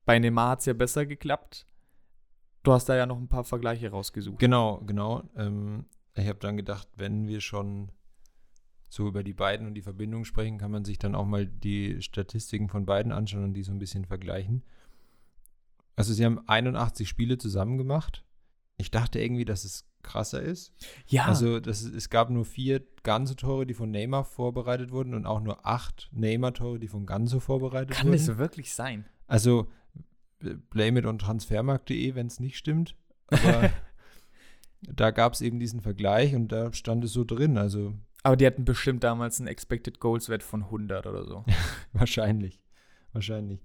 Bei 0.05 0.19
Neymar 0.19 0.51
hat 0.51 0.61
es 0.61 0.67
ja 0.67 0.75
besser 0.75 1.07
geklappt. 1.07 1.67
Du 2.63 2.73
hast 2.75 2.91
da 2.91 2.95
ja 2.95 3.07
noch 3.07 3.17
ein 3.17 3.29
paar 3.29 3.45
Vergleiche 3.45 3.91
rausgesucht. 3.91 4.39
Genau, 4.39 4.83
genau. 4.87 5.31
Ähm, 5.35 5.87
ich 6.15 6.29
habe 6.29 6.39
dann 6.41 6.59
gedacht, 6.59 6.89
wenn 6.95 7.27
wir 7.27 7.41
schon 7.41 7.91
so 8.91 9.09
über 9.09 9.25
die 9.25 9.33
beiden 9.33 9.67
und 9.67 9.73
die 9.73 9.81
Verbindung 9.81 10.27
sprechen, 10.27 10.59
kann 10.59 10.73
man 10.73 10.85
sich 10.85 10.99
dann 10.99 11.15
auch 11.15 11.25
mal 11.25 11.47
die 11.47 12.03
Statistiken 12.03 12.69
von 12.69 12.85
beiden 12.85 13.13
anschauen 13.13 13.45
und 13.45 13.55
die 13.55 13.63
so 13.63 13.73
ein 13.73 13.79
bisschen 13.79 14.05
vergleichen. 14.05 14.63
Also 15.97 16.13
sie 16.13 16.27
haben 16.27 16.47
81 16.47 17.09
Spiele 17.09 17.39
zusammen 17.39 17.79
gemacht. 17.79 18.27
Ich 18.77 18.91
dachte 18.91 19.21
irgendwie, 19.21 19.47
dass 19.47 19.65
es 19.65 19.90
krasser 20.03 20.43
ist. 20.43 20.73
Ja. 21.07 21.27
Also 21.27 21.61
das, 21.61 21.83
es 21.83 22.11
gab 22.11 22.31
nur 22.31 22.45
vier 22.45 22.83
ganze 23.03 23.37
Tore, 23.37 23.67
die 23.67 23.75
von 23.75 23.91
Neymar 23.91 24.25
vorbereitet 24.25 24.91
wurden 24.93 25.15
und 25.15 25.27
auch 25.27 25.41
nur 25.41 25.67
acht 25.67 26.09
Neymar-Tore, 26.13 26.79
die 26.79 26.89
von 26.89 27.07
Ganso 27.07 27.41
vorbereitet 27.41 27.91
Kann 27.91 28.09
wurden. 28.09 28.19
Kann 28.19 28.27
das 28.27 28.39
wirklich 28.39 28.75
sein? 28.75 29.07
Also 29.27 29.69
blame 30.71 31.01
it 31.01 31.07
on 31.07 31.19
transfermarkt.de, 31.19 32.15
wenn 32.15 32.27
es 32.27 32.41
nicht 32.41 32.57
stimmt. 32.57 32.97
Aber 33.29 33.71
da 34.83 35.11
gab 35.11 35.35
es 35.35 35.41
eben 35.41 35.59
diesen 35.59 35.81
Vergleich 35.81 36.35
und 36.35 36.49
da 36.49 36.73
stand 36.73 37.05
es 37.05 37.13
so 37.13 37.25
drin. 37.25 37.59
Also 37.59 37.95
aber 38.23 38.37
die 38.37 38.47
hatten 38.47 38.65
bestimmt 38.65 39.03
damals 39.05 39.41
einen 39.41 39.49
Expected 39.49 39.99
Goals 39.99 40.29
Wert 40.29 40.43
von 40.43 40.65
100 40.65 41.07
oder 41.07 41.25
so. 41.25 41.45
wahrscheinlich. 41.93 42.61
Wahrscheinlich. 43.13 43.61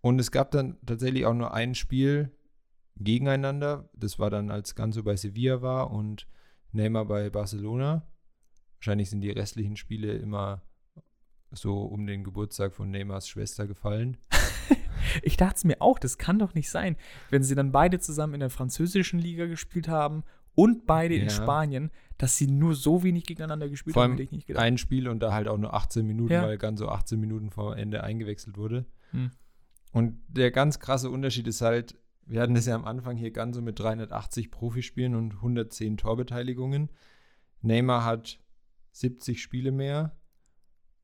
Und 0.00 0.18
es 0.18 0.30
gab 0.30 0.50
dann 0.50 0.78
tatsächlich 0.84 1.26
auch 1.26 1.34
nur 1.34 1.54
ein 1.54 1.74
Spiel, 1.74 2.30
gegeneinander. 3.00 3.88
Das 3.94 4.18
war 4.18 4.30
dann, 4.30 4.50
als 4.50 4.74
Ganso 4.74 5.02
bei 5.02 5.16
Sevilla 5.16 5.62
war 5.62 5.90
und 5.90 6.26
Neymar 6.72 7.06
bei 7.06 7.30
Barcelona. 7.30 8.06
Wahrscheinlich 8.78 9.10
sind 9.10 9.20
die 9.20 9.30
restlichen 9.30 9.76
Spiele 9.76 10.12
immer 10.12 10.62
so 11.50 11.82
um 11.82 12.06
den 12.06 12.24
Geburtstag 12.24 12.74
von 12.74 12.90
Neymars 12.90 13.28
Schwester 13.28 13.66
gefallen. 13.66 14.18
ich 15.22 15.36
dachte 15.36 15.56
es 15.56 15.64
mir 15.64 15.80
auch, 15.80 15.98
das 15.98 16.18
kann 16.18 16.38
doch 16.38 16.54
nicht 16.54 16.70
sein, 16.70 16.96
wenn 17.30 17.42
sie 17.42 17.54
dann 17.54 17.72
beide 17.72 17.98
zusammen 17.98 18.34
in 18.34 18.40
der 18.40 18.50
französischen 18.50 19.18
Liga 19.18 19.46
gespielt 19.46 19.88
haben 19.88 20.24
und 20.54 20.86
beide 20.86 21.14
ja. 21.14 21.22
in 21.22 21.30
Spanien, 21.30 21.90
dass 22.18 22.36
sie 22.36 22.48
nur 22.48 22.74
so 22.74 23.02
wenig 23.02 23.24
gegeneinander 23.24 23.68
gespielt 23.68 23.94
vor 23.94 24.02
allem 24.02 24.12
haben, 24.12 24.18
hätte 24.18 24.24
ich 24.24 24.32
nicht 24.32 24.46
gedacht. 24.46 24.62
Ein 24.62 24.76
Spiel 24.76 25.08
und 25.08 25.20
da 25.20 25.32
halt 25.32 25.48
auch 25.48 25.56
nur 25.56 25.72
18 25.72 26.06
Minuten, 26.06 26.32
ja. 26.32 26.42
weil 26.42 26.58
Ganso 26.58 26.88
18 26.88 27.18
Minuten 27.18 27.50
vor 27.50 27.76
Ende 27.76 28.02
eingewechselt 28.02 28.58
wurde. 28.58 28.84
Hm. 29.12 29.30
Und 29.92 30.20
der 30.28 30.50
ganz 30.50 30.80
krasse 30.80 31.10
Unterschied 31.10 31.46
ist 31.46 31.60
halt, 31.60 31.96
wir 32.28 32.42
hatten 32.42 32.54
das 32.54 32.66
ja 32.66 32.74
am 32.74 32.84
Anfang 32.84 33.16
hier 33.16 33.30
ganz 33.30 33.56
so 33.56 33.62
mit 33.62 33.78
380 33.78 34.50
Profispielen 34.50 35.14
und 35.14 35.34
110 35.36 35.96
Torbeteiligungen. 35.96 36.90
Neymar 37.62 38.04
hat 38.04 38.38
70 38.92 39.40
Spiele 39.42 39.72
mehr, 39.72 40.16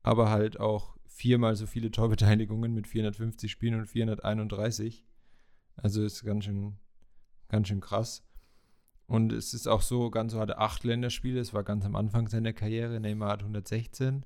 aber 0.03 0.29
halt 0.29 0.59
auch 0.59 0.95
viermal 1.07 1.55
so 1.55 1.65
viele 1.65 1.91
Torbeteiligungen 1.91 2.73
mit 2.73 2.87
450 2.87 3.51
Spielen 3.51 3.79
und 3.79 3.87
431. 3.87 5.03
Also 5.75 6.03
ist 6.03 6.23
ganz 6.23 6.45
schön, 6.45 6.77
ganz 7.49 7.67
schön 7.67 7.81
krass. 7.81 8.23
Und 9.07 9.31
es 9.33 9.53
ist 9.53 9.67
auch 9.67 9.81
so, 9.81 10.09
Ganso 10.09 10.39
hatte 10.39 10.57
acht 10.57 10.83
Länderspiele, 10.83 11.39
es 11.39 11.53
war 11.53 11.63
ganz 11.63 11.85
am 11.85 11.95
Anfang 11.95 12.27
seiner 12.27 12.53
Karriere, 12.53 12.99
Neymar 12.99 13.29
hat 13.29 13.39
116. 13.41 14.25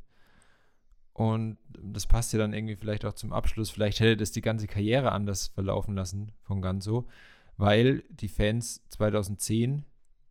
Und 1.19 1.57
das 1.77 2.07
passt 2.07 2.31
ja 2.31 2.39
dann 2.39 2.53
irgendwie 2.53 2.77
vielleicht 2.77 3.03
auch 3.03 3.11
zum 3.11 3.33
Abschluss. 3.33 3.69
Vielleicht 3.69 3.99
hätte 3.99 4.15
das 4.15 4.31
die 4.31 4.39
ganze 4.39 4.67
Karriere 4.67 5.11
anders 5.11 5.47
verlaufen 5.47 5.93
lassen 5.93 6.31
von 6.43 6.61
Ganso, 6.61 7.09
weil 7.57 8.05
die 8.09 8.29
Fans 8.29 8.87
2010 8.87 9.83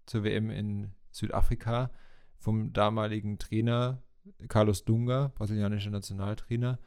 zur 0.07 0.25
WM 0.25 0.49
in 0.49 0.93
Südafrika 1.11 1.91
vom 2.39 2.73
damaligen 2.73 3.39
Trainer 3.39 4.03
Carlos 4.49 4.87
Dunga, 4.87 5.31
brasilianischer 5.35 5.91
Nationaltrainer, 5.91 6.79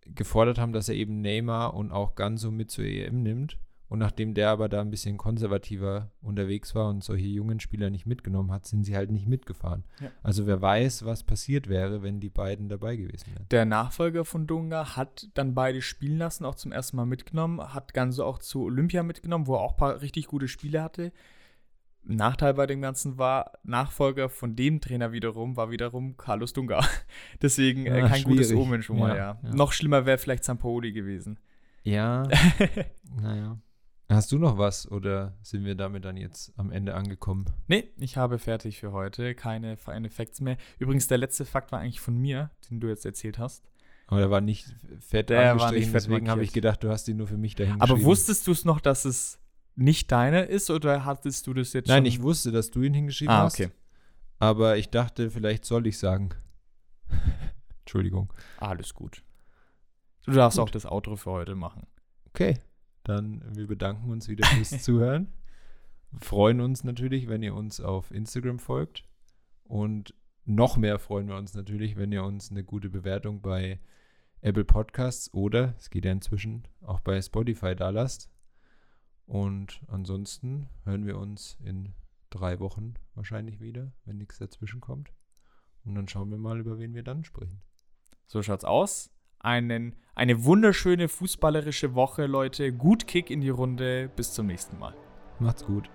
gefordert 0.00 0.58
haben, 0.58 0.72
dass 0.72 0.88
er 0.88 0.96
eben 0.96 1.20
Neymar 1.20 1.74
und 1.74 1.92
auch 1.92 2.16
Ganso 2.16 2.50
mit 2.50 2.72
zur 2.72 2.84
EM 2.84 3.22
nimmt. 3.22 3.60
Und 3.88 4.00
nachdem 4.00 4.34
der 4.34 4.50
aber 4.50 4.68
da 4.68 4.80
ein 4.80 4.90
bisschen 4.90 5.16
konservativer 5.16 6.10
unterwegs 6.20 6.74
war 6.74 6.88
und 6.88 7.04
solche 7.04 7.26
jungen 7.26 7.60
Spieler 7.60 7.88
nicht 7.88 8.04
mitgenommen 8.04 8.50
hat, 8.50 8.66
sind 8.66 8.82
sie 8.82 8.96
halt 8.96 9.12
nicht 9.12 9.28
mitgefahren. 9.28 9.84
Ja. 10.00 10.10
Also 10.24 10.46
wer 10.48 10.60
weiß, 10.60 11.04
was 11.04 11.22
passiert 11.22 11.68
wäre, 11.68 12.02
wenn 12.02 12.18
die 12.18 12.28
beiden 12.28 12.68
dabei 12.68 12.96
gewesen 12.96 13.26
wären. 13.32 13.46
Der 13.52 13.64
Nachfolger 13.64 14.24
von 14.24 14.48
Dunga 14.48 14.96
hat 14.96 15.28
dann 15.34 15.54
beide 15.54 15.82
spielen 15.82 16.18
lassen, 16.18 16.44
auch 16.44 16.56
zum 16.56 16.72
ersten 16.72 16.96
Mal 16.96 17.06
mitgenommen, 17.06 17.60
hat 17.74 17.94
Ganso 17.94 18.24
auch 18.24 18.38
zu 18.40 18.64
Olympia 18.64 19.04
mitgenommen, 19.04 19.46
wo 19.46 19.54
er 19.54 19.60
auch 19.60 19.74
ein 19.74 19.78
paar 19.78 20.00
richtig 20.00 20.26
gute 20.26 20.48
Spiele 20.48 20.82
hatte. 20.82 21.12
Nachteil 22.08 22.54
bei 22.54 22.66
dem 22.66 22.80
Ganzen 22.80 23.18
war, 23.18 23.52
Nachfolger 23.64 24.28
von 24.28 24.54
dem 24.56 24.80
Trainer 24.80 25.12
wiederum 25.12 25.56
war 25.56 25.70
wiederum 25.70 26.16
Carlos 26.16 26.52
Dunga. 26.52 26.84
Deswegen 27.42 27.86
äh, 27.86 28.02
Ah, 28.02 28.08
kein 28.08 28.24
gutes 28.24 28.48
schwierig. 28.48 28.62
Omen 28.62 28.82
schon 28.82 28.98
mal, 28.98 29.10
Ja, 29.10 29.16
ja. 29.16 29.40
ja. 29.42 29.54
Noch 29.54 29.72
schlimmer 29.72 30.06
wäre 30.06 30.18
vielleicht 30.18 30.44
Sampaoli 30.44 30.92
gewesen. 30.92 31.38
Ja, 31.82 32.24
naja. 33.20 33.58
Hast 34.08 34.30
du 34.30 34.38
noch 34.38 34.56
was 34.56 34.88
oder 34.90 35.34
sind 35.42 35.64
wir 35.64 35.74
damit 35.74 36.04
dann 36.04 36.16
jetzt 36.16 36.52
am 36.56 36.70
Ende 36.70 36.94
angekommen? 36.94 37.46
Nee, 37.66 37.90
ich 37.96 38.16
habe 38.16 38.38
fertig 38.38 38.78
für 38.78 38.92
heute. 38.92 39.34
Keine 39.34 39.76
Fine 39.76 40.10
Facts 40.10 40.40
mehr. 40.40 40.56
Übrigens, 40.78 41.08
der 41.08 41.18
letzte 41.18 41.44
Fakt 41.44 41.72
war 41.72 41.80
eigentlich 41.80 42.00
von 42.00 42.16
mir, 42.16 42.50
den 42.70 42.78
du 42.78 42.86
jetzt 42.86 43.04
erzählt 43.04 43.38
hast. 43.38 43.64
Aber 44.06 44.20
der 44.20 44.30
war 44.30 44.40
nicht 44.40 44.66
fett 45.00 45.30
Der 45.30 45.38
war 45.38 45.50
angestrichen, 45.50 45.78
nicht 45.80 45.86
fett 45.90 46.02
deswegen 46.02 46.30
habe 46.30 46.44
ich 46.44 46.52
gedacht, 46.52 46.84
du 46.84 46.88
hast 46.90 47.08
ihn 47.08 47.16
nur 47.16 47.26
für 47.26 47.36
mich 47.36 47.56
dahin 47.56 47.80
Aber 47.80 48.00
wusstest 48.04 48.46
du 48.46 48.52
es 48.52 48.64
noch, 48.64 48.80
dass 48.80 49.04
es 49.04 49.40
nicht 49.74 50.12
deiner 50.12 50.46
ist 50.46 50.70
oder 50.70 51.04
hattest 51.04 51.48
du 51.48 51.54
das 51.54 51.72
jetzt 51.72 51.88
Nein, 51.88 51.98
schon? 51.98 52.06
ich 52.06 52.22
wusste, 52.22 52.52
dass 52.52 52.70
du 52.70 52.82
ihn 52.82 52.94
hingeschrieben 52.94 53.34
Ah, 53.34 53.42
hast. 53.42 53.54
okay. 53.58 53.70
Aber 54.38 54.76
ich 54.76 54.90
dachte, 54.90 55.30
vielleicht 55.30 55.64
soll 55.64 55.86
ich 55.88 55.98
sagen. 55.98 56.30
Entschuldigung. 57.80 58.32
Alles 58.58 58.94
gut. 58.94 59.22
Du 60.24 60.32
darfst 60.32 60.58
Gut. 60.58 60.68
auch 60.68 60.70
das 60.70 60.86
Outro 60.86 61.16
für 61.16 61.30
heute 61.32 61.54
machen. 61.56 61.86
Okay. 62.28 62.58
Dann 63.06 63.40
wir 63.54 63.68
bedanken 63.68 64.10
uns 64.10 64.26
wieder 64.26 64.44
fürs 64.46 64.70
Zuhören. 64.82 65.28
Freuen 66.18 66.60
uns 66.60 66.82
natürlich, 66.82 67.28
wenn 67.28 67.42
ihr 67.42 67.54
uns 67.54 67.80
auf 67.80 68.10
Instagram 68.10 68.58
folgt. 68.58 69.04
Und 69.62 70.12
noch 70.44 70.76
mehr 70.76 70.98
freuen 70.98 71.28
wir 71.28 71.36
uns 71.36 71.54
natürlich, 71.54 71.96
wenn 71.96 72.10
ihr 72.10 72.24
uns 72.24 72.50
eine 72.50 72.64
gute 72.64 72.90
Bewertung 72.90 73.42
bei 73.42 73.78
Apple 74.40 74.64
Podcasts 74.64 75.32
oder, 75.32 75.74
es 75.78 75.88
geht 75.88 76.04
ja 76.04 76.10
inzwischen, 76.10 76.66
auch 76.82 76.98
bei 76.98 77.22
Spotify 77.22 77.76
da 77.76 77.90
lasst. 77.90 78.28
Und 79.26 79.82
ansonsten 79.86 80.68
hören 80.84 81.06
wir 81.06 81.16
uns 81.16 81.58
in 81.64 81.94
drei 82.30 82.58
Wochen 82.58 82.94
wahrscheinlich 83.14 83.60
wieder, 83.60 83.92
wenn 84.04 84.18
nichts 84.18 84.38
dazwischen 84.38 84.80
kommt. 84.80 85.12
Und 85.84 85.94
dann 85.94 86.08
schauen 86.08 86.30
wir 86.30 86.38
mal, 86.38 86.58
über 86.58 86.78
wen 86.78 86.94
wir 86.94 87.04
dann 87.04 87.24
sprechen. 87.24 87.62
So 88.26 88.42
schaut's 88.42 88.64
aus. 88.64 89.15
Einen, 89.38 89.94
eine 90.14 90.44
wunderschöne 90.44 91.08
fußballerische 91.08 91.94
Woche, 91.94 92.26
Leute. 92.26 92.72
Gut 92.72 93.06
Kick 93.06 93.30
in 93.30 93.40
die 93.40 93.50
Runde. 93.50 94.10
Bis 94.16 94.32
zum 94.32 94.46
nächsten 94.46 94.78
Mal. 94.78 94.94
Macht's 95.38 95.64
gut. 95.64 95.90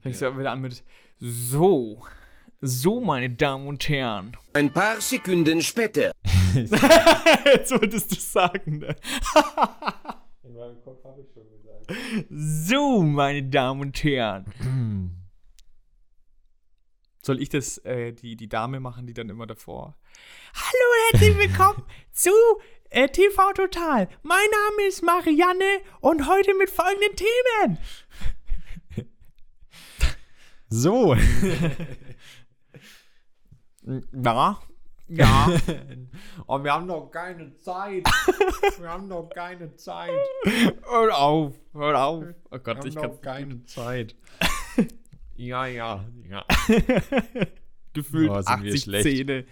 Fängst 0.00 0.22
du 0.22 0.38
wieder 0.38 0.52
an 0.52 0.60
mit 0.60 0.84
So. 1.18 2.04
So, 2.60 3.00
meine 3.00 3.30
Damen 3.30 3.68
und 3.68 3.88
Herren. 3.88 4.36
Ein 4.52 4.72
paar 4.72 5.00
Sekunden 5.00 5.62
später. 5.62 6.12
Jetzt 6.54 7.70
wolltest 7.70 8.10
du 8.10 8.16
sagen, 8.16 8.78
ne? 8.78 8.96
In 10.42 10.54
meinem 10.54 10.82
Kopf 10.82 11.04
habe 11.04 11.20
ich 11.20 11.28
schon 11.32 11.44
gesagt. 11.50 12.26
So, 12.30 13.02
meine 13.02 13.44
Damen 13.44 13.80
und 13.80 14.02
Herren. 14.02 14.52
Soll 17.22 17.40
ich 17.42 17.48
das, 17.48 17.78
äh, 17.78 18.12
die, 18.12 18.36
die 18.36 18.48
Dame 18.48 18.80
machen, 18.80 19.06
die 19.06 19.14
dann 19.14 19.28
immer 19.28 19.46
davor. 19.46 19.96
Hallo 20.54 20.84
und 20.90 21.20
herzlich 21.20 21.38
willkommen 21.38 21.84
zu 22.12 22.30
äh, 22.90 23.08
TV 23.08 23.52
Total. 23.52 24.08
Mein 24.22 24.48
Name 24.50 24.88
ist 24.88 25.02
Marianne 25.02 25.80
und 26.00 26.28
heute 26.28 26.54
mit 26.54 26.70
folgenden 26.70 27.14
Themen. 27.16 27.78
So. 30.68 31.16
Na? 34.12 34.58
Ja. 35.08 35.48
oh, 36.46 36.62
wir 36.62 36.72
haben 36.72 36.86
doch 36.86 37.10
keine 37.10 37.56
Zeit. 37.56 38.06
Wir 38.78 38.88
haben 38.90 39.08
doch 39.08 39.30
keine 39.30 39.74
Zeit. 39.76 40.10
hör 40.84 41.18
auf, 41.18 41.54
hör 41.72 42.04
auf. 42.04 42.24
Oh 42.50 42.58
Gott, 42.58 42.84
ich 42.84 42.94
kann 42.94 43.18
keine 43.22 43.64
Zeit. 43.64 44.14
ja, 45.36 45.66
ja, 45.66 46.04
ja. 46.28 46.44
gefühlt 47.94 48.30
Oh, 48.30 48.40
sind 48.42 48.62
wir 48.62 48.72
80 48.72 48.82
schlecht. 48.82 49.02
Zähne. 49.04 49.44